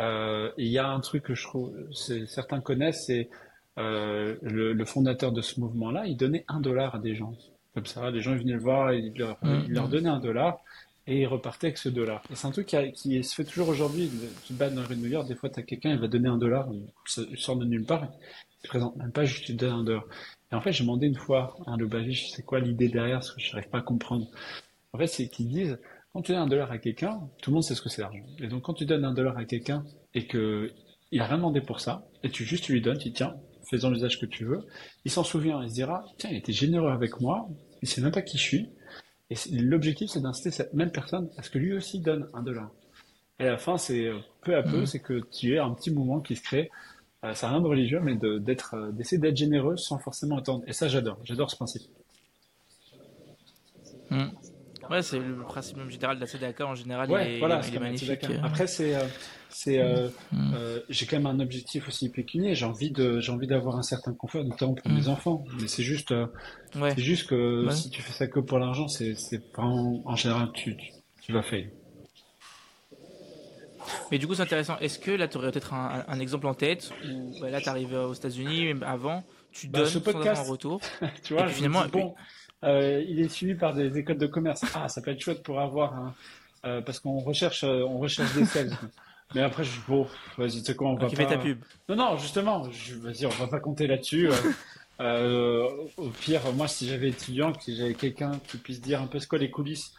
euh, 0.00 0.50
il 0.56 0.68
y 0.68 0.78
a 0.78 0.88
un 0.88 1.00
truc 1.00 1.24
que 1.24 1.34
je 1.34 1.42
trouve, 1.42 1.72
certains 1.92 2.60
connaissent, 2.60 3.06
c'est 3.06 3.30
euh, 3.78 4.36
le, 4.42 4.72
le, 4.72 4.84
fondateur 4.84 5.32
de 5.32 5.40
ce 5.40 5.58
mouvement-là, 5.60 6.06
il 6.06 6.16
donnait 6.16 6.44
un 6.48 6.60
dollar 6.60 6.94
à 6.94 6.98
des 6.98 7.14
gens. 7.14 7.32
Comme 7.74 7.86
ça, 7.86 8.10
les 8.10 8.20
gens 8.20 8.34
venaient 8.34 8.52
le 8.52 8.58
voir, 8.58 8.90
et 8.90 8.98
il 8.98 9.18
leur, 9.18 9.38
mmh. 9.42 9.68
leur 9.68 9.88
donnait 9.88 10.10
un 10.10 10.20
dollar 10.20 10.60
et 11.06 11.22
il 11.22 11.26
repartait 11.26 11.68
avec 11.68 11.78
ce 11.78 11.88
dollar. 11.88 12.22
Et 12.30 12.36
c'est 12.36 12.46
un 12.46 12.50
truc 12.50 12.66
qui, 12.66 12.92
qui, 12.92 13.24
se 13.24 13.34
fait 13.34 13.44
toujours 13.44 13.68
aujourd'hui. 13.68 14.10
Tu 14.46 14.52
bats 14.52 14.70
dans 14.70 14.82
la 14.82 14.86
rue 14.86 14.96
de 14.96 15.00
New 15.00 15.08
York, 15.08 15.26
des 15.26 15.34
fois, 15.34 15.48
tu 15.50 15.58
as 15.58 15.62
quelqu'un, 15.62 15.90
il 15.90 15.98
va 15.98 16.06
donner 16.06 16.28
un 16.28 16.38
dollar, 16.38 16.68
il 17.16 17.38
sort 17.38 17.56
de 17.56 17.64
nulle 17.64 17.84
part, 17.84 18.04
il 18.04 18.08
ne 18.64 18.68
présente 18.68 18.96
même 18.96 19.10
pas, 19.10 19.24
juste 19.24 19.48
il 19.48 19.56
donne 19.56 19.72
un 19.72 19.84
dollar. 19.84 20.04
Et 20.52 20.54
en 20.54 20.60
fait, 20.60 20.72
j'ai 20.72 20.84
demandé 20.84 21.06
une 21.06 21.16
fois 21.16 21.56
à 21.66 21.72
un 21.72 21.76
Lubavitch, 21.76 22.30
c'est 22.30 22.44
quoi 22.44 22.60
l'idée 22.60 22.88
derrière, 22.88 23.18
parce 23.18 23.32
que 23.32 23.40
je 23.40 23.52
n'arrive 23.52 23.70
pas 23.70 23.78
à 23.78 23.82
comprendre. 23.82 24.26
En 24.92 24.98
fait, 24.98 25.06
c'est 25.06 25.28
qu'ils 25.28 25.48
disent, 25.48 25.78
quand 26.12 26.22
tu 26.22 26.32
donnes 26.32 26.42
un 26.42 26.46
dollar 26.46 26.70
à 26.70 26.78
quelqu'un, 26.78 27.20
tout 27.40 27.50
le 27.50 27.54
monde 27.54 27.64
sait 27.64 27.74
ce 27.74 27.82
que 27.82 27.88
c'est 27.88 28.02
l'argent. 28.02 28.24
Et 28.38 28.46
donc, 28.46 28.62
quand 28.62 28.74
tu 28.74 28.84
donnes 28.84 29.04
un 29.04 29.14
dollar 29.14 29.36
à 29.38 29.44
quelqu'un 29.44 29.84
et 30.14 30.26
que 30.26 30.70
il 31.10 31.20
a 31.20 31.26
rien 31.26 31.36
demandé 31.36 31.60
pour 31.60 31.80
ça, 31.80 32.06
et 32.22 32.30
tu 32.30 32.44
juste 32.44 32.64
tu 32.64 32.72
lui 32.72 32.80
donnes, 32.80 32.98
tu 32.98 33.08
dis 33.08 33.14
tiens, 33.14 33.34
fais-en 33.72 33.90
l'usage 33.90 34.20
que 34.20 34.26
tu 34.26 34.44
veux, 34.44 34.60
il 35.04 35.10
s'en 35.10 35.24
souvient, 35.24 35.62
il 35.62 35.70
se 35.70 35.74
dira 35.74 36.04
tiens, 36.18 36.30
il 36.30 36.36
était 36.36 36.52
généreux 36.52 36.90
avec 36.90 37.20
moi, 37.20 37.48
il 37.80 37.88
sait 37.88 38.00
même 38.00 38.12
pas 38.12 38.22
qui 38.22 38.38
je 38.38 38.42
suis. 38.42 38.70
Et 39.30 39.36
l'objectif, 39.50 40.10
c'est 40.10 40.20
d'inciter 40.20 40.50
cette 40.50 40.74
même 40.74 40.92
personne 40.92 41.30
à 41.38 41.42
ce 41.42 41.50
que 41.50 41.58
lui 41.58 41.72
aussi 41.72 42.00
donne 42.00 42.28
un 42.34 42.42
dollar. 42.42 42.70
Et 43.40 43.44
à 43.44 43.52
la 43.52 43.58
fin, 43.58 43.78
c'est 43.78 44.10
peu 44.42 44.54
à 44.54 44.62
peu, 44.62 44.82
mmh. 44.82 44.86
c'est 44.86 45.00
que 45.00 45.20
tu 45.32 45.54
aies 45.54 45.58
un 45.58 45.72
petit 45.72 45.90
mouvement 45.90 46.20
qui 46.20 46.36
se 46.36 46.42
crée 46.42 46.70
Euh, 47.24 47.34
ça 47.34 47.46
n'a 47.46 47.52
rien 47.52 47.62
de 47.62 47.68
religieux, 47.68 48.00
mais 48.00 48.16
d'être, 48.16 48.90
d'essayer 48.92 49.18
d'être 49.18 49.36
généreux 49.36 49.76
sans 49.76 49.98
forcément 49.98 50.38
attendre. 50.38 50.64
Et 50.66 50.72
ça, 50.72 50.88
j'adore. 50.88 51.18
J'adore 51.22 51.50
ce 51.50 51.56
principe. 51.56 51.82
Hmm. 54.10 54.30
Ouais, 54.90 55.02
c'est 55.02 55.20
le 55.20 55.42
principe 55.44 55.76
même 55.76 55.90
général 55.90 56.16
de 56.16 56.20
la 56.20 56.26
CDAK 56.26 56.60
en 56.62 56.74
général. 56.74 57.10
Ouais, 57.10 57.38
voilà, 57.38 57.62
c'est 57.62 57.78
magnifique. 57.78 58.26
Après, 58.42 58.66
c'est, 58.66 58.96
euh, 58.96 59.06
c'est, 59.52 59.78
euh, 59.78 60.08
mm. 60.32 60.54
euh, 60.54 60.80
j'ai 60.88 61.06
quand 61.06 61.16
même 61.16 61.26
un 61.26 61.40
objectif 61.40 61.88
aussi 61.88 62.08
pécunier. 62.08 62.54
J'ai 62.54 62.66
envie 62.66 62.90
de, 62.90 63.20
j'ai 63.20 63.32
envie 63.32 63.46
d'avoir 63.46 63.76
un 63.76 63.82
certain 63.82 64.12
confort, 64.12 64.44
notamment 64.44 64.74
pour 64.74 64.90
mes 64.90 65.02
mm. 65.02 65.08
enfants. 65.08 65.44
Mais 65.60 65.68
c'est 65.68 65.82
juste, 65.82 66.14
c'est 66.74 67.02
juste 67.02 67.28
que 67.28 67.68
si 67.70 67.90
tu 67.90 68.02
fais 68.02 68.12
ça 68.12 68.26
que 68.26 68.40
pour 68.40 68.58
l'argent, 68.58 68.88
c'est, 68.88 69.14
c'est 69.14 69.42
en 69.56 70.16
général, 70.16 70.50
tu, 70.54 70.76
tu, 71.20 71.32
vas 71.32 71.42
faire. 71.42 71.66
Mais 74.10 74.18
du 74.18 74.26
coup, 74.26 74.34
c'est 74.34 74.42
intéressant. 74.42 74.78
Est-ce 74.78 74.98
que 74.98 75.10
là, 75.10 75.28
tu 75.28 75.38
aurais 75.38 75.50
peut-être 75.50 75.74
un, 75.74 76.20
exemple 76.20 76.46
en 76.46 76.54
tête 76.54 76.92
où 77.04 77.40
bah, 77.40 77.50
là, 77.50 77.60
tu 77.60 77.68
arrives 77.68 77.94
aux 77.94 78.14
États-Unis, 78.14 78.74
avant, 78.82 79.24
tu 79.52 79.68
bah, 79.68 79.80
donnes 79.80 79.88
ce 79.88 79.98
podcast, 79.98 80.42
en 80.46 80.50
retour. 80.50 80.80
tu 81.24 81.34
vois, 81.34 81.48
finalement, 81.48 81.84
bon, 81.86 82.14
euh, 82.64 83.04
il 83.08 83.20
est 83.20 83.28
suivi 83.28 83.54
par 83.54 83.74
des 83.74 83.98
écoles 83.98 84.18
de 84.18 84.26
commerce. 84.26 84.64
Ah, 84.74 84.88
ça 84.88 85.02
peut 85.02 85.10
être 85.10 85.20
chouette 85.20 85.42
pour 85.42 85.60
avoir 85.60 85.94
un, 85.94 86.14
euh, 86.64 86.80
parce 86.80 87.00
qu'on 87.00 87.18
recherche, 87.18 87.64
euh, 87.64 87.82
on 87.82 87.98
recherche 87.98 88.34
des 88.34 88.44
sales. 88.44 88.70
Mais 89.34 89.42
après, 89.42 89.64
je 89.64 89.80
bon, 89.88 90.06
vas-y, 90.38 90.60
tu 90.60 90.64
sais 90.64 90.76
quoi, 90.76 90.88
on 90.88 90.96
va 90.96 91.08
pas. 91.08 91.24
ta 91.24 91.38
pub. 91.38 91.62
Non, 91.88 91.96
non, 91.96 92.16
justement, 92.16 92.70
je, 92.70 92.96
vas-y, 92.96 93.26
on 93.26 93.30
va 93.30 93.46
pas 93.46 93.60
compter 93.60 93.86
là-dessus. 93.86 94.28
au 95.00 96.08
pire, 96.20 96.40
moi, 96.54 96.68
si 96.68 96.88
j'avais 96.88 97.08
étudiant, 97.08 97.52
si 97.58 97.76
j'avais 97.76 97.94
quelqu'un 97.94 98.32
qui 98.48 98.58
puisse 98.58 98.80
dire 98.80 99.00
un 99.00 99.06
peu 99.06 99.18
ce 99.18 99.26
qu'est 99.26 99.38
les 99.38 99.50
coulisses 99.50 99.94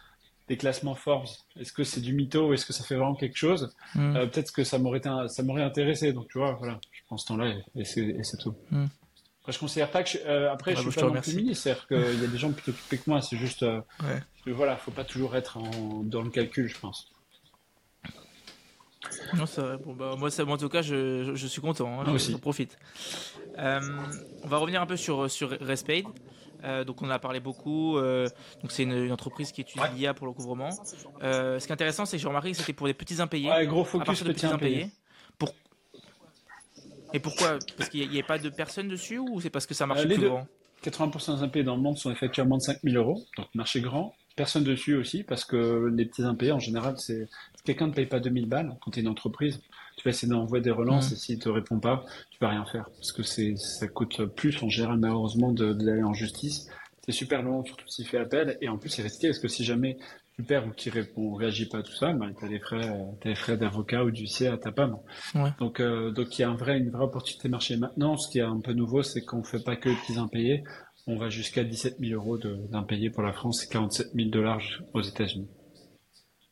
des 0.48 0.56
classements 0.56 0.94
Forbes, 0.94 1.26
est-ce 1.58 1.72
que 1.72 1.84
c'est 1.84 2.00
du 2.00 2.12
mytho 2.12 2.48
ou 2.48 2.52
est-ce 2.52 2.66
que 2.66 2.72
ça 2.72 2.84
fait 2.84 2.96
vraiment 2.96 3.14
quelque 3.14 3.36
chose 3.36 3.74
hmm. 3.94 4.12
Peut-être 4.30 4.52
que 4.52 4.64
ça 4.64 4.78
m'aurait, 4.78 5.02
ça 5.28 5.42
m'aurait 5.42 5.62
intéressé. 5.62 6.12
Donc, 6.12 6.28
tu 6.28 6.38
vois, 6.38 6.52
voilà, 6.52 6.78
je 6.92 7.00
prends 7.06 7.16
ce 7.16 7.26
temps-là 7.26 7.54
et, 7.76 7.84
c'est 7.84 8.38
tout. 8.38 8.54
Hmm. 8.70 8.86
Après, 9.40 9.52
je 9.52 9.58
considère 9.58 9.90
pas 9.90 10.02
que 10.02 10.08
je, 10.08 10.18
euh, 10.24 10.50
après 10.50 10.74
je 10.74 10.80
suis 10.80 11.00
pas 11.00 11.06
non 11.06 11.20
plus 11.20 11.36
ministre, 11.36 11.64
c'est-à-dire 11.64 11.86
qu'il 11.86 12.22
y 12.22 12.24
a 12.24 12.28
des 12.28 12.38
gens 12.38 12.50
plus 12.50 12.70
occupés 12.70 12.96
que 12.96 13.10
moi. 13.10 13.20
C'est 13.20 13.36
juste, 13.36 13.62
euh, 13.62 13.82
ouais. 14.02 14.52
voilà, 14.52 14.74
faut 14.76 14.90
pas 14.90 15.04
toujours 15.04 15.36
être 15.36 15.58
en, 15.58 16.02
dans 16.02 16.22
le 16.22 16.30
calcul, 16.30 16.66
je 16.66 16.78
pense. 16.78 17.12
Non, 19.34 19.46
c'est 19.46 19.60
vrai. 19.60 19.76
Bon, 19.78 19.92
bah, 19.94 20.14
moi, 20.18 20.30
ça, 20.30 20.44
en 20.44 20.56
tout 20.56 20.68
cas, 20.68 20.82
je, 20.82 21.32
je 21.34 21.46
suis 21.46 21.60
content. 21.60 22.00
Hein, 22.00 22.16
je, 22.16 22.36
profite. 22.36 22.78
Euh, 23.58 23.80
on 24.42 24.48
va 24.48 24.58
revenir 24.58 24.82
un 24.82 24.86
peu 24.86 24.96
sur 24.96 25.30
sur 25.30 25.50
Respade. 25.50 26.04
Euh, 26.64 26.84
donc 26.84 27.02
on 27.02 27.06
en 27.06 27.10
a 27.10 27.18
parlé 27.18 27.40
beaucoup. 27.40 27.98
Euh, 27.98 28.28
donc 28.62 28.72
c'est 28.72 28.84
une, 28.84 29.12
entreprise 29.12 29.52
qui 29.52 29.60
étudie 29.60 29.84
l'IA 29.96 30.14
pour 30.14 30.26
le 30.26 30.32
couvrement. 30.32 30.70
Euh, 31.22 31.58
ce 31.58 31.66
qui 31.66 31.70
est 31.70 31.74
intéressant, 31.74 32.06
c'est 32.06 32.16
que 32.16 32.22
j'ai 32.22 32.28
remarqué 32.28 32.52
que 32.52 32.56
c'était 32.56 32.72
pour 32.72 32.86
des 32.86 32.94
petits 32.94 33.20
impayés. 33.20 33.50
Ouais, 33.50 33.66
gros 33.66 33.84
focus 33.84 34.22
petits 34.22 34.46
impayés. 34.46 34.88
Pour 35.38 35.50
et 37.12 37.20
pourquoi? 37.20 37.58
Parce 37.76 37.90
qu'il 37.90 38.10
n'y 38.10 38.18
a, 38.18 38.24
pas 38.24 38.38
de 38.38 38.48
personnes 38.48 38.88
dessus 38.88 39.18
ou 39.18 39.40
c'est 39.40 39.50
parce 39.50 39.66
que 39.66 39.74
ça 39.74 39.86
marche 39.86 40.00
euh, 40.04 40.06
plus 40.06 40.28
grand? 40.28 40.48
80% 40.82 41.36
des 41.36 41.42
impayés 41.44 41.64
dans 41.64 41.76
le 41.76 41.80
monde 41.80 41.96
sont 41.96 42.10
effectués 42.10 42.42
à 42.42 42.44
moins 42.44 42.58
de 42.58 42.62
5000 42.62 42.96
euros, 42.96 43.22
donc 43.36 43.46
marché 43.54 43.80
grand. 43.80 44.14
Personne 44.34 44.64
dessus 44.64 44.96
aussi, 44.96 45.22
parce 45.22 45.44
que 45.44 45.92
les 45.94 46.06
petits 46.06 46.24
impayés, 46.24 46.50
en 46.50 46.58
général, 46.58 46.98
c'est 46.98 47.28
quelqu'un 47.64 47.88
ne 47.88 47.92
paye 47.92 48.06
pas 48.06 48.20
2000 48.20 48.46
balles 48.46 48.76
quand 48.80 48.90
tu 48.90 49.00
es 49.00 49.02
une 49.02 49.08
entreprise. 49.08 49.60
Tu 49.96 50.04
vas 50.04 50.10
essayer 50.10 50.28
d'envoyer 50.28 50.62
des 50.62 50.70
relances 50.70 51.12
et 51.12 51.16
s'il 51.16 51.36
ne 51.36 51.42
te 51.42 51.48
répond 51.48 51.80
pas, 51.80 52.04
tu 52.30 52.38
vas 52.40 52.50
rien 52.50 52.64
faire. 52.66 52.90
Parce 52.90 53.12
que 53.12 53.22
c'est 53.22 53.56
ça 53.56 53.88
coûte 53.88 54.24
plus, 54.26 54.62
en 54.62 54.68
général, 54.68 54.98
malheureusement, 54.98 55.52
d'aller 55.52 56.02
en 56.02 56.14
justice. 56.14 56.68
C'est 57.06 57.12
super 57.12 57.42
long, 57.42 57.64
surtout 57.64 57.88
s'il 57.88 58.06
fait 58.06 58.18
appel. 58.18 58.58
Et 58.60 58.68
en 58.68 58.78
plus, 58.78 58.90
c'est 58.90 59.02
risqué 59.02 59.28
parce 59.28 59.38
que 59.38 59.48
si 59.48 59.64
jamais 59.64 59.98
super 60.36 60.66
ou 60.66 60.70
qui 60.70 60.90
répond, 60.90 61.34
réagit 61.34 61.66
pas 61.66 61.78
à 61.78 61.82
tout 61.82 61.92
ça, 61.92 62.12
ben, 62.12 62.32
tu 62.36 62.44
as 62.44 62.48
des 62.48 62.58
frais, 62.58 62.88
as 62.88 63.24
des 63.24 63.34
frais 63.34 63.56
d'avocat 63.56 64.04
ou 64.04 64.10
d'huissier 64.10 64.48
à 64.48 64.58
ta 64.58 64.72
pomme. 64.72 64.98
Donc, 65.60 65.80
euh, 65.80 66.10
donc 66.10 66.38
il 66.38 66.42
y 66.42 66.44
a 66.44 66.50
un 66.50 66.56
vrai, 66.56 66.78
une 66.78 66.90
vraie 66.90 67.04
opportunité 67.04 67.48
de 67.48 67.52
marché. 67.52 67.76
Maintenant, 67.76 68.16
ce 68.16 68.30
qui 68.30 68.38
est 68.38 68.42
un 68.42 68.60
peu 68.60 68.72
nouveau, 68.72 69.02
c'est 69.02 69.22
qu'on 69.22 69.44
fait 69.44 69.62
pas 69.62 69.76
que 69.76 69.88
les 69.88 69.96
petits 69.96 70.18
impayés. 70.18 70.64
On 71.06 71.16
va 71.16 71.28
jusqu'à 71.28 71.62
17 71.62 71.98
000 72.00 72.14
euros 72.14 72.38
d'impayés 72.38 73.10
pour 73.10 73.22
la 73.22 73.32
France 73.32 73.64
et 73.64 73.68
47 73.68 74.08
000 74.14 74.30
dollars 74.30 74.62
aux 74.94 75.02
États-Unis. 75.02 75.48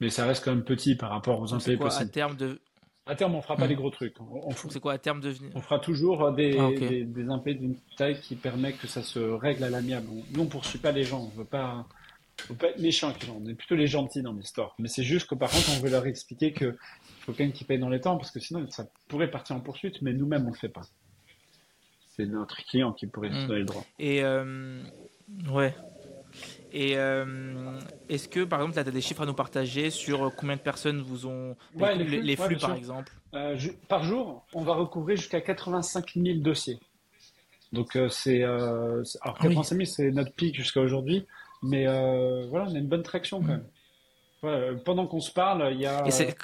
Mais 0.02 0.10
ça 0.10 0.26
reste 0.26 0.44
quand 0.44 0.52
même 0.52 0.64
petit 0.64 0.96
par 0.96 1.10
rapport 1.10 1.40
aux 1.40 1.54
impayés 1.54 1.76
possibles. 1.76 2.10
À 2.10 2.12
terme 2.12 2.36
de, 2.36 2.60
à 3.06 3.14
terme, 3.14 3.34
on 3.34 3.42
fera 3.42 3.56
pas 3.56 3.66
les 3.66 3.74
gros 3.74 3.90
trucs. 3.90 4.16
C'est 4.68 4.80
quoi 4.80 4.92
à 4.94 4.98
terme 4.98 5.20
de 5.20 5.32
On 5.54 5.60
fera 5.60 5.78
toujours 5.78 6.30
des, 6.32 6.56
ah, 6.58 6.70
des, 6.76 7.04
des 7.04 7.28
impayés 7.28 7.56
d'une 7.56 7.76
taille 7.96 8.20
qui 8.20 8.36
permet 8.36 8.72
que 8.72 8.86
ça 8.86 9.02
se 9.02 9.18
règle 9.18 9.64
à 9.64 9.70
l'amiable. 9.70 10.08
Nous, 10.32 10.42
on 10.42 10.46
poursuit 10.46 10.78
pas 10.78 10.92
les 10.92 11.04
gens. 11.04 11.20
On 11.20 11.38
veut 11.38 11.44
pas, 11.44 11.86
faut 12.36 12.54
pas 12.54 12.68
être 12.68 12.80
méchant 12.80 13.08
avec 13.08 13.22
les 13.22 13.28
gens, 13.28 13.40
on 13.40 13.48
est 13.48 13.54
plutôt 13.54 13.74
les 13.74 13.86
gentils 13.86 14.22
dans 14.22 14.32
l'histoire. 14.32 14.74
Mais 14.78 14.88
c'est 14.88 15.02
juste 15.02 15.28
que 15.28 15.34
par 15.34 15.50
contre, 15.50 15.70
on 15.76 15.80
veut 15.80 15.90
leur 15.90 16.06
expliquer 16.06 16.52
que 16.52 16.76
faut 17.20 17.32
quand 17.32 17.44
même 17.44 17.52
qu'ils 17.52 17.66
payent 17.66 17.78
dans 17.78 17.88
les 17.88 18.00
temps, 18.00 18.16
parce 18.16 18.30
que 18.30 18.40
sinon, 18.40 18.68
ça 18.70 18.88
pourrait 19.08 19.30
partir 19.30 19.56
en 19.56 19.60
poursuite, 19.60 20.02
mais 20.02 20.12
nous-mêmes, 20.12 20.46
on 20.46 20.50
le 20.50 20.56
fait 20.56 20.68
pas. 20.68 20.82
C'est 22.16 22.26
notre 22.26 22.56
client 22.64 22.92
qui 22.92 23.06
pourrait 23.06 23.30
se 23.30 23.44
hmm. 23.44 23.46
donner 23.46 23.60
le 23.60 23.66
droit. 23.66 23.84
Et 23.98 24.22
euh, 24.22 24.82
ouais. 25.50 25.74
Et 26.72 26.96
euh, 26.96 27.78
est-ce 28.08 28.28
que, 28.28 28.44
par 28.44 28.60
exemple, 28.60 28.74
tu 28.74 28.80
as 28.80 28.90
des 28.90 29.00
chiffres 29.00 29.22
à 29.22 29.26
nous 29.26 29.34
partager 29.34 29.90
sur 29.90 30.34
combien 30.36 30.56
de 30.56 30.60
personnes 30.60 31.02
vous 31.02 31.26
ont. 31.26 31.56
les, 31.74 32.36
flux, 32.36 32.56
par 32.56 32.74
exemple? 32.74 33.12
Euh, 33.34 33.58
Par 33.88 34.04
jour, 34.04 34.46
on 34.54 34.62
va 34.62 34.74
recouvrir 34.74 35.16
jusqu'à 35.16 35.40
85 35.40 36.12
000 36.16 36.38
dossiers. 36.38 36.78
Donc, 37.72 37.98
c'est. 38.10 38.42
alors, 38.42 39.38
85 39.38 39.76
000, 39.76 39.84
c'est 39.84 40.10
notre 40.10 40.32
pic 40.32 40.54
jusqu'à 40.54 40.80
aujourd'hui. 40.80 41.26
Mais 41.62 41.86
euh, 41.86 42.46
voilà, 42.48 42.66
on 42.68 42.74
a 42.74 42.78
une 42.78 42.88
bonne 42.88 43.02
traction 43.02 43.40
quand 43.40 43.48
même. 43.48 43.64
Euh, 44.44 44.74
pendant 44.84 45.06
qu'on 45.06 45.20
se 45.20 45.30
parle, 45.30 45.72
il 45.72 45.80
y 45.80 45.86
a, 45.86 46.04
il 46.04 46.34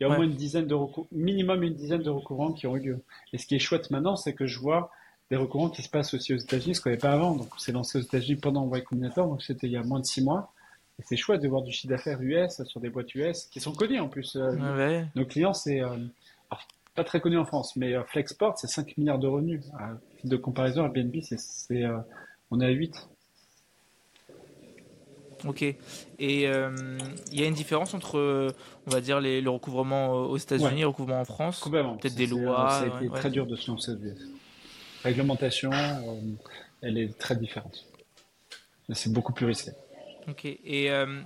y 0.00 0.04
a 0.04 0.08
au 0.08 0.14
moins 0.14 0.24
une 0.24 0.34
dizaine 0.34 0.66
de 0.66 0.74
minimum 1.12 1.62
une 1.62 1.74
dizaine 1.74 2.02
de 2.02 2.10
recouvrants 2.10 2.52
qui 2.52 2.66
ont 2.66 2.76
eu 2.76 2.80
lieu. 2.80 3.04
Et 3.34 3.38
ce 3.38 3.46
qui 3.46 3.54
est 3.54 3.58
chouette 3.58 3.90
maintenant, 3.90 4.16
c'est 4.16 4.34
que 4.34 4.46
je 4.46 4.58
vois 4.58 4.90
des 5.32 5.70
qui 5.74 5.82
se 5.82 5.88
passent 5.88 6.12
aussi 6.12 6.34
aux 6.34 6.38
États-Unis, 6.38 6.74
ce 6.74 6.80
qu'on 6.80 6.90
n'avait 6.90 7.00
pas 7.00 7.12
avant. 7.12 7.34
Donc, 7.34 7.48
c'est 7.56 7.72
lancé 7.72 7.98
aux 7.98 8.02
États-Unis 8.02 8.36
pendant 8.36 8.72
Y 8.74 8.84
Combinator, 8.84 9.26
donc 9.26 9.42
c'était 9.42 9.66
il 9.66 9.72
y 9.72 9.76
a 9.76 9.82
moins 9.82 10.00
de 10.00 10.04
six 10.04 10.22
mois. 10.22 10.52
Et 10.98 11.02
c'est 11.06 11.16
chouette 11.16 11.40
de 11.40 11.48
voir 11.48 11.62
du 11.62 11.72
chiffre 11.72 11.88
d'affaires 11.88 12.20
US 12.20 12.62
sur 12.64 12.80
des 12.80 12.90
boîtes 12.90 13.14
US 13.14 13.46
qui 13.46 13.60
sont 13.60 13.72
connues 13.72 13.98
en 13.98 14.08
plus. 14.08 14.36
Euh, 14.36 15.02
nos 15.14 15.24
clients, 15.24 15.54
c'est 15.54 15.80
pas 16.94 17.04
très 17.04 17.20
connu 17.20 17.38
en 17.38 17.46
France, 17.46 17.76
mais 17.76 17.94
Flexport, 18.08 18.58
c'est 18.58 18.66
5 18.66 18.98
milliards 18.98 19.18
de 19.18 19.26
revenus. 19.26 19.62
De 20.24 20.36
comparaison, 20.36 20.84
Airbnb, 20.84 21.16
c'est, 21.22 21.82
on 22.50 22.60
est 22.60 22.66
à 22.66 22.70
8. 22.70 23.08
Ok. 25.46 25.62
Et 25.62 25.76
euh, 26.46 26.98
il 27.32 27.40
y 27.40 27.42
a 27.42 27.46
une 27.46 27.54
différence 27.54 27.94
entre, 27.94 28.54
on 28.86 28.90
va 28.90 29.00
dire, 29.00 29.18
les, 29.18 29.40
le 29.40 29.48
recouvrement 29.48 30.12
aux 30.12 30.36
États-Unis 30.36 30.78
et 30.78 30.82
le 30.82 30.88
recouvrement 30.88 31.20
en 31.20 31.24
France? 31.24 31.66
Peut-être 31.70 32.14
des 32.14 32.26
lois. 32.26 32.68
Ça 32.68 32.82
a 32.82 33.02
été 33.02 33.08
très 33.08 33.30
dur 33.30 33.46
de 33.46 33.56
se 33.56 33.70
lancer. 33.70 33.92
La 33.92 33.96
réglementation, 35.02 35.70
euh, 35.72 36.20
elle 36.80 36.98
est 36.98 37.18
très 37.18 37.36
différente. 37.36 37.84
C'est 38.92 39.12
beaucoup 39.12 39.32
plus 39.32 39.46
risqué. 39.46 39.70
Ok. 40.28 40.44
Et, 40.44 40.90
euh, 40.90 41.22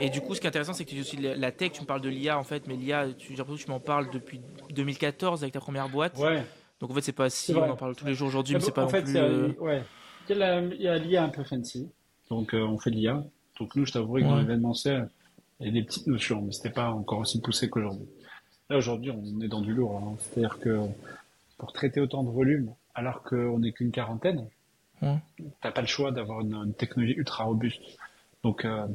et 0.00 0.10
du 0.10 0.20
coup, 0.20 0.34
ce 0.34 0.40
qui 0.40 0.46
est 0.46 0.48
intéressant, 0.48 0.72
c'est 0.72 0.84
que 0.84 0.90
tu 0.90 1.00
aussi 1.00 1.16
la 1.16 1.52
tech, 1.52 1.72
tu 1.72 1.82
me 1.82 1.86
parles 1.86 2.00
de 2.00 2.08
l'IA 2.08 2.38
en 2.38 2.44
fait, 2.44 2.66
mais 2.66 2.74
l'IA, 2.74 3.08
tu, 3.16 3.34
tu 3.34 3.70
m'en 3.70 3.80
parles 3.80 4.10
depuis 4.10 4.40
2014 4.70 5.42
avec 5.42 5.54
ta 5.54 5.60
première 5.60 5.88
boîte. 5.88 6.18
Ouais. 6.18 6.42
Donc 6.80 6.90
en 6.90 6.94
fait, 6.94 7.02
c'est 7.02 7.12
pas 7.12 7.30
si, 7.30 7.54
on 7.54 7.62
en 7.62 7.76
parle 7.76 7.94
tous 7.94 8.06
les 8.06 8.14
jours 8.14 8.28
aujourd'hui, 8.28 8.54
mais 8.54 8.60
c'est 8.60 8.72
pas 8.72 8.84
en 8.84 8.88
fait, 8.88 9.02
plus. 9.02 9.16
Ouais. 9.60 9.82
Il 10.28 10.36
y 10.80 10.88
a 10.88 10.98
l'IA 10.98 11.24
un 11.24 11.28
peu 11.28 11.44
fancy. 11.44 11.88
Donc 12.30 12.54
euh, 12.54 12.62
on 12.62 12.78
fait 12.78 12.90
de 12.90 12.96
l'IA. 12.96 13.24
Donc 13.58 13.76
nous, 13.76 13.84
je 13.84 13.92
t'avouerai 13.92 14.22
que 14.22 14.26
dans 14.26 14.38
l'événementiel, 14.38 15.08
il 15.60 15.66
y 15.66 15.68
a 15.68 15.72
des 15.72 15.82
petites 15.82 16.06
notions, 16.06 16.40
mais 16.40 16.52
c'était 16.52 16.70
pas 16.70 16.90
encore 16.90 17.18
aussi 17.18 17.40
poussé 17.40 17.68
qu'aujourd'hui. 17.68 18.06
Là 18.70 18.78
aujourd'hui, 18.78 19.10
on 19.10 19.40
est 19.40 19.48
dans 19.48 19.60
du 19.60 19.74
lourd. 19.74 20.00
Hein. 20.02 20.16
C'est-à-dire 20.18 20.58
que 20.58 20.78
pour 21.60 21.72
traiter 21.72 22.00
autant 22.00 22.24
de 22.24 22.30
volume, 22.30 22.74
alors 22.94 23.22
qu'on 23.22 23.58
n'est 23.58 23.72
qu'une 23.72 23.92
quarantaine, 23.92 24.48
tu 25.00 25.44
t'as 25.60 25.70
pas 25.70 25.82
le 25.82 25.86
choix 25.86 26.10
d'avoir 26.10 26.40
une, 26.40 26.72
technologie 26.74 27.12
ultra 27.14 27.44
robuste. 27.44 27.82
Donc 28.42 28.64
euh, 28.64 28.86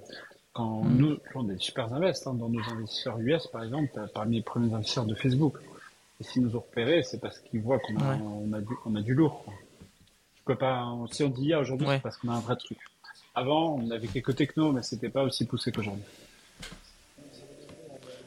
quand 0.52 0.84
nous, 0.84 1.18
on 1.36 1.48
est 1.50 1.62
super 1.62 1.94
invests 1.94 2.28
hein, 2.28 2.34
dans 2.34 2.50
nos 2.50 2.62
investisseurs 2.72 3.20
US, 3.20 3.48
par 3.48 3.64
exemple, 3.64 3.92
parmi 4.14 4.38
les 4.38 4.42
premiers 4.42 4.74
investisseurs 4.74 5.06
de 5.06 5.16
Facebook. 5.16 5.58
Et 6.20 6.24
s'ils 6.24 6.42
nous 6.42 6.56
ont 6.56 6.62
repérés, 6.62 7.04
c'est 7.04 7.20
parce 7.20 7.40
qu'ils 7.40 7.62
voient 7.62 7.80
qu'on 7.80 7.98
a, 7.98 8.16
on 8.16 8.54
a, 8.54 8.62
du, 8.62 8.74
on 8.86 8.96
a 8.96 9.02
du 9.02 9.14
lourd. 9.14 9.46
Je 10.38 10.44
peux 10.46 10.56
pas, 10.56 10.88
si 11.12 11.24
on 11.24 11.30
dit 11.30 11.48
IA 11.48 11.60
aujourd'hui, 11.60 11.88
c'est 11.90 12.02
parce 12.02 12.18
qu'on 12.18 12.30
a 12.30 12.36
un 12.36 12.40
vrai 12.40 12.56
truc. 12.56 12.80
Avant, 13.36 13.76
on 13.76 13.92
avait 13.92 14.08
quelques 14.08 14.36
technos, 14.36 14.72
mais 14.72 14.82
c'était 14.82 15.10
pas 15.10 15.24
aussi 15.24 15.46
poussé 15.46 15.72
qu'aujourd'hui. 15.72 16.04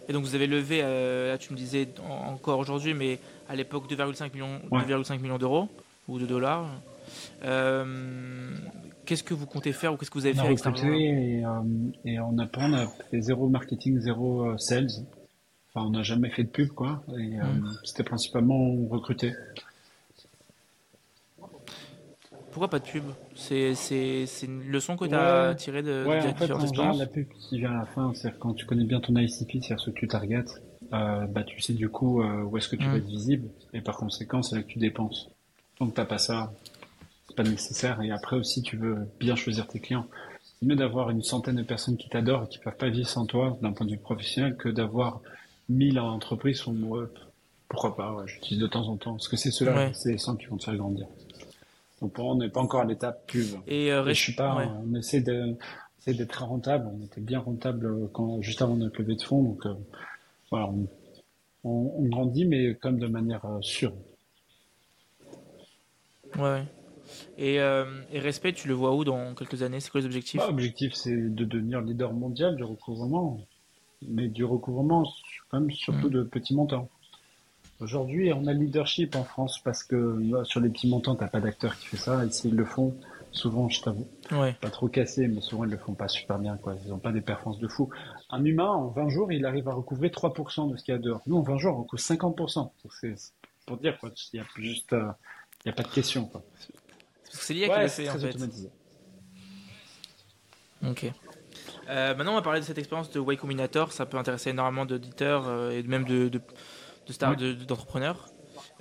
Et 0.08 0.12
donc 0.12 0.24
vous 0.24 0.34
avez 0.34 0.46
levé, 0.46 0.80
euh, 0.82 1.28
là 1.28 1.38
tu 1.38 1.52
me 1.52 1.58
disais 1.58 1.88
encore 2.08 2.58
aujourd'hui, 2.58 2.94
mais 2.94 3.18
à 3.48 3.54
l'époque 3.54 3.90
2,5 3.90 4.32
millions, 4.32 4.58
2,5 4.70 5.20
millions 5.20 5.38
d'euros 5.38 5.68
ou 6.08 6.18
de 6.18 6.24
dollars. 6.24 6.66
Euh, 7.44 8.54
qu'est-ce 9.04 9.22
que 9.22 9.34
vous 9.34 9.46
comptez 9.46 9.72
faire 9.72 9.92
ou 9.92 9.96
qu'est-ce 9.96 10.10
que 10.10 10.18
vous 10.18 10.26
avez 10.26 10.34
fait 10.34 10.40
avec 10.40 10.58
et, 10.84 11.44
euh, 11.44 11.50
et 12.04 12.18
on, 12.20 12.38
a, 12.38 12.46
on 12.58 12.72
a 12.72 12.86
fait 13.10 13.20
zéro 13.20 13.48
marketing, 13.48 14.00
zéro 14.00 14.56
sales. 14.56 14.88
Enfin, 15.68 15.86
on 15.86 15.90
n'a 15.90 16.02
jamais 16.02 16.30
fait 16.30 16.44
de 16.44 16.48
pub, 16.48 16.68
quoi. 16.68 17.02
Et 17.18 17.36
hmm. 17.36 17.68
c'était 17.84 18.02
principalement 18.02 18.74
recruter. 18.88 19.34
Pourquoi 22.58 22.80
pas 22.80 22.84
de 22.84 22.90
pub 22.90 23.04
C'est 23.36 24.26
une 24.42 24.68
leçon 24.68 24.96
que 24.96 25.04
tu 25.04 25.14
as 25.14 25.54
tirée 25.54 25.84
de, 25.84 26.04
ouais, 26.04 26.18
en 26.26 26.34
fait, 26.34 26.50
en 26.50 26.58
général, 26.58 26.98
la 26.98 27.06
pub 27.06 27.28
qui 27.28 27.60
vient 27.60 27.70
à 27.70 27.78
la 27.78 27.86
fin, 27.86 28.12
quand 28.40 28.52
tu 28.54 28.66
connais 28.66 28.82
bien 28.82 28.98
ton 28.98 29.14
ICP, 29.14 29.62
c'est-à-dire 29.62 29.78
ce 29.78 29.90
que 29.90 29.94
tu 29.94 30.08
targetes, 30.08 30.60
euh, 30.92 31.24
bah, 31.26 31.44
tu 31.44 31.60
sais 31.60 31.72
du 31.72 31.88
coup 31.88 32.20
euh, 32.20 32.42
où 32.42 32.58
est-ce 32.58 32.68
que 32.68 32.74
tu 32.74 32.84
vas 32.84 32.94
mm. 32.94 32.96
être 32.96 33.06
visible 33.06 33.48
et 33.74 33.80
par 33.80 33.96
conséquent 33.96 34.42
c'est 34.42 34.56
là 34.56 34.62
que 34.62 34.66
tu 34.66 34.80
dépenses. 34.80 35.30
Donc 35.78 35.94
t'as 35.94 36.04
pas 36.04 36.18
ça, 36.18 36.52
c'est 37.28 37.36
pas 37.36 37.44
nécessaire. 37.44 38.02
Et 38.02 38.10
après 38.10 38.34
aussi 38.34 38.62
tu 38.62 38.76
veux 38.76 39.06
bien 39.20 39.36
choisir 39.36 39.68
tes 39.68 39.78
clients. 39.78 40.06
C'est 40.42 40.66
mieux 40.66 40.74
d'avoir 40.74 41.10
une 41.10 41.22
centaine 41.22 41.56
de 41.56 41.62
personnes 41.62 41.96
qui 41.96 42.08
t'adorent 42.08 42.44
et 42.44 42.48
qui 42.48 42.58
peuvent 42.58 42.76
pas 42.76 42.88
vivre 42.88 43.08
sans 43.08 43.24
toi 43.24 43.56
d'un 43.62 43.70
point 43.70 43.86
de 43.86 43.92
vue 43.92 43.98
professionnel 43.98 44.56
que 44.56 44.68
d'avoir 44.68 45.20
mille 45.68 46.00
entreprises 46.00 46.58
sont 46.58 46.74
pourquoi 47.68 47.94
pas, 47.94 48.12
ouais, 48.14 48.24
j'utilise 48.26 48.60
de 48.60 48.66
temps 48.66 48.88
en 48.88 48.96
temps. 48.96 49.12
Parce 49.12 49.28
que 49.28 49.36
c'est 49.36 49.50
ceux-là, 49.50 49.92
c'est 49.92 50.12
les 50.12 50.18
100 50.18 50.36
qui 50.36 50.46
vont 50.46 50.56
te 50.56 50.64
faire 50.64 50.76
grandir. 50.76 51.06
Donc 52.00 52.18
on 52.18 52.36
n'est 52.36 52.48
pas 52.48 52.60
encore 52.60 52.80
à 52.80 52.84
l'étape 52.84 53.26
pub. 53.26 53.46
Et, 53.66 53.92
euh, 53.92 54.04
je 54.06 54.12
suis 54.12 54.34
pas, 54.34 54.56
on 54.84 54.94
essaie 54.94 55.20
de, 55.20 55.56
d'être 56.14 56.30
très 56.30 56.44
rentable. 56.44 56.88
On 56.92 57.04
était 57.04 57.20
bien 57.20 57.40
rentable 57.40 58.08
quand, 58.12 58.40
juste 58.42 58.62
avant 58.62 58.76
notre 58.76 59.00
levée 59.00 59.16
de 59.16 59.22
fonds. 59.22 59.42
Donc 59.42 59.66
euh, 59.66 59.74
voilà, 60.50 60.70
on, 61.64 62.08
grandit, 62.08 62.46
mais 62.46 62.74
comme 62.74 62.98
de 62.98 63.06
manière 63.06 63.44
euh, 63.44 63.60
sûre. 63.60 63.92
Ouais. 66.38 66.64
Et, 67.38 67.60
euh, 67.60 68.02
et, 68.12 68.20
Respect, 68.20 68.52
tu 68.52 68.68
le 68.68 68.74
vois 68.74 68.94
où 68.94 69.04
dans 69.04 69.34
quelques 69.34 69.62
années? 69.62 69.80
C'est 69.80 69.90
quoi 69.90 70.00
les 70.00 70.06
objectifs? 70.06 70.40
Bah, 70.40 70.48
L'objectif, 70.48 70.92
c'est 70.94 71.16
de 71.16 71.44
devenir 71.44 71.80
leader 71.80 72.12
mondial 72.12 72.56
du 72.56 72.64
recouvrement. 72.64 73.40
Mais 74.06 74.28
du 74.28 74.44
recouvrement, 74.44 75.10
quand 75.48 75.60
même, 75.60 75.70
surtout 75.70 76.08
mm. 76.08 76.12
de 76.12 76.22
petits 76.22 76.54
montants. 76.54 76.88
Aujourd'hui, 77.80 78.32
on 78.32 78.46
a 78.46 78.52
le 78.52 78.58
leadership 78.58 79.14
en 79.14 79.24
France 79.24 79.60
parce 79.62 79.84
que 79.84 80.20
sur 80.44 80.60
les 80.60 80.68
petits 80.68 80.88
montants, 80.88 81.14
t'as 81.14 81.28
pas 81.28 81.40
d'acteur 81.40 81.78
qui 81.78 81.86
fait 81.86 81.96
ça. 81.96 82.24
Ici, 82.24 82.48
ils 82.48 82.56
le 82.56 82.64
font. 82.64 82.98
Souvent, 83.30 83.68
je 83.68 83.82
t'avoue, 83.82 84.08
pas 84.30 84.70
trop 84.70 84.88
cassé, 84.88 85.28
mais 85.28 85.40
souvent 85.42 85.64
ils 85.64 85.70
le 85.70 85.76
font 85.76 85.94
pas 85.94 86.08
super 86.08 86.38
bien. 86.38 86.56
Quoi. 86.56 86.74
Ils 86.84 86.92
ont 86.92 86.98
pas 86.98 87.12
des 87.12 87.20
performances 87.20 87.60
de 87.60 87.68
fou. 87.68 87.90
Un 88.30 88.44
humain, 88.44 88.68
en 88.68 88.88
20 88.88 89.10
jours, 89.10 89.30
il 89.30 89.44
arrive 89.44 89.68
à 89.68 89.74
recouvrer 89.74 90.08
3% 90.08 90.72
de 90.72 90.76
ce 90.76 90.82
qu'il 90.82 90.92
y 90.92 90.96
a 90.96 90.98
dehors. 90.98 91.20
Nous, 91.26 91.36
en 91.36 91.42
20 91.42 91.58
jours, 91.58 91.76
on 91.76 91.82
recouvre 91.82 92.02
50%. 92.02 92.70
C'est 93.00 93.14
pour 93.66 93.76
dire 93.76 93.98
quoi. 93.98 94.10
Il 94.32 94.38
y 94.38 94.40
a 94.40 94.46
juste, 94.56 94.92
euh, 94.94 95.10
il 95.64 95.68
y 95.68 95.70
a 95.70 95.74
pas 95.74 95.82
de 95.82 95.88
question. 95.88 96.24
Quoi. 96.24 96.42
C'est 97.24 97.54
lié 97.54 97.70
à 97.70 97.78
ouais, 97.78 97.88
c'est 97.88 98.08
en 98.08 98.18
fait. 98.18 98.30
automatisé. 98.30 98.70
Ok. 100.86 101.12
Euh, 101.90 102.14
maintenant, 102.14 102.32
on 102.32 102.36
va 102.36 102.42
parler 102.42 102.60
de 102.60 102.64
cette 102.64 102.78
expérience 102.78 103.10
de 103.10 103.20
Way 103.20 103.36
Combinator. 103.36 103.92
Ça 103.92 104.06
peut 104.06 104.16
intéresser 104.16 104.50
énormément 104.50 104.86
d'auditeurs 104.86 105.46
euh, 105.48 105.70
et 105.70 105.82
même 105.82 106.04
de, 106.04 106.28
de, 106.28 106.40
de 107.08 107.12
stars, 107.12 107.36
d'entrepreneurs. 107.36 108.28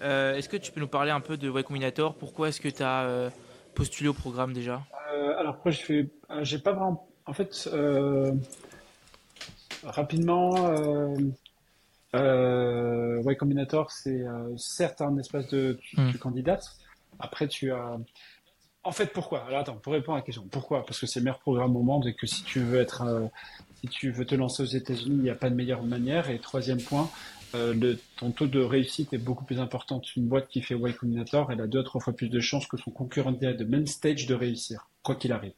Euh, 0.02 0.36
est-ce 0.36 0.50
que 0.50 0.58
tu 0.58 0.72
peux 0.72 0.80
nous 0.80 0.88
parler 0.88 1.12
un 1.12 1.22
peu 1.22 1.38
de 1.38 1.50
Y 1.50 1.64
Combinator 1.64 2.16
Pourquoi 2.16 2.50
est-ce 2.50 2.62
que 2.62 2.68
tu 2.68 2.84
as 2.84 3.04
euh, 3.04 3.30
postulé 3.74 4.10
au 4.10 4.14
programme 4.14 4.54
déjà? 4.54 4.84
Euh, 5.14 5.38
Alors, 5.38 5.56
pourquoi 5.56 5.72
je 5.72 5.82
fais. 5.82 6.10
J'ai 6.42 6.60
pas 6.60 6.74
vraiment. 6.74 7.08
En 7.26 7.34
fait, 7.34 7.70
rapidement, 9.84 10.74
Y 12.14 13.38
Combinator, 13.38 13.92
c'est 13.92 14.24
certes 14.58 15.02
un 15.02 15.18
espace 15.18 15.48
de. 15.50 15.80
Tu, 15.82 16.00
hmm. 16.00 16.14
candidates. 16.18 16.78
Après, 17.20 17.48
tu 17.48 17.72
as. 17.72 17.98
En 18.84 18.92
fait, 18.92 19.08
pourquoi? 19.08 19.44
Alors 19.48 19.60
attends, 19.60 19.76
pour 19.76 19.92
répondre 19.92 20.16
à 20.16 20.20
la 20.20 20.26
question, 20.26 20.48
pourquoi? 20.50 20.86
Parce 20.86 21.00
que 21.00 21.08
c'est 21.08 21.20
le 21.20 21.26
meilleur 21.26 21.40
programme 21.40 21.76
au 21.76 21.82
monde 21.82 22.08
et 22.08 22.14
que 22.14 22.26
si 22.26 22.44
tu 22.44 22.62
veux 22.62 22.80
être, 22.80 23.04
si 23.82 23.88
tu 23.90 24.12
veux 24.12 24.26
te 24.26 24.34
lancer 24.34 24.64
aux 24.64 24.68
États-Unis, 24.68 25.18
il 25.18 25.24
n'y 25.24 25.30
a 25.30 25.36
pas 25.36 25.50
de 25.50 25.56
meilleure 25.56 25.84
manière. 25.84 26.30
Et 26.30 26.40
troisième 26.40 26.82
point, 26.82 27.10
euh, 27.58 27.74
le, 27.74 28.00
ton 28.18 28.32
taux 28.32 28.48
de 28.48 28.60
réussite 28.60 29.14
est 29.14 29.18
beaucoup 29.18 29.44
plus 29.44 29.60
important. 29.60 30.02
Une 30.16 30.28
boîte 30.28 30.48
qui 30.48 30.62
fait 30.62 30.76
Y 30.76 30.96
Combinator, 30.96 31.52
elle 31.52 31.62
a 31.62 31.68
deux 31.68 31.80
à 31.80 31.84
trois 31.84 32.00
fois 32.00 32.14
plus 32.14 32.30
de 32.30 32.40
chances 32.40 32.68
que 32.68 32.78
son 32.78 32.92
concurrent 32.92 33.32
de 33.32 33.64
même 33.64 33.88
stage 33.88 34.28
de 34.28 34.36
réussir, 34.36 34.90
quoi 35.04 35.16
qu'il 35.16 35.32
arrive. 35.32 35.54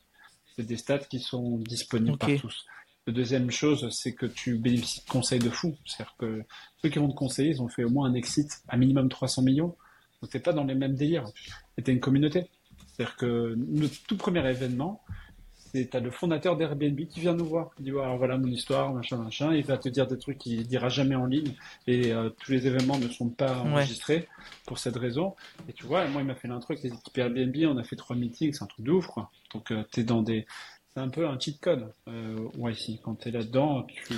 C'est 0.56 0.66
des 0.66 0.78
stats 0.78 1.00
qui 1.00 1.20
sont 1.20 1.58
disponibles 1.58 2.18
par 2.18 2.30
tous. 2.38 2.66
La 3.08 3.14
deuxième 3.14 3.50
chose, 3.50 3.89
c'est 3.91 4.14
que 4.14 4.26
tu 4.26 4.58
bénéficies 4.58 5.04
de 5.04 5.10
conseils 5.10 5.39
de 5.39 5.50
fou. 5.50 5.76
C'est-à-dire 5.86 6.16
que 6.20 6.43
ceux 6.82 6.89
qui 6.89 7.00
vont 7.00 7.10
te 7.10 7.16
conseiller, 7.16 7.52
ils 7.52 7.62
ont 7.62 7.68
fait 7.68 7.84
au 7.84 7.89
moins 7.89 8.10
un 8.10 8.14
exit 8.14 8.62
à 8.68 8.78
minimum 8.78 9.10
300 9.10 9.41
millions. 9.41 9.76
Donc 10.22 10.32
t'es 10.32 10.39
pas 10.39 10.54
dans 10.54 10.64
les 10.64 10.76
mêmes 10.76 10.95
délires. 10.95 11.26
Et 11.78 11.82
t'es 11.82 11.91
une 11.91 12.00
communauté. 12.00 12.47
C'est-à-dire 12.88 13.16
que 13.16 13.58
le 13.58 13.89
tout 14.08 14.18
premier 14.18 14.47
événement, 14.47 15.02
c'est 15.72 15.89
t'as 15.89 15.99
le 15.99 16.11
fondateur 16.11 16.55
d'Airbnb 16.55 16.99
qui 17.07 17.20
vient 17.20 17.34
nous 17.34 17.45
voir, 17.45 17.72
il 17.80 17.86
dit 17.86 17.91
voilà 17.91 18.38
mon 18.38 18.47
histoire, 18.47 18.93
machin, 18.93 19.17
machin, 19.17 19.53
il 19.53 19.63
va 19.63 19.78
te 19.78 19.89
dire 19.89 20.07
des 20.07 20.17
trucs 20.17 20.38
qu'il 20.38 20.65
dira 20.67 20.89
jamais 20.89 21.15
en 21.15 21.26
ligne 21.26 21.53
et 21.88 22.11
euh, 22.11 22.30
tous 22.30 22.51
les 22.51 22.67
événements 22.67 22.97
ne 22.97 23.07
sont 23.07 23.30
pas 23.30 23.59
enregistrés 23.59 24.28
pour 24.65 24.80
cette 24.80 24.95
raison. 24.95 25.36
Et 25.67 25.74
tu 25.74 25.86
vois, 25.86 26.07
moi 26.07 26.22
il 26.22 26.28
m'a 26.28 26.36
fait 26.36 26.47
l'intro 26.47 26.74
avec 26.74 26.84
les 26.84 26.93
équipes 26.93 27.17
Airbnb, 27.17 27.55
on 27.67 27.78
a 27.78 27.84
fait 27.84 27.95
trois 27.95 28.15
meetings, 28.15 28.53
c'est 28.53 28.63
un 28.63 28.67
truc 28.67 28.86
de 28.86 28.91
ouf 28.91 29.07
quoi. 29.07 29.30
Donc 29.53 29.72
euh, 29.72 29.84
t'es 29.91 30.03
dans 30.03 30.22
des, 30.22 30.45
c'est 30.93 30.99
un 30.99 31.09
peu 31.09 31.28
un 31.28 31.39
cheat 31.39 31.59
code. 31.59 31.93
Euh, 32.07 32.38
ouais 32.57 32.74
ici, 32.74 32.99
quand 33.03 33.15
t'es 33.15 33.32
là-dedans, 33.32 33.84
tu, 33.84 34.15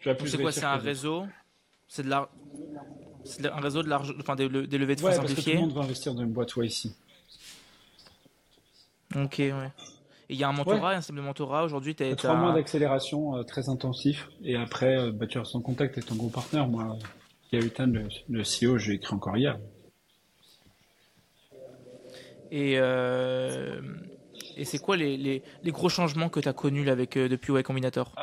tu, 0.00 0.08
as 0.08 0.14
plus. 0.14 0.28
C'est 0.28 0.38
quoi 0.38 0.52
C'est 0.52 0.64
un 0.64 0.76
réseau? 0.76 1.26
C'est 1.88 2.04
de 2.04 2.08
la, 2.08 2.30
c'est 3.24 3.46
un 3.46 3.60
réseau 3.60 3.82
de 3.82 3.88
l'argent, 3.88 4.14
enfin 4.20 4.36
des, 4.36 4.48
levées 4.48 4.96
de 4.96 5.00
fonds 5.00 5.08
ouais, 5.08 5.16
Parce 5.16 5.34
que 5.34 5.40
tout 5.40 5.50
le 5.50 5.56
monde 5.56 5.72
va 5.72 5.82
investir 5.82 6.14
dans 6.14 6.22
une 6.22 6.32
boîte 6.32 6.54
ouais 6.56 6.66
ici. 6.66 6.94
Ok 9.16 9.36
ouais. 9.38 9.72
Et 10.30 10.34
il 10.34 10.38
y 10.38 10.44
a 10.44 10.48
un 10.48 10.52
mentorat, 10.52 10.92
un 10.92 11.00
système 11.00 11.16
de 11.16 11.22
mentorat. 11.22 11.64
Aujourd'hui, 11.64 11.96
tu 11.96 12.04
as 12.04 12.14
trois 12.14 12.36
mois 12.36 12.52
d'accélération 12.52 13.36
euh, 13.36 13.42
très 13.42 13.68
intensif. 13.68 14.28
Et 14.44 14.54
après, 14.54 14.96
euh, 14.96 15.10
bah, 15.10 15.26
tu 15.26 15.38
restes 15.40 15.56
en 15.56 15.60
contact 15.60 15.98
avec 15.98 16.06
ton 16.06 16.14
gros 16.14 16.28
partenaire. 16.28 16.68
Moi, 16.68 16.96
Gaëtan, 17.52 17.86
le, 17.86 18.06
le 18.28 18.42
CEO, 18.42 18.78
j'ai 18.78 18.92
écrit 18.92 19.12
encore 19.12 19.36
hier. 19.36 19.58
Et, 22.52 22.74
euh, 22.78 23.80
et 24.56 24.64
c'est 24.64 24.78
quoi 24.78 24.96
les, 24.96 25.16
les, 25.16 25.42
les, 25.64 25.72
gros 25.72 25.88
changements 25.88 26.28
que 26.28 26.38
tu 26.38 26.48
as 26.48 26.52
connus 26.52 26.88
avec, 26.88 27.18
depuis 27.18 27.52
Y 27.52 27.64
Combinator? 27.64 28.14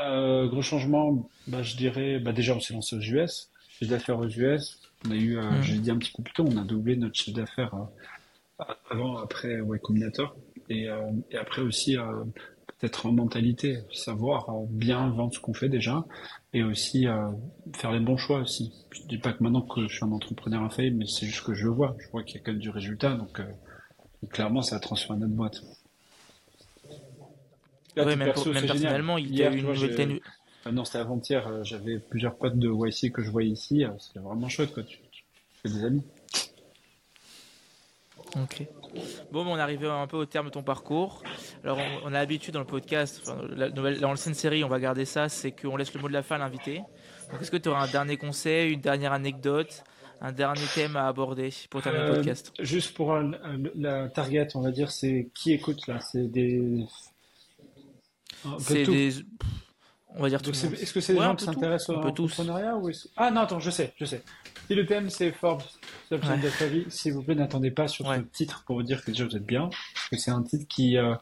Gros 0.49 0.62
changements, 0.62 1.28
bah, 1.47 1.62
je 1.62 1.76
dirais, 1.76 2.20
bah, 2.20 2.32
déjà, 2.32 2.55
on 2.55 2.62
s'est 2.62 2.74
lancé 2.74 2.95
aux 2.95 3.01
US. 3.01 3.49
Chiffre 3.68 3.91
d'affaires 3.91 4.20
aux 4.20 4.30
US. 4.30 4.80
On 5.05 5.12
a 5.12 5.16
eu, 5.16 5.36
mmh. 5.36 5.62
j'ai 5.62 5.78
dit 5.80 5.91
un 5.91 5.97
petit 5.97 6.14
coup 6.14 6.22
plus 6.22 6.34
tôt, 6.34 6.45
on 6.47 6.58
a 6.58 6.64
doublé 6.64 6.95
notre 6.95 7.16
chiffre 7.16 7.36
d'affaires 7.36 7.76
avant, 8.89 9.18
après 9.18 9.55
Y 9.55 9.82
Combinator. 9.82 10.34
Et, 10.70 10.89
euh, 10.89 11.11
et 11.32 11.38
après 11.38 11.61
aussi, 11.61 11.97
euh, 11.97 12.24
peut-être 12.80 13.05
en 13.05 13.11
mentalité, 13.11 13.80
savoir 13.93 14.49
euh, 14.49 14.65
bien 14.70 15.09
vendre 15.09 15.34
ce 15.34 15.39
qu'on 15.39 15.53
fait 15.53 15.70
déjà, 15.70 16.05
et 16.53 16.63
aussi 16.63 17.07
faire 17.76 17.91
les 17.91 17.99
bons 17.99 18.18
choix 18.18 18.39
aussi. 18.39 18.74
Je 18.91 19.01
dis 19.03 19.18
pas 19.18 19.34
que 19.34 19.43
maintenant 19.43 19.61
que 19.61 19.88
je 19.88 19.95
suis 19.95 20.03
un 20.03 20.11
entrepreneur 20.11 20.61
infaillible, 20.63 20.97
mais 20.97 21.07
c'est 21.07 21.26
juste 21.26 21.43
que 21.43 21.53
je 21.53 21.65
le 21.65 21.72
vois. 21.72 21.95
Je 21.99 22.09
vois 22.09 22.24
qu'il 22.24 22.38
y 22.38 22.39
a 22.39 22.43
quand 22.43 22.51
même 22.51 22.61
du 22.61 22.70
résultat, 22.70 23.13
donc, 23.13 23.41
clairement, 24.30 24.61
ça 24.61 24.78
a 24.78 24.80
transformé 24.80 25.22
notre 25.22 25.34
boîte. 25.34 25.61
oui, 27.97 28.05
même, 28.05 28.20
personnellement, 28.20 29.18
il 29.18 29.36
y 29.36 29.43
a 29.43 29.51
une 29.51 29.65
nouvelle 29.65 30.20
non, 30.70 30.84
c'était 30.84 30.97
avant-hier. 30.97 31.63
J'avais 31.63 31.97
plusieurs 31.97 32.36
potes 32.36 32.59
de 32.59 32.70
YC 32.70 33.13
que 33.13 33.24
je 33.24 33.30
voyais 33.30 33.51
ici. 33.51 33.86
C'était 33.99 34.20
vraiment 34.20 34.49
chouette, 34.49 34.74
quoi. 34.74 34.84
Tu, 34.84 34.97
tu 35.11 35.24
fais 35.63 35.70
des 35.70 35.86
amis. 35.86 36.03
Ok. 38.36 38.68
Bon, 39.32 39.45
on 39.45 39.58
est 39.58 39.62
arrivé 39.62 39.88
un 39.88 40.08
peu 40.08 40.18
au 40.18 40.26
terme 40.26 40.48
de 40.48 40.52
ton 40.52 40.64
parcours. 40.64 41.24
Alors, 41.64 41.80
on, 42.04 42.08
a 42.08 42.12
l'habitude 42.12 42.54
dans 42.54 42.60
le 42.60 42.66
podcast, 42.66 43.22
enfin, 43.24 43.41
la 43.56 43.70
nouvelle, 43.70 44.00
dans 44.00 44.10
l'ancienne 44.10 44.34
série, 44.34 44.64
on 44.64 44.70
va 44.70 44.80
garder 44.80 45.06
ça, 45.06 45.30
c'est 45.30 45.52
qu'on 45.52 45.76
laisse 45.78 45.93
le 45.93 46.00
mot 46.00 46.08
de 46.08 46.14
la 46.14 46.24
fin 46.24 46.36
à 46.36 46.39
l'invité. 46.39 46.82
Donc, 47.32 47.41
est-ce 47.41 47.52
que 47.52 47.58
tu 47.58 47.70
auras 47.70 47.84
un 47.84 47.91
dernier 47.91 48.18
conseil, 48.18 48.74
une 48.74 48.82
dernière 48.82 49.14
anecdote, 49.14 49.84
un 50.22 50.32
dernier 50.32 50.66
thème 50.74 50.95
à 50.95 51.08
aborder 51.08 51.50
pour 51.70 51.82
terminer 51.82 52.06
le 52.06 52.12
euh, 52.12 52.16
podcast? 52.16 52.54
Juste 52.60 52.93
pour 52.93 53.18
la 53.76 54.10
target, 54.10 54.48
on 54.56 54.62
va 54.62 54.72
dire, 54.72 54.91
c'est 54.91 55.30
qui 55.34 55.54
écoute 55.54 55.88
là? 55.88 56.00
C'est 56.00 56.28
des. 56.28 56.86
C'est 58.60 58.84
des. 58.84 59.12
On 60.18 60.24
va 60.24 60.30
dire 60.30 60.41
tout. 60.41 60.51
Est-ce 60.51 60.93
que 60.93 60.99
c'est 60.99 61.13
des 61.13 61.20
gens 61.20 61.36
qui 61.36 61.45
s'intéressent 61.45 61.89
au 61.89 61.99
entrepreneuriat 61.99 62.76
ou 62.76 62.89
Ah 63.15 63.32
non, 63.32 63.41
attends, 63.41 63.59
je 63.59 63.70
sais, 63.70 63.93
je 63.97 64.05
sais. 64.05 64.24
Si 64.68 64.76
le 64.76 64.86
thème 64.86 65.09
c'est 65.09 65.32
Forbes, 65.32 65.61
s'il 66.89 67.13
vous 67.13 67.24
plaît, 67.24 67.36
n'attendez 67.36 67.72
pas 67.72 67.88
sur 67.88 68.13
ce 68.13 68.20
titre 68.20 68.63
pour 68.65 68.78
vous 68.78 68.84
dire 68.84 69.03
que 69.03 69.11
déjà 69.11 69.26
vous 69.26 69.36
êtes 69.36 69.45
bien, 69.45 69.70
parce 69.93 70.09
que 70.09 70.18
c'est 70.18 70.32
un 70.32 70.43
titre 70.43 70.65
qui 70.68 70.97
euh, 70.97 71.15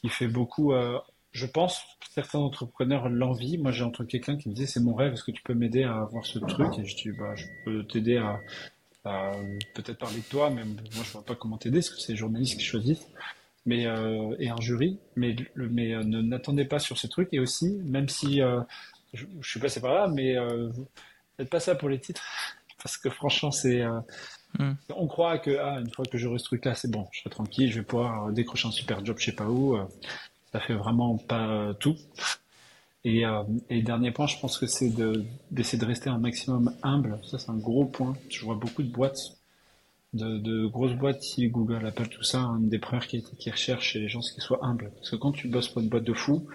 qui 0.00 0.08
fait 0.08 0.28
beaucoup. 0.28 0.72
Euh, 0.72 0.98
je 1.32 1.46
pense 1.46 1.82
certains 2.12 2.38
entrepreneurs 2.38 3.08
l'envie. 3.08 3.58
Moi, 3.58 3.70
j'ai 3.70 3.84
entendu 3.84 4.08
quelqu'un 4.08 4.36
qui 4.36 4.48
me 4.48 4.54
disait 4.54 4.66
c'est 4.66 4.80
mon 4.80 4.94
rêve, 4.94 5.12
est-ce 5.12 5.24
que 5.24 5.30
tu 5.30 5.42
peux 5.42 5.54
m'aider 5.54 5.84
à 5.84 6.00
avoir 6.00 6.24
ce 6.24 6.38
truc? 6.38 6.78
Et 6.78 6.84
je 6.84 6.96
dis 6.96 7.10
bah 7.10 7.34
je 7.34 7.46
peux 7.64 7.84
t'aider 7.84 8.16
à, 8.16 8.40
peut-être 9.74 9.98
parler 9.98 10.18
de 10.18 10.24
toi, 10.24 10.50
mais 10.50 10.64
moi 10.64 11.04
je 11.04 11.12
vois 11.12 11.24
pas 11.24 11.34
comment 11.34 11.58
t'aider, 11.58 11.78
parce 11.78 11.90
que 11.90 12.00
c'est 12.00 12.12
les 12.12 12.18
journalistes 12.18 12.58
qui 12.58 12.64
choisissent 12.64 13.06
mais 13.66 13.86
euh, 13.86 14.34
et 14.38 14.48
un 14.48 14.60
jury, 14.60 14.98
mais 15.16 15.36
mais 15.56 15.94
euh, 15.94 16.02
n'attendez 16.02 16.64
pas 16.64 16.78
sur 16.78 16.98
ce 16.98 17.06
truc 17.06 17.28
et 17.32 17.40
aussi 17.40 17.78
même 17.84 18.08
si 18.08 18.40
euh, 18.40 18.60
je, 19.12 19.26
je, 19.40 19.50
suis 19.50 19.60
passé 19.60 19.80
par 19.80 19.94
là, 19.94 20.08
mais 20.08 20.36
euh, 20.36 20.70
faites 21.36 21.50
pas 21.50 21.60
ça 21.60 21.74
pour 21.74 21.88
les 21.88 21.98
titres 21.98 22.22
parce 22.82 22.96
que 22.96 23.10
franchement 23.10 23.50
c'est 23.50 23.84
hmm. 24.58 24.72
on 24.96 25.06
croit 25.06 25.38
que 25.38 25.58
ah, 25.58 25.78
une 25.80 25.90
fois 25.90 26.04
que 26.06 26.16
j'aurai 26.16 26.38
ce 26.38 26.44
truc 26.44 26.64
là 26.64 26.74
c'est 26.74 26.90
bon, 26.90 27.06
je 27.12 27.20
serai 27.20 27.30
tranquille, 27.30 27.70
je 27.70 27.80
vais 27.80 27.84
pouvoir 27.84 28.32
décrocher 28.32 28.68
un 28.68 28.72
super 28.72 29.04
job 29.04 29.16
je 29.18 29.26
sais 29.26 29.36
pas 29.36 29.46
où, 29.46 29.78
ça 30.52 30.60
fait 30.60 30.74
vraiment 30.74 31.18
pas 31.18 31.74
tout. 31.78 31.96
Et, 33.02 33.22
et 33.70 33.80
dernier 33.80 34.10
point, 34.10 34.26
je 34.26 34.38
pense 34.38 34.58
que 34.58 34.66
c'est 34.66 34.92
d'essayer 35.50 35.78
de 35.78 35.86
rester 35.86 36.10
un 36.10 36.18
maximum 36.18 36.74
humble. 36.82 37.18
Ça, 37.24 37.38
c'est 37.38 37.48
un 37.48 37.56
gros 37.56 37.86
point. 37.86 38.14
Je 38.28 38.44
vois 38.44 38.56
beaucoup 38.56 38.82
de 38.82 38.90
boîtes 38.90 39.39
de, 40.12 40.66
grosses 40.66 40.94
boîtes, 40.94 41.22
si 41.22 41.48
Google, 41.48 41.86
appelle 41.86 42.08
tout 42.08 42.22
ça, 42.22 42.40
une 42.40 42.68
des 42.68 42.78
premières 42.78 43.06
qui, 43.06 43.22
qui 43.38 43.50
recherche 43.50 43.90
chez 43.90 44.00
les 44.00 44.08
gens, 44.08 44.22
c'est 44.22 44.34
qu'ils 44.34 44.42
soient 44.42 44.64
humbles. 44.64 44.90
Parce 44.96 45.10
que 45.10 45.16
quand 45.16 45.32
tu 45.32 45.48
bosses 45.48 45.68
pour 45.68 45.82
une 45.82 45.88
boîte 45.88 46.04
de 46.04 46.12
fous, 46.14 46.46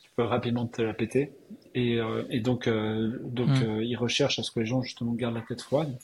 tu 0.00 0.10
peut 0.16 0.24
rapidement 0.24 0.66
te 0.66 0.82
la 0.82 0.94
péter. 0.94 1.32
Et, 1.74 1.98
euh, 1.98 2.24
et 2.30 2.40
donc, 2.40 2.68
euh, 2.68 3.18
donc 3.24 3.48
Mm. 3.48 3.62
euh, 3.62 3.84
ils 3.84 3.96
recherchent 3.96 4.38
à 4.38 4.42
ce 4.42 4.50
que 4.50 4.60
les 4.60 4.66
gens 4.66 4.82
justement 4.82 5.12
gardent 5.12 5.36
la 5.36 5.42
tête 5.42 5.62
froide. 5.62 5.98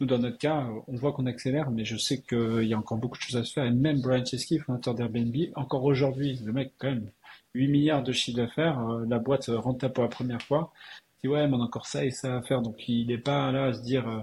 Nous, 0.00 0.06
dans 0.06 0.18
notre 0.18 0.38
cas, 0.38 0.62
euh, 0.62 0.80
on 0.88 0.96
voit 0.96 1.12
qu'on 1.12 1.26
accélère, 1.26 1.70
mais 1.70 1.84
je 1.84 1.96
sais 1.96 2.22
qu'il 2.22 2.64
y 2.64 2.72
a 2.72 2.78
encore 2.78 2.96
beaucoup 2.98 3.18
de 3.18 3.22
choses 3.22 3.36
à 3.36 3.44
se 3.44 3.52
faire. 3.52 3.64
Et 3.64 3.70
même 3.70 4.00
Brian 4.00 4.24
Chesky, 4.24 4.58
fondateur 4.58 4.94
d'Airbnb, 4.94 5.34
encore 5.56 5.84
aujourd'hui, 5.84 6.40
le 6.44 6.52
mec, 6.52 6.72
quand 6.78 6.88
même, 6.88 7.10
8 7.54 7.68
milliards 7.68 8.02
de 8.02 8.12
chiffre 8.12 8.38
d'affaires, 8.38 8.80
euh, 8.80 9.04
la 9.08 9.18
boîte 9.18 9.50
euh, 9.50 9.58
rentable 9.58 9.92
pour 9.92 10.04
la 10.04 10.08
première 10.08 10.40
fois. 10.40 10.72
Il 11.22 11.28
dit, 11.28 11.34
ouais, 11.34 11.46
mais 11.46 11.54
on 11.54 11.60
a 11.60 11.64
encore 11.64 11.86
ça 11.86 12.04
et 12.04 12.10
ça 12.10 12.36
à 12.36 12.42
faire. 12.42 12.62
Donc, 12.62 12.88
il 12.88 13.08
n'est 13.08 13.18
pas 13.18 13.52
là 13.52 13.66
à 13.66 13.72
se 13.74 13.82
dire, 13.82 14.08
euh, 14.08 14.20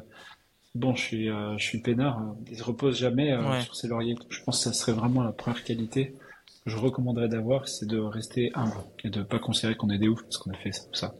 bon, 0.77 0.95
je 0.95 1.01
suis, 1.01 1.29
euh, 1.29 1.57
je 1.57 1.63
suis 1.63 1.79
peinard. 1.81 2.19
euh, 2.21 2.33
Il 2.49 2.57
se 2.57 2.63
repose 2.63 2.97
jamais 2.97 3.31
euh, 3.33 3.49
Ouais. 3.49 3.61
sur 3.61 3.75
ses 3.75 3.87
lauriers. 3.87 4.15
Je 4.29 4.41
pense 4.43 4.57
que 4.57 4.63
ça 4.63 4.73
serait 4.73 4.93
vraiment 4.93 5.23
la 5.23 5.31
première 5.31 5.63
qualité 5.63 6.15
que 6.63 6.69
je 6.71 6.77
recommanderais 6.77 7.27
d'avoir, 7.29 7.67
c'est 7.67 7.85
de 7.87 7.97
rester 7.99 8.51
humble 8.55 8.75
et 9.03 9.09
de 9.09 9.21
pas 9.23 9.39
considérer 9.39 9.75
qu'on 9.75 9.89
est 9.89 9.97
des 9.97 10.07
oufs 10.07 10.21
parce 10.23 10.37
qu'on 10.37 10.51
a 10.51 10.57
fait 10.57 10.71
ça. 10.71 10.83
ça. 10.93 11.15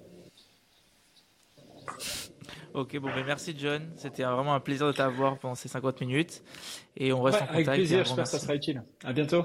Ok, 2.73 2.97
bon, 2.99 3.07
ben 3.07 3.25
merci 3.25 3.55
John. 3.57 3.81
C'était 3.95 4.23
vraiment 4.23 4.53
un 4.53 4.59
plaisir 4.59 4.85
de 4.87 4.91
t'avoir 4.91 5.39
pendant 5.39 5.55
ces 5.55 5.67
50 5.67 5.99
minutes. 6.01 6.43
Et 6.95 7.11
on 7.11 7.21
reste 7.23 7.39
Ouais, 7.41 7.47
en 7.47 7.49
avec 7.53 7.65
contact. 7.65 7.77
et 7.77 7.81
plaisir, 7.81 8.05
j'espère 8.05 8.23
que 8.25 8.29
ça 8.29 8.39
sera 8.39 8.55
utile. 8.55 8.83
À 9.03 9.13
bientôt. 9.13 9.43